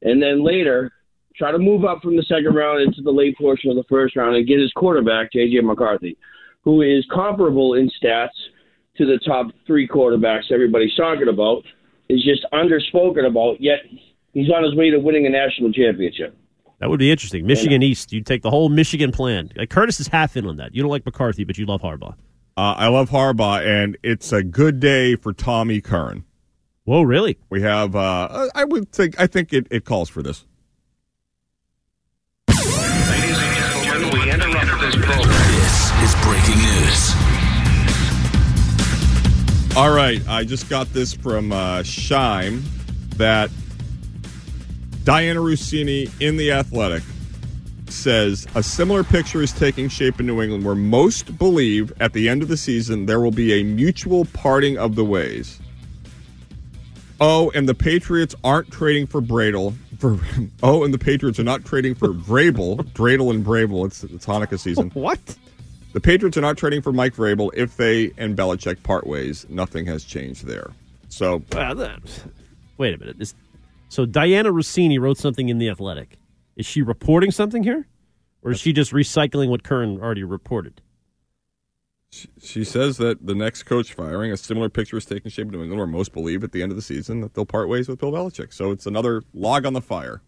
and 0.02 0.22
then 0.22 0.44
later 0.44 0.92
try 1.36 1.52
to 1.52 1.58
move 1.58 1.84
up 1.84 2.02
from 2.02 2.16
the 2.16 2.22
second 2.22 2.54
round 2.54 2.82
into 2.82 3.02
the 3.02 3.10
late 3.10 3.36
portion 3.38 3.70
of 3.70 3.76
the 3.76 3.84
first 3.88 4.16
round 4.16 4.36
and 4.36 4.46
get 4.46 4.58
his 4.58 4.72
quarterback 4.72 5.32
JJ 5.32 5.62
McCarthy, 5.62 6.16
who 6.62 6.82
is 6.82 7.04
comparable 7.12 7.74
in 7.74 7.90
stats 8.02 8.28
to 8.96 9.06
the 9.06 9.18
top 9.24 9.46
three 9.66 9.88
quarterbacks 9.88 10.52
everybody's 10.52 10.94
talking 10.96 11.28
about, 11.28 11.62
is 12.08 12.22
just 12.24 12.44
underspoken 12.52 13.26
about. 13.26 13.60
Yet 13.60 13.80
he's 14.32 14.50
on 14.50 14.64
his 14.64 14.74
way 14.74 14.90
to 14.90 14.98
winning 14.98 15.26
a 15.26 15.30
national 15.30 15.72
championship. 15.72 16.36
That 16.80 16.88
would 16.88 16.98
be 16.98 17.10
interesting. 17.10 17.46
Michigan 17.46 17.82
East. 17.82 18.10
You 18.12 18.22
take 18.22 18.42
the 18.42 18.50
whole 18.50 18.70
Michigan 18.70 19.12
plan. 19.12 19.50
Like 19.54 19.68
Curtis 19.68 20.00
is 20.00 20.08
half 20.08 20.36
in 20.36 20.46
on 20.46 20.56
that. 20.56 20.74
You 20.74 20.82
don't 20.82 20.90
like 20.90 21.04
McCarthy, 21.04 21.44
but 21.44 21.58
you 21.58 21.66
love 21.66 21.82
Harbaugh. 21.82 22.14
Uh, 22.56 22.74
I 22.76 22.88
love 22.88 23.10
Harbaugh, 23.10 23.64
and 23.64 23.96
it's 24.02 24.32
a 24.32 24.42
good 24.42 24.80
day 24.80 25.14
for 25.14 25.32
Tommy 25.32 25.80
Curran. 25.80 26.24
Whoa, 26.84 27.02
really? 27.02 27.38
We 27.50 27.60
have. 27.62 27.94
Uh, 27.94 28.48
I 28.54 28.64
would 28.64 28.90
think. 28.92 29.20
I 29.20 29.26
think 29.26 29.52
it, 29.52 29.66
it 29.70 29.84
calls 29.84 30.08
for 30.08 30.22
this. 30.22 30.46
All 39.76 39.94
right, 39.94 40.20
I 40.28 40.44
just 40.44 40.68
got 40.68 40.92
this 40.92 41.14
from 41.14 41.52
uh, 41.52 41.82
Shime 41.84 42.62
that 43.16 43.50
Dianna 45.04 45.36
Russini 45.36 46.10
in 46.20 46.36
The 46.36 46.50
Athletic 46.52 47.04
says 47.88 48.46
a 48.54 48.62
similar 48.62 49.04
picture 49.04 49.40
is 49.42 49.52
taking 49.52 49.88
shape 49.88 50.18
in 50.18 50.26
New 50.26 50.42
England 50.42 50.64
where 50.64 50.74
most 50.74 51.38
believe 51.38 51.92
at 52.00 52.12
the 52.12 52.28
end 52.28 52.42
of 52.42 52.48
the 52.48 52.56
season 52.56 53.06
there 53.06 53.20
will 53.20 53.30
be 53.30 53.60
a 53.60 53.62
mutual 53.62 54.24
parting 54.26 54.76
of 54.76 54.96
the 54.96 55.04
ways. 55.04 55.60
Oh, 57.20 57.50
and 57.54 57.68
the 57.68 57.74
Patriots 57.74 58.34
aren't 58.42 58.70
trading 58.72 59.06
for 59.06 59.20
Bradle. 59.20 59.74
For 59.98 60.18
oh, 60.62 60.82
and 60.84 60.92
the 60.92 60.98
Patriots 60.98 61.38
are 61.38 61.44
not 61.44 61.64
trading 61.64 61.94
for 61.94 62.08
Vrabel, 62.08 62.82
Dreidel 62.92 63.30
and 63.30 63.44
Vrabel. 63.44 63.86
It's 63.86 64.02
it's 64.02 64.26
Hanukkah 64.26 64.58
season. 64.58 64.90
What? 64.94 65.20
The 65.92 66.00
Patriots 66.00 66.36
are 66.36 66.40
not 66.42 66.56
trading 66.56 66.82
for 66.82 66.92
Mike 66.92 67.14
Vrabel 67.14 67.50
if 67.54 67.76
they 67.76 68.12
and 68.16 68.36
Belichick 68.36 68.82
part 68.82 69.06
ways. 69.06 69.44
Nothing 69.48 69.86
has 69.86 70.04
changed 70.04 70.46
there. 70.46 70.70
So 71.08 71.42
Well, 71.52 71.74
that- 71.74 72.24
wait 72.78 72.94
a 72.94 72.98
minute. 72.98 73.18
This, 73.18 73.34
so 73.88 74.06
Dianna 74.06 74.52
Russini 74.52 75.00
wrote 75.00 75.18
something 75.18 75.48
in 75.48 75.58
the 75.58 75.68
Athletic. 75.68 76.16
Is 76.56 76.66
she 76.66 76.82
reporting 76.82 77.30
something 77.32 77.64
here, 77.64 77.88
or 78.42 78.52
is 78.52 78.60
she 78.60 78.72
just 78.72 78.92
recycling 78.92 79.48
what 79.48 79.62
Curran 79.64 79.98
already 80.00 80.24
reported? 80.24 80.80
she 82.42 82.64
says 82.64 82.96
that 82.96 83.24
the 83.24 83.36
next 83.36 83.62
coach 83.62 83.92
firing, 83.92 84.32
a 84.32 84.36
similar 84.36 84.68
picture 84.68 84.96
is 84.96 85.04
taking 85.04 85.30
shape 85.30 85.46
in 85.46 85.52
New 85.52 85.62
England, 85.62 85.78
where 85.78 85.86
most 85.86 86.12
believe 86.12 86.42
at 86.42 86.50
the 86.50 86.60
end 86.60 86.72
of 86.72 86.76
the 86.76 86.82
season 86.82 87.20
that 87.20 87.34
they'll 87.34 87.46
part 87.46 87.68
ways 87.68 87.88
with 87.88 88.00
Bill 88.00 88.10
Belichick. 88.10 88.52
So 88.52 88.72
it's 88.72 88.84
another 88.84 89.22
log 89.32 89.64
on 89.64 89.74
the 89.74 89.80
fire. 89.80 90.20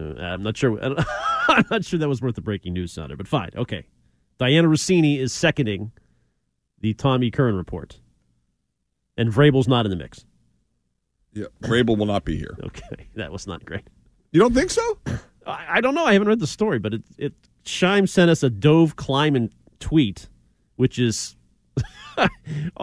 Uh, 0.00 0.14
I'm 0.18 0.42
not 0.42 0.56
sure. 0.56 0.78
I'm 1.48 1.64
not 1.70 1.84
sure 1.84 1.98
that 1.98 2.08
was 2.08 2.22
worth 2.22 2.34
the 2.36 2.40
breaking 2.40 2.72
news 2.72 2.92
sounder, 2.94 3.14
but 3.14 3.28
fine. 3.28 3.50
Okay. 3.54 3.84
Dianna 4.38 4.66
Russini 4.66 5.18
is 5.18 5.32
seconding 5.32 5.92
the 6.80 6.94
Tommy 6.94 7.30
Curran 7.30 7.56
report, 7.56 8.00
and 9.16 9.32
Vrabel's 9.32 9.68
not 9.68 9.86
in 9.86 9.90
the 9.90 9.96
mix. 9.96 10.24
Yeah, 11.32 11.46
Vrabel 11.62 11.96
will 11.96 12.06
not 12.06 12.24
be 12.24 12.36
here. 12.36 12.56
Okay, 12.62 13.08
that 13.14 13.32
was 13.32 13.46
not 13.46 13.64
great. 13.64 13.88
You 14.32 14.40
don't 14.40 14.54
think 14.54 14.70
so? 14.70 14.98
I, 15.46 15.66
I 15.68 15.80
don't 15.80 15.94
know. 15.94 16.04
I 16.04 16.12
haven't 16.12 16.28
read 16.28 16.40
the 16.40 16.46
story, 16.46 16.78
but 16.78 16.94
it, 16.94 17.02
it 17.18 17.34
Shime 17.64 18.06
sent 18.06 18.30
us 18.30 18.42
a 18.42 18.50
Dov 18.50 18.96
Kleiman 18.96 19.50
tweet, 19.80 20.28
which 20.76 20.98
is 20.98 21.36
uh, 22.16 22.28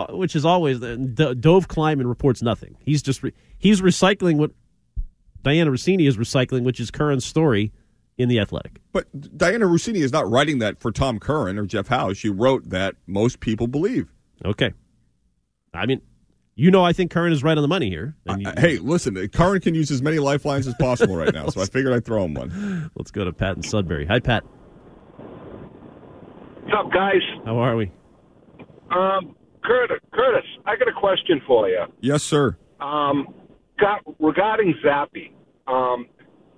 which 0.10 0.36
is 0.36 0.46
always 0.46 0.82
uh, 0.82 0.96
D- 0.96 1.36
Dov 1.36 1.68
Kleiman 1.68 2.08
reports 2.08 2.42
nothing. 2.42 2.76
He's 2.80 3.02
just 3.02 3.24
re, 3.24 3.34
he's 3.58 3.82
recycling 3.82 4.38
what 4.38 4.52
Dianna 5.44 5.70
Russini 5.70 6.08
is 6.08 6.18
recycling, 6.18 6.64
which 6.64 6.80
is 6.80 6.90
Curran's 6.92 7.26
story 7.26 7.72
in 8.24 8.30
the 8.30 8.40
Athletic. 8.40 8.80
But 8.92 9.06
Dianna 9.38 9.70
Russini 9.70 9.98
is 9.98 10.12
not 10.12 10.28
writing 10.30 10.58
that 10.60 10.80
for 10.80 10.92
Tom 10.92 11.20
Curran 11.20 11.60
or 11.60 11.66
Jeff 11.66 11.88
Howe. 11.88 12.14
She 12.14 12.30
wrote 12.30 12.70
that 12.72 12.96
most 13.06 13.40
people 13.40 13.68
believe. 13.68 14.12
Okay. 14.44 14.74
I 15.74 15.86
mean, 15.86 16.02
you 16.56 16.72
know, 16.72 16.84
I 16.84 16.94
think 16.94 17.12
Curran 17.12 17.34
is 17.34 17.44
right 17.44 17.58
on 17.58 17.62
the 17.62 17.68
money 17.68 17.90
here. 17.90 18.16
And 18.26 18.42
you- 18.42 18.48
Uh, 18.48 18.54
hey, 18.60 18.78
listen, 18.78 19.16
Curran 19.30 19.62
can 19.62 19.76
use 19.76 19.92
as 19.92 20.02
many 20.02 20.20
lifelines 20.20 20.66
as 20.68 20.74
possible 20.80 21.16
right 21.16 21.34
now, 21.34 21.48
so 21.50 21.62
I 21.62 21.66
figured 21.66 21.94
I'd 21.94 22.06
throw 22.06 22.24
him 22.26 22.34
one. 22.34 22.90
let's 22.96 23.12
go 23.12 23.26
to 23.26 23.34
Pat 23.34 23.56
in 23.58 23.64
Sudbury. 23.64 24.06
Hi, 24.08 24.20
Pat. 24.20 24.44
What's 26.64 26.76
up, 26.78 26.92
guys? 26.92 27.22
How 27.46 27.58
are 27.58 27.76
we? 27.76 27.92
Um, 28.92 29.36
Curtis, 29.64 29.98
Curtis, 30.14 30.46
I 30.66 30.76
got 30.76 30.88
a 30.88 30.94
question 30.94 31.42
for 31.48 31.68
you. 31.70 31.84
Yes, 32.02 32.24
sir. 32.24 32.58
Um, 32.80 33.34
got, 33.80 34.02
regarding 34.20 34.76
Zappe, 34.86 35.32
um, 35.68 36.08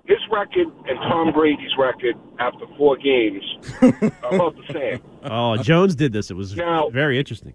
his 0.06 0.18
record 0.30 0.66
and 0.88 0.98
Tom 1.08 1.32
Brady's 1.32 1.76
record 1.78 2.14
after 2.38 2.66
four 2.76 2.96
games 2.96 3.42
are 3.82 4.34
about 4.34 4.56
the 4.56 4.72
same. 4.72 5.02
Oh, 5.28 5.56
Jones 5.56 5.96
did 5.96 6.12
this. 6.12 6.30
It 6.30 6.34
was 6.34 6.54
Now- 6.54 6.88
very 6.90 7.18
interesting. 7.18 7.52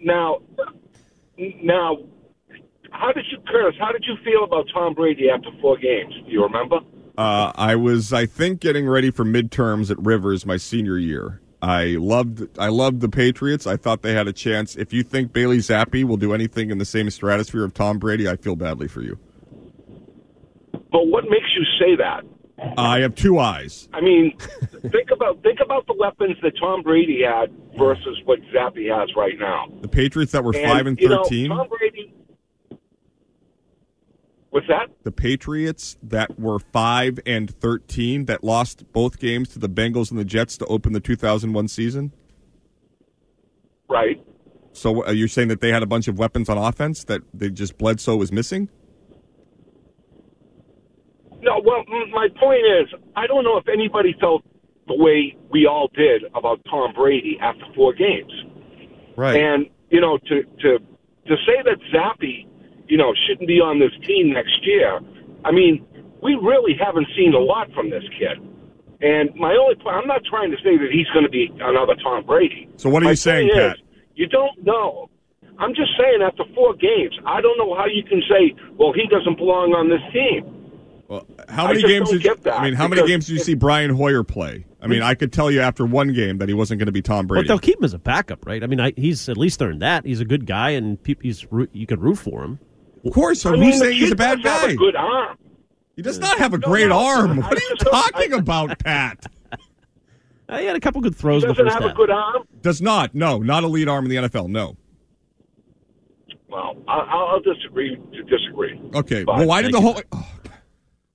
Now, 0.00 0.38
now, 1.38 1.98
how 2.90 3.12
did 3.12 3.24
you, 3.30 3.38
Curtis? 3.48 3.76
How 3.78 3.92
did 3.92 4.04
you 4.06 4.16
feel 4.24 4.42
about 4.44 4.66
Tom 4.74 4.94
Brady 4.94 5.30
after 5.30 5.50
four 5.60 5.76
games? 5.78 6.12
Do 6.26 6.32
you 6.32 6.42
remember? 6.42 6.78
Uh, 7.16 7.52
I 7.54 7.76
was, 7.76 8.12
I 8.12 8.26
think, 8.26 8.60
getting 8.60 8.88
ready 8.88 9.12
for 9.12 9.24
midterms 9.24 9.90
at 9.92 9.98
Rivers 10.00 10.44
my 10.44 10.56
senior 10.56 10.98
year. 10.98 11.40
I 11.62 11.96
loved, 12.00 12.58
I 12.58 12.68
loved 12.68 13.00
the 13.00 13.08
Patriots. 13.08 13.64
I 13.66 13.76
thought 13.76 14.02
they 14.02 14.12
had 14.14 14.26
a 14.26 14.32
chance. 14.32 14.74
If 14.76 14.92
you 14.92 15.02
think 15.04 15.32
Bailey 15.32 15.58
Zappe 15.58 16.02
will 16.04 16.16
do 16.16 16.34
anything 16.34 16.70
in 16.70 16.78
the 16.78 16.84
same 16.84 17.08
stratosphere 17.10 17.64
of 17.64 17.72
Tom 17.74 17.98
Brady, 17.98 18.28
I 18.28 18.34
feel 18.36 18.56
badly 18.56 18.88
for 18.88 19.02
you. 19.02 19.18
But 20.94 21.08
what 21.08 21.24
makes 21.24 21.48
you 21.56 21.64
say 21.80 21.96
that? 21.96 22.22
I 22.78 23.00
have 23.00 23.16
two 23.16 23.40
eyes. 23.40 23.88
I 23.92 24.00
mean, 24.00 24.38
think 24.82 25.10
about 25.12 25.42
think 25.42 25.58
about 25.60 25.88
the 25.88 25.94
weapons 25.98 26.36
that 26.40 26.52
Tom 26.60 26.82
Brady 26.82 27.20
had 27.20 27.52
versus 27.76 28.16
what 28.26 28.38
Zappe 28.54 28.88
has 28.96 29.08
right 29.16 29.36
now. 29.36 29.66
The 29.80 29.88
Patriots 29.88 30.30
that 30.30 30.44
were 30.44 30.52
five 30.52 30.86
and 30.86 30.96
you 31.00 31.08
know, 31.08 31.24
thirteen. 31.24 31.48
Tom 31.48 31.66
Brady. 31.68 32.14
What's 34.50 34.68
that? 34.68 34.86
the 35.02 35.10
Patriots 35.10 35.96
that 36.00 36.38
were 36.38 36.60
five 36.60 37.18
and 37.26 37.50
thirteen 37.50 38.26
that 38.26 38.44
lost 38.44 38.92
both 38.92 39.18
games 39.18 39.48
to 39.48 39.58
the 39.58 39.68
Bengals 39.68 40.12
and 40.12 40.20
the 40.20 40.24
Jets 40.24 40.56
to 40.58 40.66
open 40.66 40.92
the 40.92 41.00
2001 41.00 41.66
season. 41.66 42.12
Right. 43.90 44.24
So 44.70 45.04
uh, 45.04 45.10
you're 45.10 45.26
saying 45.26 45.48
that 45.48 45.60
they 45.60 45.72
had 45.72 45.82
a 45.82 45.86
bunch 45.86 46.06
of 46.06 46.20
weapons 46.20 46.48
on 46.48 46.56
offense 46.56 47.02
that 47.06 47.22
they 47.34 47.50
just 47.50 47.78
Bledsoe 47.78 48.14
was 48.14 48.30
missing? 48.30 48.68
No, 51.44 51.60
well, 51.62 51.84
my 52.10 52.28
point 52.40 52.64
is, 52.64 52.88
I 53.16 53.26
don't 53.26 53.44
know 53.44 53.58
if 53.58 53.68
anybody 53.68 54.16
felt 54.18 54.42
the 54.86 54.96
way 54.96 55.36
we 55.50 55.66
all 55.66 55.88
did 55.94 56.24
about 56.34 56.60
Tom 56.68 56.92
Brady 56.94 57.38
after 57.40 57.64
four 57.74 57.92
games. 57.92 58.32
Right. 59.16 59.36
And 59.36 59.66
you 59.90 60.00
know, 60.00 60.18
to 60.18 60.42
to 60.42 60.78
to 60.78 61.36
say 61.46 61.60
that 61.64 61.78
Zappe, 61.92 62.46
you 62.88 62.96
know, 62.96 63.12
shouldn't 63.26 63.46
be 63.48 63.60
on 63.60 63.78
this 63.78 63.92
team 64.06 64.32
next 64.32 64.58
year. 64.66 65.00
I 65.44 65.52
mean, 65.52 65.86
we 66.22 66.34
really 66.34 66.72
haven't 66.78 67.06
seen 67.16 67.34
a 67.34 67.38
lot 67.38 67.70
from 67.74 67.90
this 67.90 68.04
kid. 68.18 68.40
And 69.02 69.34
my 69.34 69.54
only 69.60 69.74
point, 69.74 69.96
I'm 69.96 70.06
not 70.06 70.22
trying 70.24 70.50
to 70.50 70.56
say 70.64 70.78
that 70.78 70.88
he's 70.90 71.08
going 71.12 71.24
to 71.24 71.30
be 71.30 71.50
another 71.60 71.94
Tom 72.02 72.24
Brady. 72.24 72.68
So 72.76 72.88
what 72.88 73.02
are 73.02 73.04
My 73.04 73.10
you 73.10 73.16
saying, 73.16 73.48
point 73.48 73.60
Pat? 73.60 73.76
is, 73.76 73.82
you 74.14 74.26
don't 74.28 74.64
know. 74.64 75.10
I'm 75.58 75.74
just 75.74 75.92
saying 75.98 76.22
after 76.22 76.44
four 76.54 76.74
games, 76.74 77.12
I 77.26 77.40
don't 77.40 77.58
know 77.58 77.74
how 77.76 77.86
you 77.86 78.02
can 78.02 78.22
say, 78.28 78.54
well, 78.78 78.92
he 78.92 79.06
doesn't 79.06 79.36
belong 79.36 79.72
on 79.74 79.88
this 79.88 80.00
team. 80.12 80.53
Well, 81.56 81.66
how 81.66 81.72
many 81.72 81.82
games 81.82 82.10
did 82.10 82.24
you, 82.24 82.34
get 82.34 82.52
I 82.52 82.62
mean, 82.64 82.74
how 82.74 82.88
many 82.88 83.06
games 83.06 83.26
did 83.26 83.34
you 83.34 83.38
see 83.40 83.54
Brian 83.54 83.90
Hoyer 83.90 84.24
play? 84.24 84.64
I 84.80 84.86
mean, 84.86 85.02
I 85.02 85.14
could 85.14 85.32
tell 85.32 85.50
you 85.50 85.60
after 85.60 85.86
one 85.86 86.12
game 86.12 86.38
that 86.38 86.48
he 86.48 86.54
wasn't 86.54 86.78
going 86.78 86.86
to 86.86 86.92
be 86.92 87.00
Tom 87.02 87.26
Brady. 87.26 87.44
But 87.44 87.48
they'll 87.48 87.58
keep 87.58 87.78
him 87.78 87.84
as 87.84 87.94
a 87.94 87.98
backup, 87.98 88.44
right? 88.44 88.62
I 88.62 88.66
mean, 88.66 88.80
I, 88.80 88.92
he's 88.96 89.28
at 89.28 89.38
least 89.38 89.62
earned 89.62 89.80
that. 89.82 90.04
He's 90.04 90.20
a 90.20 90.24
good 90.24 90.46
guy, 90.46 90.70
and 90.70 91.02
peop 91.02 91.22
he's 91.22 91.46
you 91.72 91.86
can 91.86 92.00
root 92.00 92.18
for 92.18 92.44
him. 92.44 92.58
Of 93.04 93.12
course. 93.12 93.40
So 93.40 93.50
I 93.50 93.56
who's 93.56 93.60
mean, 93.60 93.78
saying 93.78 93.92
he's 93.98 94.12
a 94.12 94.16
bad 94.16 94.42
does 94.42 94.52
have 94.52 94.68
guy? 94.68 94.72
a 94.72 94.76
good 94.76 94.96
arm. 94.96 95.38
He 95.96 96.02
does 96.02 96.18
not 96.18 96.38
have 96.38 96.52
a 96.54 96.58
No, 96.58 96.66
great 96.68 96.88
no, 96.88 96.98
arm. 96.98 97.38
I 97.38 97.48
What 97.48 97.52
are 97.58 97.62
you 97.62 97.76
just- 97.76 97.90
talking 97.90 98.32
about, 98.32 98.78
Pat? 98.84 99.24
Uh, 100.48 100.58
he 100.58 100.66
had 100.66 100.76
a 100.76 100.80
couple 100.80 101.00
good 101.00 101.14
He 101.14 101.20
throws 101.20 101.42
in 101.44 101.48
the 101.48 101.54
doesn't 101.54 101.70
first 101.70 101.82
have 101.82 101.90
a 101.92 101.94
good 101.94 102.10
arm. 102.10 102.42
Does 102.60 102.82
not. 102.82 103.14
No, 103.14 103.38
not 103.38 103.64
a 103.64 103.66
lead 103.66 103.88
arm 103.88 104.04
in 104.04 104.10
the 104.10 104.28
NFL. 104.28 104.48
No. 104.48 104.76
Well, 106.48 106.76
I, 106.86 106.98
I'll 106.98 107.26
I'll 107.28 107.40
disagree 107.40 107.96
to 107.96 108.22
disagree. 108.24 108.78
Okay. 108.94 109.24
Fine. 109.24 109.38
Well, 109.38 109.48
why 109.48 109.62
did 109.62 109.72
the 109.72 109.80
whole 109.80 110.00
oh, 110.12 110.28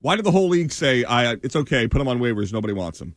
why 0.00 0.16
did 0.16 0.24
the 0.24 0.30
whole 0.30 0.48
league 0.48 0.72
say 0.72 1.04
I 1.04 1.32
it's 1.34 1.56
okay, 1.56 1.86
put 1.88 2.00
him 2.00 2.08
on 2.08 2.18
waivers, 2.18 2.52
nobody 2.52 2.72
wants 2.74 3.00
him? 3.00 3.14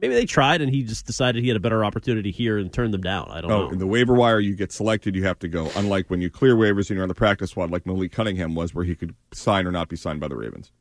Maybe 0.00 0.14
they 0.14 0.26
tried 0.26 0.60
and 0.60 0.74
he 0.74 0.82
just 0.82 1.06
decided 1.06 1.42
he 1.42 1.48
had 1.48 1.56
a 1.56 1.60
better 1.60 1.84
opportunity 1.84 2.30
here 2.32 2.58
and 2.58 2.72
turned 2.72 2.92
them 2.92 3.00
down. 3.00 3.28
I 3.30 3.40
don't 3.40 3.50
Oh, 3.50 3.66
know. 3.66 3.70
in 3.70 3.78
the 3.78 3.86
waiver 3.86 4.12
wire, 4.14 4.40
you 4.40 4.56
get 4.56 4.72
selected, 4.72 5.14
you 5.14 5.22
have 5.24 5.38
to 5.38 5.48
go. 5.48 5.70
Unlike 5.76 6.10
when 6.10 6.20
you 6.20 6.30
clear 6.30 6.56
waivers 6.56 6.90
and 6.90 6.96
you're 6.96 7.02
on 7.04 7.08
the 7.08 7.14
practice 7.14 7.52
squad, 7.52 7.70
like 7.70 7.86
Malik 7.86 8.10
Cunningham 8.12 8.54
was, 8.54 8.74
where 8.74 8.84
he 8.84 8.96
could 8.96 9.14
sign 9.32 9.66
or 9.66 9.70
not 9.72 9.88
be 9.88 9.96
signed 9.96 10.20
by 10.20 10.26
the 10.28 10.36
Ravens. 10.36 10.72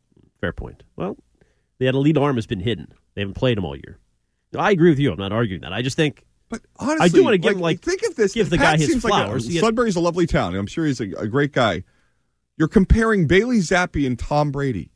Fair 0.41 0.51
point. 0.51 0.83
Well, 0.95 1.15
they 1.77 1.85
had 1.85 1.93
a 1.95 1.99
lead 1.99 2.17
arm 2.17 2.35
has 2.35 2.47
been 2.47 2.59
hidden. 2.59 2.87
They 3.13 3.21
haven't 3.21 3.35
played 3.35 3.57
him 3.57 3.65
all 3.65 3.75
year. 3.75 3.99
I 4.57 4.71
agree 4.71 4.89
with 4.89 4.99
you. 4.99 5.11
I'm 5.11 5.19
not 5.19 5.31
arguing 5.31 5.61
that. 5.61 5.73
I 5.73 5.83
just 5.83 5.95
think. 5.95 6.23
But 6.49 6.61
honestly, 6.77 7.05
I 7.05 7.07
do 7.09 7.23
want 7.23 7.33
to 7.35 7.37
give 7.37 7.53
him 7.53 7.59
like 7.61 7.81
think 7.81 8.01
of 8.03 8.15
this. 8.15 8.33
give 8.33 8.49
the 8.49 8.57
Pat 8.57 8.79
guy 8.79 8.85
his 8.85 9.01
flowers. 9.01 9.47
Like 9.47 9.55
a, 9.57 9.59
Sudbury's 9.59 9.95
a 9.95 9.99
lovely 9.99 10.27
town. 10.27 10.55
I'm 10.55 10.67
sure 10.67 10.85
he's 10.85 10.99
a, 10.99 11.09
a 11.17 11.27
great 11.27 11.51
guy. 11.51 11.83
You're 12.57 12.67
comparing 12.67 13.27
Bailey 13.27 13.57
Zappe 13.59 14.05
and 14.05 14.17
Tom 14.17 14.51
Brady. 14.51 14.91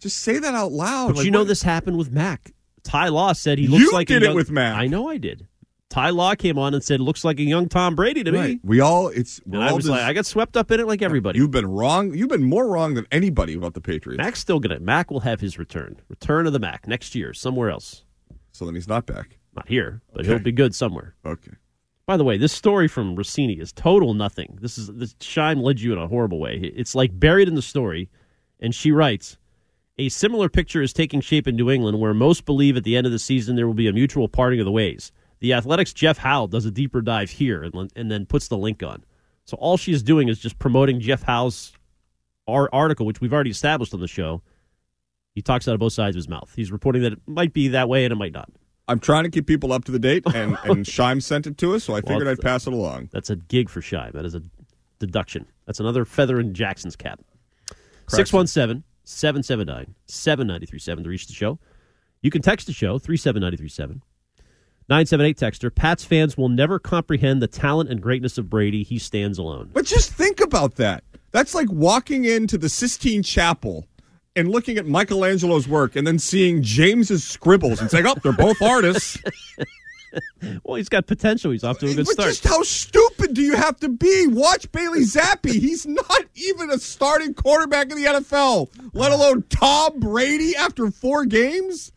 Just 0.00 0.18
say 0.18 0.38
that 0.38 0.54
out 0.54 0.72
loud. 0.72 1.08
But 1.08 1.16
Like, 1.16 1.24
you 1.26 1.30
know 1.30 1.40
what- 1.40 1.48
this 1.48 1.62
happened 1.62 1.96
with 1.98 2.10
Mac. 2.10 2.52
Ty 2.82 3.08
Law 3.08 3.32
said 3.32 3.58
he 3.58 3.66
looks 3.66 3.82
You 3.84 3.92
like 3.92 4.08
did 4.08 4.22
a 4.22 4.26
it 4.26 4.28
young, 4.28 4.36
with 4.36 4.50
Mac. 4.50 4.76
I 4.76 4.86
know 4.86 5.08
I 5.08 5.18
did. 5.18 5.46
Ty 5.90 6.10
Law 6.10 6.34
came 6.36 6.56
on 6.56 6.72
and 6.72 6.82
said 6.84 7.00
looks 7.00 7.24
like 7.24 7.38
a 7.40 7.42
young 7.42 7.68
Tom 7.68 7.96
Brady 7.96 8.22
to 8.22 8.30
Right. 8.32 8.50
me. 8.50 8.60
We 8.62 8.78
all 8.80 9.08
it's 9.08 9.40
And 9.44 9.56
I 9.62 9.72
was 9.72 9.84
just- 9.84 9.90
like, 9.90 10.02
I 10.02 10.12
got 10.12 10.24
swept 10.24 10.56
up 10.56 10.70
in 10.70 10.78
it 10.80 10.86
like 10.86 11.02
everybody. 11.02 11.38
You've 11.40 11.50
been 11.50 11.66
wrong. 11.66 12.14
You've 12.14 12.28
been 12.28 12.44
more 12.44 12.68
wrong 12.68 12.94
than 12.94 13.06
anybody 13.10 13.54
about 13.54 13.74
the 13.74 13.80
Patriots. 13.80 14.18
Mac's 14.22 14.38
still 14.38 14.60
gonna. 14.60 14.78
Mac 14.78 15.10
will 15.10 15.20
have 15.20 15.40
his 15.40 15.58
return. 15.58 15.96
Return 16.08 16.46
of 16.46 16.52
the 16.52 16.60
Mac 16.60 16.86
next 16.86 17.14
year 17.16 17.34
somewhere 17.34 17.70
else. 17.70 18.04
So 18.52 18.64
then 18.64 18.76
he's 18.76 18.88
not 18.88 19.04
back. 19.04 19.38
Not 19.56 19.68
here, 19.68 20.00
but 20.12 20.20
Okay. 20.24 20.28
he'll 20.34 20.38
be 20.38 20.52
good 20.52 20.74
somewhere. 20.76 21.16
Okay. 21.26 21.52
By 22.10 22.16
the 22.16 22.24
way, 22.24 22.38
this 22.38 22.52
story 22.52 22.88
from 22.88 23.14
Russini 23.14 23.60
is 23.60 23.70
total 23.70 24.14
nothing. 24.14 24.58
This 24.60 24.78
is 24.78 24.88
this 24.88 25.14
Shime 25.20 25.62
led 25.62 25.80
you 25.80 25.92
in 25.92 25.98
a 26.00 26.08
horrible 26.08 26.40
way. 26.40 26.56
It's 26.74 26.96
like 26.96 27.20
buried 27.20 27.46
in 27.46 27.54
the 27.54 27.62
story, 27.62 28.08
and 28.58 28.74
she 28.74 28.90
writes. 28.90 29.36
A 29.96 30.08
similar 30.08 30.48
picture 30.48 30.82
is 30.82 30.92
taking 30.92 31.20
shape 31.20 31.46
in 31.46 31.54
New 31.54 31.70
England, 31.70 32.00
where 32.00 32.12
most 32.12 32.46
believe 32.46 32.76
at 32.76 32.82
the 32.82 32.96
end 32.96 33.06
of 33.06 33.12
the 33.12 33.18
season 33.20 33.54
there 33.54 33.68
will 33.68 33.74
be 33.74 33.86
a 33.86 33.92
mutual 33.92 34.26
parting 34.26 34.58
of 34.58 34.64
the 34.64 34.72
ways. 34.72 35.12
The 35.38 35.52
Athletics' 35.52 35.92
Jeff 35.92 36.18
Howe 36.18 36.48
does 36.48 36.64
a 36.64 36.72
deeper 36.72 37.00
dive 37.00 37.30
here 37.30 37.62
and, 37.62 37.92
and 37.94 38.10
then 38.10 38.26
puts 38.26 38.48
the 38.48 38.58
link 38.58 38.82
on. 38.82 39.04
So 39.44 39.56
all 39.58 39.76
she 39.76 39.92
is 39.92 40.02
doing 40.02 40.28
is 40.28 40.40
just 40.40 40.58
promoting 40.58 40.98
Jeff 40.98 41.22
Howe's 41.22 41.74
ar- 42.48 42.70
article, 42.72 43.06
which 43.06 43.20
we've 43.20 43.32
already 43.32 43.50
established 43.50 43.94
on 43.94 44.00
the 44.00 44.08
show. 44.08 44.42
He 45.36 45.42
talks 45.42 45.68
out 45.68 45.74
of 45.74 45.80
both 45.80 45.92
sides 45.92 46.16
of 46.16 46.18
his 46.18 46.28
mouth. 46.28 46.52
He's 46.56 46.72
reporting 46.72 47.02
that 47.02 47.12
it 47.12 47.20
might 47.28 47.52
be 47.52 47.68
that 47.68 47.88
way 47.88 48.04
and 48.04 48.10
it 48.10 48.16
might 48.16 48.32
not. 48.32 48.50
I'm 48.88 48.98
trying 48.98 49.24
to 49.24 49.30
keep 49.30 49.46
people 49.46 49.72
up 49.72 49.84
to 49.84 49.92
the 49.92 49.98
date, 49.98 50.24
and 50.34 50.56
and 50.64 50.86
Shime 50.86 51.20
sent 51.20 51.46
it 51.46 51.56
to 51.58 51.74
us, 51.74 51.84
so 51.84 51.94
I 51.94 52.00
figured 52.00 52.22
it's- 52.22 52.38
I'd 52.38 52.42
pass 52.42 52.66
it 52.66 52.72
along. 52.72 53.08
That's 53.12 53.30
a 53.30 53.36
gig 53.36 53.68
for 53.68 53.80
Shime. 53.80 54.12
That 54.12 54.24
is 54.24 54.34
a 54.34 54.42
deduction. 54.98 55.46
That's 55.66 55.80
another 55.80 56.04
feather 56.04 56.40
in 56.40 56.52
Jackson's 56.54 56.96
cap. 56.96 57.20
Correction. 58.06 58.26
617 58.48 58.84
779 59.04 59.94
7937 60.06 61.04
to 61.04 61.10
reach 61.10 61.26
the 61.26 61.32
show. 61.32 61.58
You 62.22 62.30
can 62.30 62.42
text 62.42 62.66
the 62.66 62.72
show 62.72 62.98
37937. 62.98 64.02
978 64.88 65.36
texter. 65.38 65.72
Pats 65.74 66.04
fans 66.04 66.36
will 66.36 66.48
never 66.48 66.78
comprehend 66.80 67.40
the 67.40 67.46
talent 67.46 67.88
and 67.90 68.02
greatness 68.02 68.36
of 68.38 68.50
Brady. 68.50 68.82
He 68.82 68.98
stands 68.98 69.38
alone. 69.38 69.70
But 69.72 69.84
just 69.86 70.12
think 70.12 70.40
about 70.40 70.74
that. 70.76 71.04
That's 71.30 71.54
like 71.54 71.70
walking 71.70 72.24
into 72.24 72.58
the 72.58 72.68
Sistine 72.68 73.22
Chapel 73.22 73.86
and 74.40 74.50
looking 74.50 74.76
at 74.78 74.86
Michelangelo's 74.86 75.68
work 75.68 75.94
and 75.94 76.06
then 76.06 76.18
seeing 76.18 76.62
James's 76.62 77.22
scribbles 77.22 77.80
and 77.80 77.90
saying, 77.90 78.06
"Oh, 78.06 78.14
they're 78.22 78.32
both 78.32 78.60
artists." 78.62 79.18
Well, 80.64 80.74
he's 80.74 80.88
got 80.88 81.06
potential. 81.06 81.52
He's 81.52 81.62
off 81.62 81.78
to 81.78 81.86
a 81.86 81.94
good 81.94 82.04
but 82.04 82.12
start. 82.14 82.28
just 82.30 82.44
how 82.44 82.62
stupid 82.64 83.32
do 83.32 83.42
you 83.42 83.54
have 83.54 83.78
to 83.78 83.88
be? 83.88 84.26
Watch 84.26 84.70
Bailey 84.72 85.02
Zappe. 85.02 85.48
He's 85.48 85.86
not 85.86 86.24
even 86.34 86.68
a 86.70 86.78
starting 86.78 87.32
quarterback 87.32 87.92
in 87.92 87.96
the 87.96 88.06
NFL, 88.06 88.70
let 88.92 89.12
alone 89.12 89.44
Tom 89.50 90.00
Brady 90.00 90.56
after 90.56 90.90
four 90.90 91.26
games. 91.26 91.92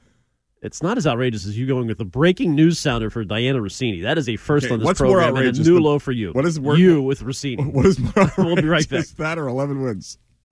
It's 0.62 0.84
not 0.84 0.98
as 1.00 1.08
outrageous 1.08 1.48
as 1.48 1.58
you 1.58 1.66
going 1.66 1.88
with 1.88 1.98
the 1.98 2.06
breaking 2.06 2.54
news 2.54 2.78
sounder 2.78 3.10
for 3.10 3.26
Dianna 3.26 3.60
Russini. 3.60 4.04
That 4.04 4.20
is 4.20 4.30
a 4.30 4.36
first 4.36 4.66
Okay, 4.68 4.74
on 4.76 4.80
this 4.82 4.86
what's 4.86 5.02
more 5.02 5.20
program 5.20 5.36
and 5.48 5.58
a 5.58 5.64
new 5.64 5.80
low 5.80 5.98
for 5.98 6.12
you. 6.12 6.34
what 6.34 6.46
is 6.46 6.60
more- 6.60 6.78
you 6.78 7.02
with 7.02 7.22
Russini? 7.24 7.66
What 7.74 7.88
is 7.88 7.98
more 7.98 8.32
We'll 8.38 8.56
be 8.58 8.68
right 8.68 8.88
back. 8.88 9.08
That 9.18 9.40
or 9.40 9.48
eleven 9.48 9.82
wins. 9.82 10.20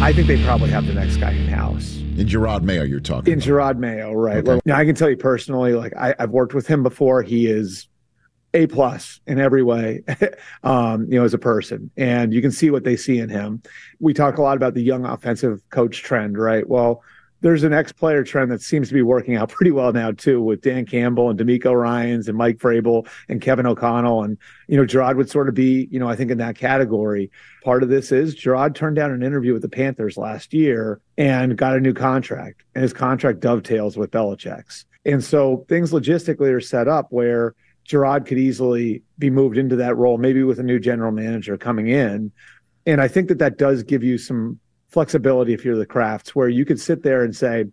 I 0.00 0.12
think 0.12 0.26
they 0.26 0.42
probably 0.44 0.70
have 0.70 0.86
the 0.86 0.94
next 0.94 1.18
guy 1.18 1.32
in 1.32 1.48
house. 1.48 1.96
In 1.96 2.26
Jerod 2.26 2.62
Mayo, 2.62 2.82
you're 2.82 3.00
talking. 3.00 3.32
In 3.32 3.40
Jerod 3.40 3.78
Mayo, 3.78 4.12
right? 4.12 4.44
Well, 4.44 4.60
now 4.64 4.76
I 4.76 4.84
can 4.84 4.94
tell 4.94 5.10
you 5.10 5.16
personally, 5.16 5.74
like 5.74 5.92
I, 5.96 6.14
I've 6.18 6.30
worked 6.30 6.54
with 6.54 6.66
him 6.66 6.82
before. 6.82 7.22
He 7.22 7.46
is 7.46 7.88
a 8.54 8.66
plus 8.66 9.20
in 9.26 9.40
every 9.40 9.62
way, 9.62 10.02
um, 10.64 11.06
you 11.08 11.18
know, 11.18 11.24
as 11.24 11.34
a 11.34 11.38
person, 11.38 11.90
and 11.96 12.32
you 12.34 12.42
can 12.42 12.50
see 12.50 12.70
what 12.70 12.84
they 12.84 12.96
see 12.96 13.18
in 13.18 13.28
him. 13.28 13.62
We 14.00 14.12
talk 14.12 14.38
a 14.38 14.42
lot 14.42 14.56
about 14.56 14.74
the 14.74 14.82
young 14.82 15.04
offensive 15.04 15.62
coach 15.70 16.02
trend, 16.02 16.36
right? 16.36 16.68
Well, 16.68 17.02
there's 17.42 17.64
an 17.64 17.72
ex-player 17.72 18.24
trend 18.24 18.50
that 18.50 18.62
seems 18.62 18.88
to 18.88 18.94
be 18.94 19.02
working 19.02 19.36
out 19.36 19.48
pretty 19.50 19.70
well 19.70 19.92
now 19.92 20.12
too, 20.12 20.40
with 20.40 20.62
Dan 20.62 20.86
Campbell 20.86 21.28
and 21.28 21.38
DeMeco 21.38 21.78
Ryans 21.78 22.28
and 22.28 22.38
Mike 22.38 22.56
Vrabel 22.56 23.06
and 23.28 23.40
Kevin 23.40 23.66
O'Connell, 23.66 24.22
and 24.22 24.38
you 24.68 24.76
know, 24.76 24.86
Jerod 24.86 25.16
would 25.16 25.28
sort 25.28 25.48
of 25.48 25.54
be, 25.54 25.88
you 25.90 25.98
know, 25.98 26.08
I 26.08 26.16
think 26.16 26.30
in 26.30 26.38
that 26.38 26.56
category. 26.56 27.30
Part 27.62 27.82
of 27.82 27.88
this 27.88 28.10
is 28.10 28.34
Jerod 28.34 28.74
turned 28.74 28.96
down 28.96 29.12
an 29.12 29.22
interview 29.22 29.52
with 29.52 29.62
the 29.62 29.68
Panthers 29.68 30.16
last 30.16 30.52
year 30.52 31.00
and 31.18 31.56
got 31.56 31.76
a 31.76 31.80
new 31.80 31.92
contract, 31.92 32.64
and 32.74 32.82
his 32.82 32.92
contract 32.92 33.40
dovetails 33.40 33.96
with 33.96 34.10
Belichick's, 34.10 34.86
and 35.04 35.22
so 35.22 35.66
things 35.68 35.92
logistically 35.92 36.52
are 36.52 36.60
set 36.60 36.88
up 36.88 37.08
where 37.10 37.54
Jerod 37.88 38.26
could 38.26 38.38
easily 38.38 39.02
be 39.18 39.30
moved 39.30 39.58
into 39.58 39.76
that 39.76 39.96
role, 39.96 40.18
maybe 40.18 40.44
with 40.44 40.60
a 40.60 40.62
new 40.62 40.78
general 40.78 41.12
manager 41.12 41.56
coming 41.58 41.88
in. 41.88 42.30
And 42.86 43.00
I 43.00 43.08
think 43.08 43.28
that 43.28 43.38
that 43.38 43.58
does 43.58 43.82
give 43.82 44.02
you 44.02 44.18
some 44.18 44.58
flexibility 44.92 45.54
if 45.54 45.64
you're 45.64 45.76
the 45.76 45.86
Krafts, 45.86 46.28
where 46.30 46.50
you 46.50 46.66
could 46.66 46.78
sit 46.78 47.02
there 47.02 47.24
and 47.24 47.34
say, 47.34 47.64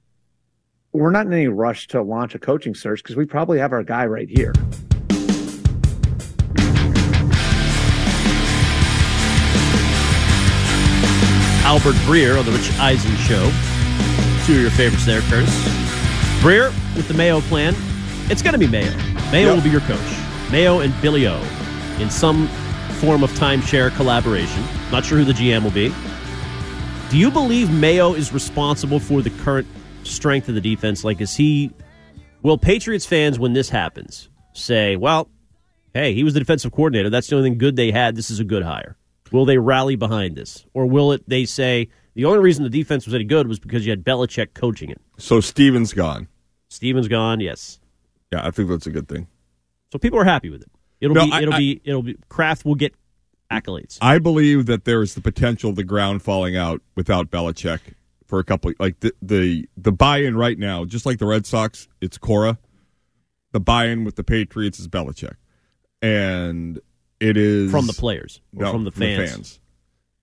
we're 0.93 1.11
not 1.11 1.27
in 1.27 1.33
any 1.33 1.49
rush 1.49 1.87
to 1.89 2.01
launch 2.01 2.33
a 2.33 2.39
coaching 2.39 2.73
search 2.73 3.03
because 3.03 3.17
we 3.17 3.25
probably 3.25 3.59
have 3.59 3.73
our 3.73 3.83
guy 3.83 4.05
right 4.05 4.29
here. 4.29 4.53
Albert 11.65 11.95
Breer 12.07 12.39
on 12.39 12.45
the 12.45 12.51
Rich 12.51 12.71
Eisen 12.79 13.15
Show. 13.17 13.51
Two 14.45 14.55
of 14.55 14.61
your 14.61 14.71
favorites 14.71 15.05
there, 15.05 15.21
Curtis. 15.23 15.53
Breer 16.41 16.69
with 16.95 17.07
the 17.07 17.13
Mayo 17.13 17.41
plan. 17.41 17.75
It's 18.31 18.41
going 18.41 18.53
to 18.53 18.59
be 18.59 18.67
Mayo. 18.67 18.95
Mayo 19.31 19.53
will 19.53 19.61
be 19.61 19.69
your 19.69 19.81
coach. 19.81 19.99
Mayo 20.51 20.79
and 20.79 20.99
Billy 21.01 21.27
O 21.27 21.39
in 21.99 22.09
some 22.09 22.47
form 22.99 23.23
of 23.23 23.29
timeshare 23.31 23.93
collaboration. 23.95 24.63
Not 24.91 25.05
sure 25.05 25.19
who 25.19 25.25
the 25.25 25.33
GM 25.33 25.63
will 25.63 25.69
be. 25.69 25.93
Do 27.09 27.17
you 27.17 27.31
believe 27.31 27.71
Mayo 27.71 28.13
is 28.13 28.31
responsible 28.31 28.99
for 28.99 29.21
the 29.23 29.31
current 29.31 29.67
strength 30.03 30.47
of 30.47 30.53
the 30.55 30.61
defense? 30.61 31.03
Like, 31.03 31.19
is 31.21 31.35
he. 31.35 31.71
Will 32.43 32.57
Patriots 32.57 33.05
fans, 33.05 33.37
when 33.39 33.51
this 33.53 33.67
happens, 33.69 34.29
say, 34.53 34.95
well, 34.95 35.29
hey, 35.93 36.13
he 36.13 36.23
was 36.23 36.33
the 36.35 36.39
defensive 36.39 36.71
coordinator. 36.71 37.09
That's 37.09 37.27
the 37.27 37.35
only 37.35 37.49
thing 37.49 37.57
good 37.57 37.75
they 37.75 37.91
had. 37.91 38.15
This 38.15 38.29
is 38.31 38.39
a 38.39 38.43
good 38.45 38.63
hire. 38.63 38.95
Will 39.31 39.43
they 39.45 39.57
rally 39.57 39.95
behind 39.97 40.35
this? 40.37 40.65
Or 40.73 40.85
will 40.85 41.11
it 41.11 41.27
they 41.27 41.43
say 41.45 41.89
the 42.15 42.25
only 42.25 42.39
reason 42.39 42.63
the 42.63 42.69
defense 42.69 43.05
was 43.05 43.13
any 43.13 43.25
good 43.25 43.47
was 43.47 43.59
because 43.59 43.85
you 43.85 43.91
had 43.91 44.03
Belichick 44.05 44.53
coaching 44.53 44.89
it? 44.89 45.01
So 45.17 45.41
Steven's 45.41 45.91
gone. 45.93 46.27
Steven's 46.69 47.07
gone, 47.09 47.39
yes. 47.41 47.79
Yeah, 48.31 48.45
I 48.45 48.51
think 48.51 48.69
that's 48.69 48.87
a 48.87 48.91
good 48.91 49.09
thing. 49.09 49.27
So 49.91 49.99
people 49.99 50.19
are 50.19 50.23
happy 50.25 50.49
with 50.49 50.61
it. 50.61 50.71
It'll 51.01 51.15
No, 51.15 51.25
be 51.25 51.31
I- 51.33 51.41
it'll 51.41 51.53
I- 51.55 51.57
be 51.57 51.81
it'll 51.83 52.03
be 52.03 52.15
Kraft 52.29 52.63
will 52.65 52.75
get 52.75 52.93
accolades. 53.51 53.97
I 54.01 54.19
believe 54.19 54.65
that 54.67 54.85
there 54.85 55.01
is 55.01 55.15
the 55.15 55.21
potential 55.21 55.69
of 55.69 55.75
the 55.75 55.83
ground 55.83 56.21
falling 56.21 56.55
out 56.55 56.81
without 56.95 57.29
Belichick 57.29 57.79
for 58.25 58.39
a 58.39 58.43
couple. 58.43 58.71
Like 58.79 58.99
the 58.99 59.13
the 59.21 59.67
the 59.75 59.91
buy-in 59.91 60.37
right 60.37 60.57
now, 60.57 60.85
just 60.85 61.05
like 61.05 61.19
the 61.19 61.25
Red 61.25 61.45
Sox, 61.45 61.87
it's 62.01 62.17
Cora. 62.17 62.57
The 63.51 63.59
buy-in 63.59 64.03
with 64.03 64.15
the 64.15 64.23
Patriots 64.23 64.79
is 64.79 64.87
Belichick, 64.87 65.35
and 66.01 66.79
it 67.19 67.35
is 67.35 67.71
From 67.71 67.87
the 67.87 67.93
players 67.93 68.41
no, 68.53 68.71
from 68.71 68.83
the 68.83 68.91
fans? 68.91 69.59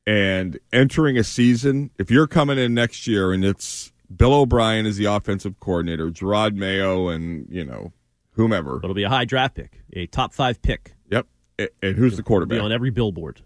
And 0.07 0.61
entering 0.73 1.19
a 1.19 1.25
season, 1.25 1.91
if 1.99 2.13
you're 2.13 2.29
coming 2.29 2.59
in 2.59 2.75
next 2.75 3.09
year 3.09 3.33
and 3.33 3.45
it's 3.45 3.93
Bill 4.15 4.33
O'Brien 4.33 4.87
is 4.87 4.97
the 4.97 5.07
offensive 5.07 5.59
coordinator, 5.59 6.11
Jerod 6.11 6.55
Mayo, 6.55 7.09
and 7.09 7.47
you 7.51 7.65
know 7.65 7.93
whomever, 8.33 8.79
It'll 8.83 8.95
be 8.95 9.03
a 9.03 9.09
high 9.09 9.25
draft 9.25 9.57
pick, 9.57 9.83
a 9.93 10.07
top 10.07 10.33
five 10.33 10.63
pick. 10.63 10.96
And 11.59 11.97
who's 11.97 12.17
the 12.17 12.23
Be 12.23 12.27
quarterback? 12.27 12.61
on 12.61 12.73
every 12.73 12.91
billboard. 12.91 13.43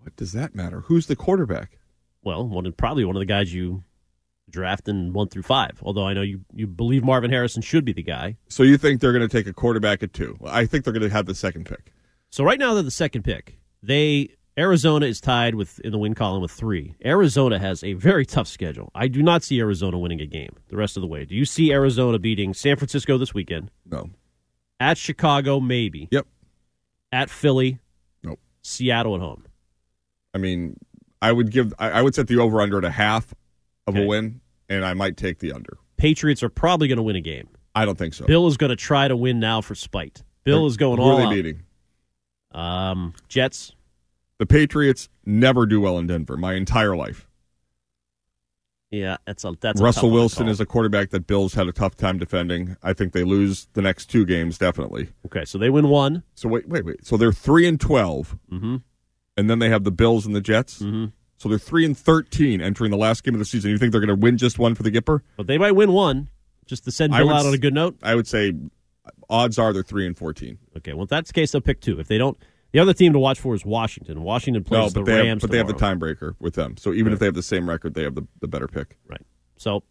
What 0.00 0.16
does 0.16 0.32
that 0.32 0.54
matter? 0.54 0.80
Who's 0.82 1.06
the 1.06 1.16
quarterback? 1.16 1.78
Well, 2.22 2.46
one 2.46 2.66
of, 2.66 2.76
probably 2.76 3.04
one 3.04 3.16
of 3.16 3.20
the 3.20 3.26
guys 3.26 3.52
you 3.52 3.84
draft 4.50 4.88
in 4.88 5.12
one 5.12 5.28
through 5.28 5.42
five. 5.42 5.78
Although 5.82 6.06
I 6.06 6.12
know 6.12 6.22
you, 6.22 6.40
you 6.54 6.66
believe 6.66 7.04
Marvin 7.04 7.30
Harrison 7.30 7.62
should 7.62 7.84
be 7.84 7.92
the 7.92 8.02
guy. 8.02 8.36
So 8.48 8.62
you 8.62 8.76
think 8.76 9.00
they're 9.00 9.12
going 9.12 9.26
to 9.26 9.34
take 9.34 9.46
a 9.46 9.52
quarterback 9.52 10.02
at 10.02 10.12
two? 10.12 10.36
I 10.46 10.66
think 10.66 10.84
they're 10.84 10.92
going 10.92 11.02
to 11.08 11.10
have 11.14 11.26
the 11.26 11.34
second 11.34 11.66
pick. 11.66 11.92
So 12.30 12.44
right 12.44 12.58
now 12.58 12.74
they're 12.74 12.82
the 12.82 12.90
second 12.90 13.22
pick. 13.22 13.58
They 13.82 14.36
Arizona 14.58 15.06
is 15.06 15.20
tied 15.20 15.54
with 15.54 15.78
in 15.80 15.92
the 15.92 15.98
win 15.98 16.14
column 16.14 16.42
with 16.42 16.50
three. 16.50 16.94
Arizona 17.04 17.58
has 17.58 17.82
a 17.82 17.94
very 17.94 18.26
tough 18.26 18.48
schedule. 18.48 18.90
I 18.94 19.08
do 19.08 19.22
not 19.22 19.42
see 19.42 19.58
Arizona 19.60 19.98
winning 19.98 20.20
a 20.20 20.26
game 20.26 20.54
the 20.68 20.76
rest 20.76 20.96
of 20.96 21.00
the 21.00 21.06
way. 21.06 21.24
Do 21.24 21.34
you 21.34 21.44
see 21.44 21.72
Arizona 21.72 22.18
beating 22.18 22.52
San 22.52 22.76
Francisco 22.76 23.16
this 23.16 23.32
weekend? 23.32 23.70
No. 23.86 24.10
At 24.78 24.98
Chicago, 24.98 25.60
maybe. 25.60 26.08
Yep. 26.10 26.26
At 27.12 27.30
Philly. 27.30 27.78
Nope. 28.22 28.40
Seattle 28.62 29.14
at 29.14 29.20
home. 29.20 29.44
I 30.34 30.38
mean, 30.38 30.76
I 31.20 31.32
would 31.32 31.50
give. 31.50 31.74
I, 31.78 31.90
I 31.90 32.02
would 32.02 32.14
set 32.14 32.28
the 32.28 32.38
over 32.38 32.60
under 32.60 32.78
at 32.78 32.84
a 32.84 32.90
half 32.90 33.34
of 33.86 33.96
a 33.96 34.06
win, 34.06 34.40
and 34.68 34.84
I 34.84 34.94
might 34.94 35.16
take 35.16 35.38
the 35.38 35.52
under. 35.52 35.78
Patriots 35.96 36.42
are 36.42 36.48
probably 36.48 36.88
going 36.88 36.96
to 36.96 37.02
win 37.02 37.16
a 37.16 37.20
game. 37.20 37.48
I 37.74 37.84
don't 37.84 37.98
think 37.98 38.14
so. 38.14 38.26
Bill 38.26 38.46
is 38.46 38.56
going 38.56 38.70
to 38.70 38.76
try 38.76 39.08
to 39.08 39.16
win 39.16 39.38
now 39.40 39.60
for 39.60 39.74
spite. 39.74 40.22
Bill 40.44 40.66
is 40.66 40.76
going 40.76 40.98
who 40.98 41.04
all 41.04 41.16
are 41.16 41.16
they 41.18 41.24
out. 41.24 41.30
beating? 41.30 41.62
Um, 42.52 43.14
Jets. 43.28 43.72
The 44.38 44.46
Patriots 44.46 45.08
never 45.26 45.66
do 45.66 45.80
well 45.80 45.98
in 45.98 46.06
Denver. 46.06 46.36
My 46.36 46.54
entire 46.54 46.96
life. 46.96 47.28
Yeah, 48.90 49.18
that's 49.24 49.44
a 49.44 49.54
that's 49.60 49.80
Russell 49.80 50.08
to 50.08 50.14
Wilson 50.14 50.44
call. 50.44 50.50
is 50.50 50.60
a 50.60 50.66
quarterback 50.66 51.10
that 51.10 51.26
Bills 51.26 51.54
had 51.54 51.68
a 51.68 51.72
tough 51.72 51.96
time 51.96 52.18
defending. 52.18 52.76
I 52.82 52.92
think 52.92 53.12
they 53.12 53.22
lose 53.22 53.68
the 53.74 53.82
next 53.82 54.06
two 54.06 54.26
games 54.26 54.58
definitely. 54.58 55.10
Okay, 55.26 55.44
so 55.44 55.58
they 55.58 55.70
win 55.70 55.88
one. 55.88 56.24
So 56.34 56.48
wait, 56.48 56.68
wait, 56.68 56.84
wait. 56.84 57.06
So 57.06 57.16
they're 57.16 57.32
three 57.32 57.68
and 57.68 57.80
12 57.80 58.36
mm-hmm. 58.52 58.76
and 59.36 59.50
then 59.50 59.60
they 59.60 59.68
have 59.68 59.84
the 59.84 59.92
Bills 59.92 60.26
and 60.26 60.34
the 60.34 60.40
Jets. 60.40 60.80
Mm-hmm. 60.80 61.06
So 61.40 61.48
they're 61.48 61.58
three 61.58 61.86
and 61.86 61.96
thirteen 61.96 62.60
entering 62.60 62.90
the 62.90 62.98
last 62.98 63.24
game 63.24 63.34
of 63.34 63.38
the 63.38 63.46
season. 63.46 63.70
You 63.70 63.78
think 63.78 63.92
they're 63.92 64.00
going 64.00 64.08
to 64.08 64.20
win 64.20 64.36
just 64.36 64.58
one 64.58 64.74
for 64.74 64.82
the 64.82 64.90
Gipper? 64.90 65.22
But 65.38 65.46
they 65.46 65.56
might 65.56 65.72
win 65.72 65.92
one 65.92 66.28
just 66.66 66.84
to 66.84 66.90
send 66.92 67.14
Bill 67.14 67.28
would 67.28 67.34
out 67.34 67.46
on 67.46 67.54
a 67.54 67.58
good 67.58 67.72
note. 67.72 67.96
I 68.02 68.14
would 68.14 68.26
say 68.26 68.52
odds 69.30 69.58
are 69.58 69.72
they're 69.72 69.82
three 69.82 70.06
and 70.06 70.18
fourteen. 70.18 70.58
Okay, 70.76 70.92
well 70.92 71.04
if 71.04 71.08
that's 71.08 71.30
the 71.30 71.34
case, 71.34 71.52
they'll 71.52 71.62
pick 71.62 71.80
two. 71.80 71.98
If 71.98 72.08
they 72.08 72.18
don't, 72.18 72.36
the 72.72 72.78
other 72.78 72.92
team 72.94 73.12
to 73.12 73.18
watch 73.18 73.40
for 73.40 73.54
is 73.54 73.64
Washington. 73.64 74.22
Washington 74.22 74.62
No, 74.62 74.68
plays 74.68 74.94
but 74.94 75.04
the 75.04 75.10
they 75.12 75.18
Rams. 75.18 75.28
have, 75.28 75.40
but 75.40 75.50
they 75.50 75.58
have 75.58 75.66
the 75.68 75.74
tiebreaker 75.74 76.34
with 76.38 76.54
them. 76.54 76.76
So 76.76 76.92
even 76.92 77.12
if 77.12 77.18
they 77.18 77.26
have 77.26 77.34
the 77.34 77.42
same 77.42 77.68
record, 77.68 77.94
they 77.94 78.02
have 78.02 78.14
the, 78.14 78.26
the 78.40 78.48
better 78.48 78.68
pick. 78.68 78.96
Right. 79.08 79.22
So 79.56 79.82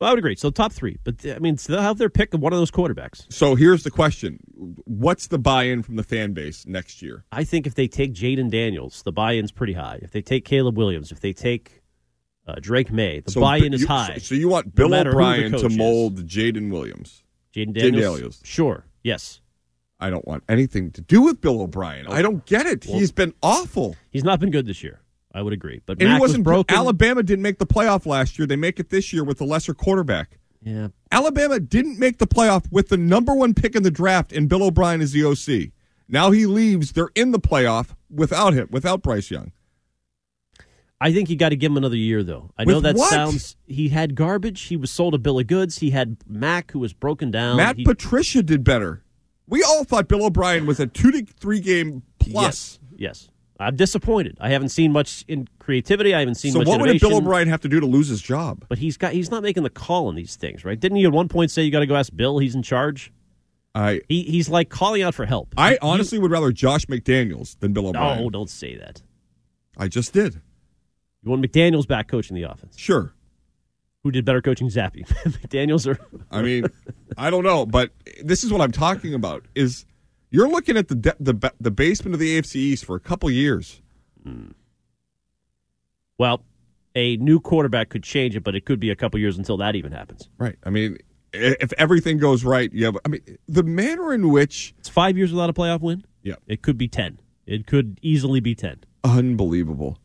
well, 0.00 0.08
I 0.10 0.14
would 0.14 0.18
agree. 0.18 0.34
So 0.34 0.50
top 0.50 0.72
three, 0.72 0.98
but 1.04 1.24
I 1.24 1.38
mean 1.38 1.56
they'll 1.68 1.80
have 1.80 1.98
their 1.98 2.10
pick 2.10 2.34
of 2.34 2.40
one 2.40 2.52
of 2.52 2.58
those 2.58 2.72
quarterbacks. 2.72 3.32
So 3.32 3.54
here's 3.54 3.84
the 3.84 3.90
question: 3.90 4.40
What's 4.84 5.28
the 5.28 5.38
buy-in 5.38 5.84
from 5.84 5.94
the 5.94 6.02
fan 6.02 6.32
base 6.32 6.66
next 6.66 7.02
year? 7.02 7.24
I 7.30 7.44
think 7.44 7.68
if 7.68 7.76
they 7.76 7.86
take 7.86 8.12
Jayden 8.12 8.50
Daniels, 8.50 9.02
the 9.04 9.12
buy-in's 9.12 9.52
pretty 9.52 9.74
high. 9.74 10.00
If 10.02 10.10
they 10.10 10.20
take 10.22 10.44
Caleb 10.44 10.76
Williams, 10.76 11.12
if 11.12 11.20
they 11.20 11.32
take 11.32 11.82
uh, 12.48 12.56
Drake 12.60 12.90
Maye, 12.90 13.20
the 13.20 13.30
So 13.30 13.40
buy-in 13.40 13.72
is 13.74 13.84
high. 13.84 14.16
So 14.18 14.34
you 14.34 14.48
want 14.48 14.66
no 14.66 14.72
Bill 14.74 14.88
the 14.88 15.08
O'Brien 15.08 15.52
to 15.52 15.68
mold 15.68 16.26
Jayden 16.26 16.72
Williams? 16.72 17.22
Jayden 17.54 17.68
Jayden 17.68 17.74
Daniels? 17.74 18.14
Daniels. 18.16 18.40
Sure. 18.42 18.86
Yes. 19.04 19.40
I 20.02 20.10
don't 20.10 20.26
want 20.26 20.44
anything 20.48 20.90
to 20.92 21.00
do 21.00 21.22
with 21.22 21.40
Bill 21.40 21.60
O'Brien. 21.62 22.06
I 22.08 22.22
don't 22.22 22.44
get 22.44 22.66
it. 22.66 22.86
Well- 22.86 22.98
He's 22.98 23.12
been 23.12 23.32
awful. 23.42 23.96
He's 24.10 24.24
not 24.24 24.40
been 24.40 24.50
good 24.50 24.66
this 24.66 24.82
year. 24.82 25.00
I 25.34 25.40
would 25.42 25.52
agree. 25.54 25.80
But 25.86 25.98
And 26.00 26.08
Mac 26.10 26.16
he 26.18 26.20
wasn't 26.20 26.40
was 26.40 26.52
broken. 26.52 26.76
Alabama 26.76 27.22
didn't 27.22 27.42
make 27.42 27.58
the 27.58 27.66
playoff 27.66 28.04
last 28.04 28.38
year. 28.38 28.46
They 28.46 28.56
make 28.56 28.78
it 28.78 28.90
this 28.90 29.12
year 29.12 29.24
with 29.24 29.40
a 29.40 29.44
lesser 29.44 29.72
quarterback. 29.72 30.38
Yeah. 30.62 30.88
Alabama 31.10 31.58
didn't 31.58 31.98
make 31.98 32.18
the 32.18 32.26
playoff 32.26 32.70
with 32.70 32.88
the 32.88 32.96
number 32.98 33.34
one 33.34 33.54
pick 33.54 33.74
in 33.74 33.82
the 33.82 33.90
draft, 33.90 34.32
and 34.32 34.48
Bill 34.48 34.62
O'Brien 34.62 35.00
is 35.00 35.12
the 35.12 35.24
OC. 35.24 35.72
Now 36.08 36.30
he 36.32 36.44
leaves. 36.46 36.92
They're 36.92 37.10
in 37.14 37.30
the 37.32 37.40
playoff 37.40 37.94
without 38.10 38.52
him, 38.52 38.68
without 38.70 39.02
Bryce 39.02 39.30
Young. 39.30 39.52
I 41.00 41.12
think 41.12 41.30
you 41.30 41.36
got 41.36 41.48
to 41.48 41.56
give 41.56 41.72
him 41.72 41.78
another 41.78 41.96
year, 41.96 42.22
though. 42.22 42.50
I 42.56 42.64
know 42.64 42.78
that 42.80 42.94
what? 42.94 43.10
sounds. 43.10 43.56
He 43.66 43.88
had 43.88 44.14
garbage. 44.14 44.60
He 44.62 44.76
was 44.76 44.90
sold 44.90 45.14
a 45.14 45.18
bill 45.18 45.38
of 45.40 45.48
goods. 45.48 45.78
He 45.78 45.90
had 45.90 46.18
Mac, 46.28 46.70
who 46.70 46.78
was 46.78 46.92
broken 46.92 47.30
down. 47.32 47.56
Matt 47.56 47.76
He- 47.78 47.84
Patricia 47.84 48.42
did 48.42 48.62
better. 48.62 49.02
We 49.52 49.62
all 49.62 49.84
thought 49.84 50.08
Bill 50.08 50.24
O'Brien 50.24 50.64
was 50.64 50.80
a 50.80 50.86
two 50.86 51.12
to 51.12 51.26
three 51.38 51.60
game 51.60 52.02
plus. 52.18 52.34
Yes. 52.42 52.78
Yes. 52.96 53.28
I'm 53.60 53.76
disappointed. 53.76 54.38
I 54.40 54.48
haven't 54.48 54.70
seen 54.70 54.92
much 54.92 55.26
in 55.28 55.46
creativity. 55.58 56.14
I 56.14 56.20
haven't 56.20 56.36
seen 56.36 56.52
So 56.52 56.60
much 56.60 56.68
what 56.68 56.80
would. 56.80 56.98
Bill 56.98 57.18
O'Brien 57.18 57.48
have 57.48 57.60
to 57.60 57.68
do 57.68 57.78
to 57.78 57.84
lose 57.84 58.08
his 58.08 58.22
job? 58.22 58.64
But 58.70 58.78
he's 58.78 58.96
got. 58.96 59.12
He's 59.12 59.30
not 59.30 59.42
making 59.42 59.62
the 59.62 59.70
call 59.70 60.08
on 60.08 60.14
these 60.14 60.36
things, 60.36 60.64
right? 60.64 60.80
Didn't 60.80 60.96
he 60.96 61.04
at 61.04 61.12
one 61.12 61.28
point 61.28 61.50
say 61.50 61.64
you 61.64 61.70
got 61.70 61.80
to 61.80 61.86
go 61.86 61.94
ask 61.94 62.16
Bill? 62.16 62.38
He's 62.38 62.54
in 62.54 62.62
charge. 62.62 63.12
I 63.74 64.00
He 64.08 64.22
he's 64.22 64.48
like 64.48 64.70
calling 64.70 65.02
out 65.02 65.14
for 65.14 65.26
help. 65.26 65.52
I 65.58 65.76
honestly 65.82 66.18
would 66.18 66.30
rather 66.30 66.50
Josh 66.50 66.86
McDaniels 66.86 67.58
than 67.60 67.74
Bill 67.74 67.88
O'Brien. 67.88 68.22
No, 68.22 68.30
don't 68.30 68.48
say 68.48 68.78
that. 68.78 69.02
I 69.76 69.86
just 69.86 70.14
did. 70.14 70.40
You 71.22 71.30
want 71.30 71.44
McDaniels 71.44 71.86
back 71.86 72.08
coaching 72.08 72.36
the 72.36 72.44
offense? 72.44 72.78
Sure. 72.78 73.12
Who 74.02 74.10
did 74.10 74.24
better 74.24 74.42
coaching 74.42 74.68
Zappe? 74.68 75.06
McDaniels 75.24 75.86
or 75.86 75.98
I 76.30 76.42
mean, 76.42 76.66
I 77.16 77.30
don't 77.30 77.44
know, 77.44 77.64
but 77.66 77.90
this 78.22 78.42
is 78.42 78.52
what 78.52 78.60
I'm 78.60 78.72
talking 78.72 79.14
about. 79.14 79.44
Is 79.54 79.86
you're 80.30 80.48
looking 80.48 80.76
at 80.76 80.88
the 80.88 80.94
de- 80.96 81.16
the 81.20 81.52
the 81.60 81.70
basement 81.70 82.14
of 82.14 82.20
the 82.20 82.40
AFC 82.40 82.56
East 82.56 82.84
for 82.84 82.96
a 82.96 83.00
couple 83.00 83.30
years. 83.30 83.80
Hmm. 84.24 84.50
well, 86.18 86.44
a 86.94 87.16
new 87.16 87.40
quarterback 87.40 87.88
could 87.88 88.02
change 88.04 88.36
it, 88.36 88.44
but 88.44 88.54
it 88.54 88.64
could 88.64 88.78
be 88.78 88.90
a 88.90 88.96
couple 88.96 89.18
years 89.18 89.36
until 89.38 89.56
that 89.56 89.74
even 89.74 89.92
happens. 89.92 90.28
Right. 90.38 90.56
I 90.64 90.70
mean, 90.70 90.98
if 91.32 91.72
everything 91.78 92.18
goes 92.18 92.44
right, 92.44 92.70
yeah. 92.72 92.90
but, 92.92 93.02
I 93.04 93.08
mean, 93.08 93.22
the 93.48 93.62
manner 93.62 94.12
in 94.12 94.30
which 94.30 94.74
It's 94.78 94.88
five 94.88 95.16
years 95.16 95.32
without 95.32 95.50
a 95.50 95.52
playoff 95.52 95.80
win. 95.80 96.04
Yeah. 96.22 96.36
it 96.46 96.62
could 96.62 96.78
be 96.78 96.86
ten. 96.88 97.18
It 97.46 97.66
could 97.66 97.98
easily 98.02 98.38
be 98.40 98.54
ten. 98.54 98.84
unbelievable, 99.02 99.98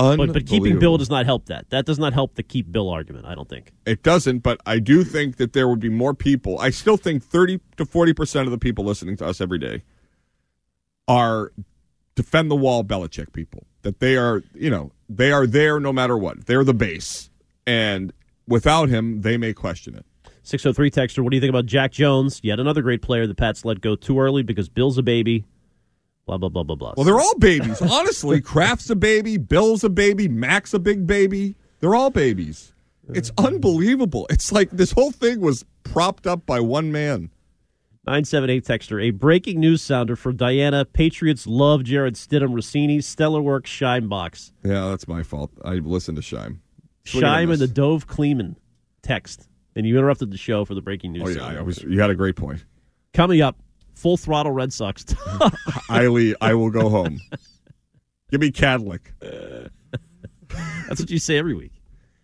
But 0.00 0.32
but 0.32 0.46
keeping 0.46 0.78
Bill 0.78 0.96
does 0.96 1.10
not 1.10 1.26
help 1.26 1.46
that. 1.46 1.68
That 1.70 1.84
does 1.84 1.98
not 1.98 2.12
help 2.12 2.34
the 2.34 2.42
keep 2.42 2.72
Bill 2.72 2.88
argument. 2.88 3.26
I 3.26 3.34
don't 3.34 3.48
think. 3.48 3.72
It 3.84 4.02
doesn't, 4.02 4.38
but 4.38 4.60
I 4.64 4.78
do 4.78 5.04
think 5.04 5.36
that 5.36 5.52
there 5.52 5.68
would 5.68 5.80
be 5.80 5.88
more 5.88 6.14
people. 6.14 6.58
I 6.58 6.70
still 6.70 6.96
think 6.96 7.22
30 7.22 7.60
to 7.76 7.84
40% 7.84 8.42
of 8.42 8.50
the 8.50 8.58
people 8.58 8.84
listening 8.84 9.16
to 9.18 9.26
us 9.26 9.40
every 9.40 9.58
day 9.58 9.82
are 11.06 11.52
defend 12.14 12.50
the 12.50 12.56
wall 12.56 12.84
Belichick 12.84 13.32
people. 13.32 13.66
That 13.82 14.00
they 14.00 14.16
are, 14.16 14.42
you 14.54 14.70
know, 14.70 14.92
they 15.08 15.32
are 15.32 15.46
there 15.46 15.80
no 15.80 15.92
matter 15.92 16.16
what. 16.16 16.46
They're 16.46 16.64
the 16.64 16.74
base. 16.74 17.30
And 17.66 18.12
without 18.46 18.88
him, 18.88 19.22
they 19.22 19.36
may 19.36 19.52
question 19.52 19.94
it. 19.94 20.04
603 20.42 20.90
Texter, 20.90 21.22
what 21.22 21.30
do 21.30 21.36
you 21.36 21.40
think 21.40 21.50
about 21.50 21.66
Jack 21.66 21.92
Jones? 21.92 22.40
Yet 22.42 22.58
another 22.58 22.82
great 22.82 23.02
player 23.02 23.26
the 23.26 23.34
Pats 23.34 23.64
let 23.64 23.80
go 23.80 23.96
too 23.96 24.20
early 24.20 24.42
because 24.42 24.68
Bill's 24.68 24.98
a 24.98 25.02
baby. 25.02 25.44
Blah, 26.30 26.38
blah, 26.38 26.48
blah, 26.48 26.62
blah, 26.62 26.76
blah. 26.76 26.94
Well, 26.96 27.04
they're 27.04 27.18
all 27.18 27.36
babies. 27.38 27.82
Honestly, 27.90 28.40
Kraft's 28.40 28.88
a 28.88 28.94
baby, 28.94 29.36
Bill's 29.36 29.82
a 29.82 29.88
baby, 29.88 30.28
Mac's 30.28 30.72
a 30.72 30.78
big 30.78 31.04
baby. 31.04 31.56
They're 31.80 31.96
all 31.96 32.10
babies. 32.10 32.72
It's 33.08 33.32
unbelievable. 33.36 34.28
It's 34.30 34.52
like 34.52 34.70
this 34.70 34.92
whole 34.92 35.10
thing 35.10 35.40
was 35.40 35.64
propped 35.82 36.28
up 36.28 36.46
by 36.46 36.60
one 36.60 36.92
man. 36.92 37.30
978 38.06 38.64
Texter, 38.64 39.02
a 39.02 39.10
breaking 39.10 39.58
news 39.58 39.82
sounder 39.82 40.14
for 40.14 40.32
Diana. 40.32 40.84
Patriots 40.84 41.48
love 41.48 41.82
Jarrett 41.82 42.14
Stidham 42.14 42.52
Russini. 42.52 43.02
Stellar 43.02 43.42
work, 43.42 43.66
Shine 43.66 44.06
Box. 44.06 44.52
Yeah, 44.62 44.88
that's 44.90 45.08
my 45.08 45.24
fault. 45.24 45.50
I 45.64 45.74
listened 45.74 46.14
to 46.14 46.22
Shime. 46.22 46.60
Swing 47.06 47.24
and 47.24 47.32
Shime 47.32 47.50
and 47.50 47.60
the 47.60 47.66
Dov 47.66 48.06
Kleiman 48.06 48.56
text. 49.02 49.48
And 49.74 49.84
you 49.84 49.98
interrupted 49.98 50.30
the 50.30 50.38
show 50.38 50.64
for 50.64 50.76
the 50.76 50.80
breaking 50.80 51.10
news. 51.10 51.36
Oh 51.36 51.40
yeah. 51.40 51.58
I 51.58 51.62
was, 51.62 51.82
you 51.82 52.00
had 52.00 52.10
a 52.10 52.14
great 52.14 52.36
point. 52.36 52.64
Coming 53.14 53.40
up, 53.40 53.56
full 54.00 54.16
throttle 54.16 54.52
Red 54.52 54.72
Sox. 54.72 55.04
Leave, 55.90 56.34
I 56.40 56.54
will 56.54 56.70
go 56.70 56.88
home. 56.88 57.20
Give 58.30 58.40
me 58.40 58.50
Cadillac. 58.50 59.12
That's 60.88 61.00
what 61.00 61.10
you 61.10 61.18
say 61.18 61.36
every 61.38 61.54
week. 61.54 61.72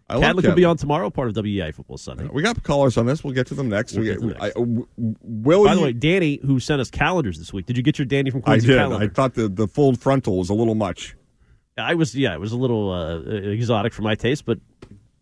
I 0.08 0.16
Cadlick 0.16 0.44
will 0.46 0.54
be 0.54 0.64
on 0.64 0.76
tomorrow, 0.76 1.10
part 1.10 1.28
of 1.28 1.34
WEEI 1.34 1.74
Football 1.74 1.98
Sunday. 1.98 2.28
We 2.32 2.40
got 2.40 2.62
callers 2.62 2.96
on 2.96 3.06
this. 3.06 3.24
We'll 3.24 3.34
get 3.34 3.48
to 3.48 3.54
them 3.54 3.68
next. 3.68 3.92
We'll 3.94 4.02
We- 4.02 4.06
get 4.06 4.14
to 4.20 4.26
them 4.28 4.36
next. 4.40 4.54
w- 4.54 4.86
will 5.22 5.64
By 5.64 5.74
the 5.74 5.80
way, 5.80 5.92
Danny, 5.92 6.38
who 6.44 6.60
sent 6.60 6.80
us 6.80 6.90
calendars 6.90 7.38
this 7.38 7.52
week, 7.52 7.66
did 7.66 7.76
you 7.76 7.82
get 7.82 7.98
your 7.98 8.06
Danny 8.06 8.30
from 8.30 8.42
I 8.46 8.58
did. 8.58 8.66
calendar? 8.76 9.04
I 9.04 9.08
thought 9.08 9.34
the, 9.34 9.48
the 9.48 9.66
full 9.66 9.96
frontal 9.96 10.38
was 10.38 10.48
a 10.48 10.54
little 10.54 10.76
much. 10.76 11.16
I 11.76 11.94
was, 11.94 12.14
yeah, 12.14 12.34
it 12.34 12.40
was 12.40 12.52
a 12.52 12.56
little 12.56 12.92
uh, 12.92 13.18
exotic 13.50 13.92
for 13.92 14.02
my 14.02 14.14
taste, 14.14 14.44
but 14.46 14.58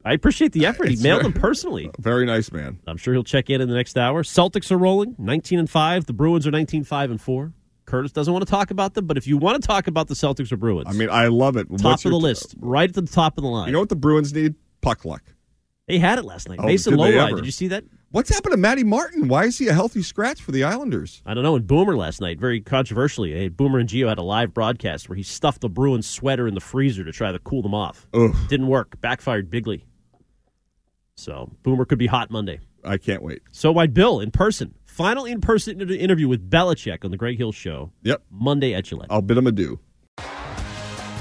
I 0.05 0.12
appreciate 0.12 0.52
the 0.52 0.66
effort. 0.66 0.88
He 0.88 0.94
It's 0.94 1.02
mailed 1.02 1.22
very- 1.22 1.32
them 1.32 1.40
personally. 1.40 1.90
Very 1.98 2.26
nice 2.26 2.52
man. 2.52 2.78
I'm 2.86 2.96
sure 2.98 3.14
he'll 3.14 3.24
check 3.24 3.48
in 3.48 3.61
in 3.61 3.68
the 3.68 3.74
next 3.74 3.96
hour. 3.96 4.22
Celtics 4.22 4.70
are 4.70 4.76
rolling, 4.76 5.14
19 5.18 5.59
and 5.59 5.70
five. 5.70 6.05
The 6.07 6.12
Bruins 6.12 6.46
are 6.46 6.50
19 6.50 6.84
five 6.84 7.11
and 7.11 7.20
four. 7.20 7.52
Curtis 7.86 8.12
doesn't 8.12 8.32
want 8.32 8.44
to 8.46 8.50
talk 8.50 8.70
about 8.70 8.94
them, 8.94 9.07
but 9.07 9.16
if 9.16 9.26
you 9.26 9.36
want 9.36 9.61
to 9.62 9.66
talk 9.66 9.86
about 9.86 10.09
the 10.09 10.14
Celtics 10.14 10.50
or 10.52 10.57
Bruins, 10.57 10.86
I 10.88 10.92
mean, 10.92 11.09
I 11.11 11.26
love 11.28 11.57
it. 11.57 11.68
top 11.70 11.80
What's 11.82 12.05
of 12.05 12.11
the 12.12 12.16
list, 12.18 12.55
right 12.61 12.88
at 12.88 12.94
the 12.94 13.02
top 13.02 13.36
of 13.38 13.42
the 13.44 13.48
line. 13.48 13.66
You 13.68 13.72
know 13.72 13.80
what 13.80 13.88
the 13.90 13.96
Bruins 13.96 14.32
need? 14.32 14.55
Puck 14.80 15.05
luck. 15.05 15.22
they 15.86 15.98
had 15.98 16.18
it 16.18 16.24
last 16.24 16.48
night. 16.48 16.59
Oh, 16.62 16.66
Mason 16.66 16.94
Lohrei, 16.94 17.34
did 17.36 17.44
you 17.46 17.52
see 17.52 17.68
that? 17.68 17.84
What's 18.11 18.30
happened 18.30 18.52
to 18.52 18.57
Matty 18.57 18.84
Martin? 18.84 19.26
Why 19.28 19.44
is 19.44 19.59
he 19.59 19.66
a 19.68 19.72
healthy 19.74 20.00
scratch 20.02 20.40
for 20.40 20.52
the 20.52 20.62
Islanders? 20.64 21.20
I 21.26 21.34
don't 21.34 21.42
know. 21.42 21.57
And 21.57 21.66
Boomer 21.66 21.96
last 21.96 22.20
night, 22.20 22.38
very 22.38 22.61
controversially, 22.61 23.34
eh, 23.34 23.48
Boomer 23.48 23.80
and 23.80 23.88
Gio 23.88 24.09
had 24.09 24.18
a 24.18 24.22
live 24.22 24.55
broadcast 24.55 25.09
where 25.09 25.16
he 25.16 25.22
stuffed 25.24 25.61
the 25.62 25.68
Bruins 25.68 26.07
sweater 26.09 26.46
in 26.46 26.55
the 26.55 26.61
freezer 26.61 27.02
to 27.05 27.11
try 27.12 27.32
to 27.32 27.38
cool 27.40 27.61
them 27.61 27.74
off. 27.74 28.07
Ugh. 28.14 28.32
Didn't 28.48 28.68
work. 28.68 29.00
Backfired 29.00 29.50
bigly. 29.50 29.84
So 31.17 31.51
Boomer 31.62 31.85
could 31.85 31.99
be 31.99 32.07
hot 32.07 32.31
Monday. 32.31 32.61
I 32.85 32.99
can't 32.99 33.23
wait. 33.23 33.43
So 33.53 33.73
why 33.73 33.87
Bill 33.87 34.21
in 34.21 34.31
person? 34.31 34.75
Final 34.85 35.25
in 35.25 35.41
person 35.41 35.81
interview 35.81 36.29
with 36.29 36.49
Belichick 36.51 37.05
on 37.05 37.11
the 37.11 37.17
Greg 37.17 37.39
Hill 37.39 37.53
Show. 37.53 37.91
Yep. 38.03 38.23
Monday 38.31 38.75
at 38.75 38.85
Gillette. 38.85 39.09
I'll 39.11 39.23
bid 39.23 39.39
him 39.39 39.47
adieu. 39.47 39.81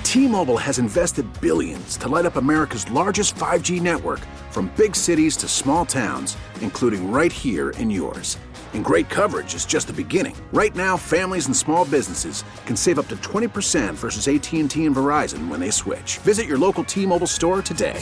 T-Mobile 0.04 0.60
has 0.60 0.78
invested 0.78 1.26
billions 1.42 1.98
to 1.98 2.08
light 2.08 2.28
up 2.28 2.36
America's 2.36 2.90
largest 2.92 3.34
5G 3.34 3.82
network 3.82 4.20
from 4.52 4.72
big 4.78 4.96
cities 4.96 5.36
to 5.38 5.48
small 5.48 5.88
towns, 5.88 6.38
including 6.62 7.12
right 7.12 7.32
here 7.32 7.72
in 7.72 7.90
yours. 7.90 8.38
And 8.76 8.86
great 8.86 9.10
coverage 9.10 9.56
is 9.56 9.66
just 9.66 9.88
the 9.88 9.94
beginning. 9.94 10.36
Right 10.52 10.76
now, 10.76 10.98
families 10.98 11.48
and 11.48 11.56
small 11.58 11.86
businesses 11.86 12.44
can 12.68 12.76
save 12.76 13.00
up 13.00 13.08
to 13.08 13.16
20% 13.18 13.94
versus 13.96 14.28
AT&T 14.28 14.60
and 14.60 14.70
Verizon 14.70 15.48
when 15.48 15.60
they 15.60 15.72
switch. 15.72 16.18
Visit 16.20 16.46
your 16.46 16.60
local 16.60 16.84
T-Mobile 16.84 17.28
store 17.28 17.62
today. 17.64 18.00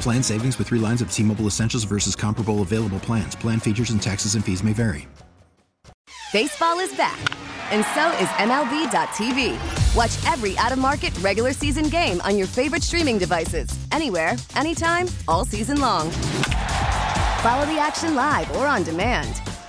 Plan 0.00 0.22
savings 0.22 0.58
with 0.58 0.68
three 0.68 0.78
lines 0.78 1.00
of 1.02 1.12
T 1.12 1.22
Mobile 1.22 1.46
Essentials 1.46 1.84
versus 1.84 2.16
comparable 2.16 2.62
available 2.62 3.00
plans. 3.00 3.36
Plan 3.36 3.60
features 3.60 3.90
and 3.90 4.02
taxes 4.02 4.34
and 4.34 4.44
fees 4.44 4.62
may 4.62 4.72
vary. 4.72 5.08
Baseball 6.32 6.80
is 6.80 6.92
back, 6.96 7.18
and 7.72 7.84
so 7.94 8.10
is 8.22 8.28
MLB.tv. 8.38 9.56
Watch 9.96 10.32
every 10.32 10.58
out 10.58 10.72
of 10.72 10.78
market 10.78 11.16
regular 11.20 11.52
season 11.52 11.88
game 11.88 12.20
on 12.22 12.36
your 12.36 12.46
favorite 12.46 12.82
streaming 12.82 13.16
devices, 13.16 13.68
anywhere, 13.90 14.36
anytime, 14.54 15.06
all 15.28 15.44
season 15.44 15.80
long. 15.80 16.10
Follow 17.42 17.64
the 17.66 17.78
action 17.80 18.14
live 18.14 18.54
or 18.56 18.66
on 18.66 18.82
demand. 18.82 19.40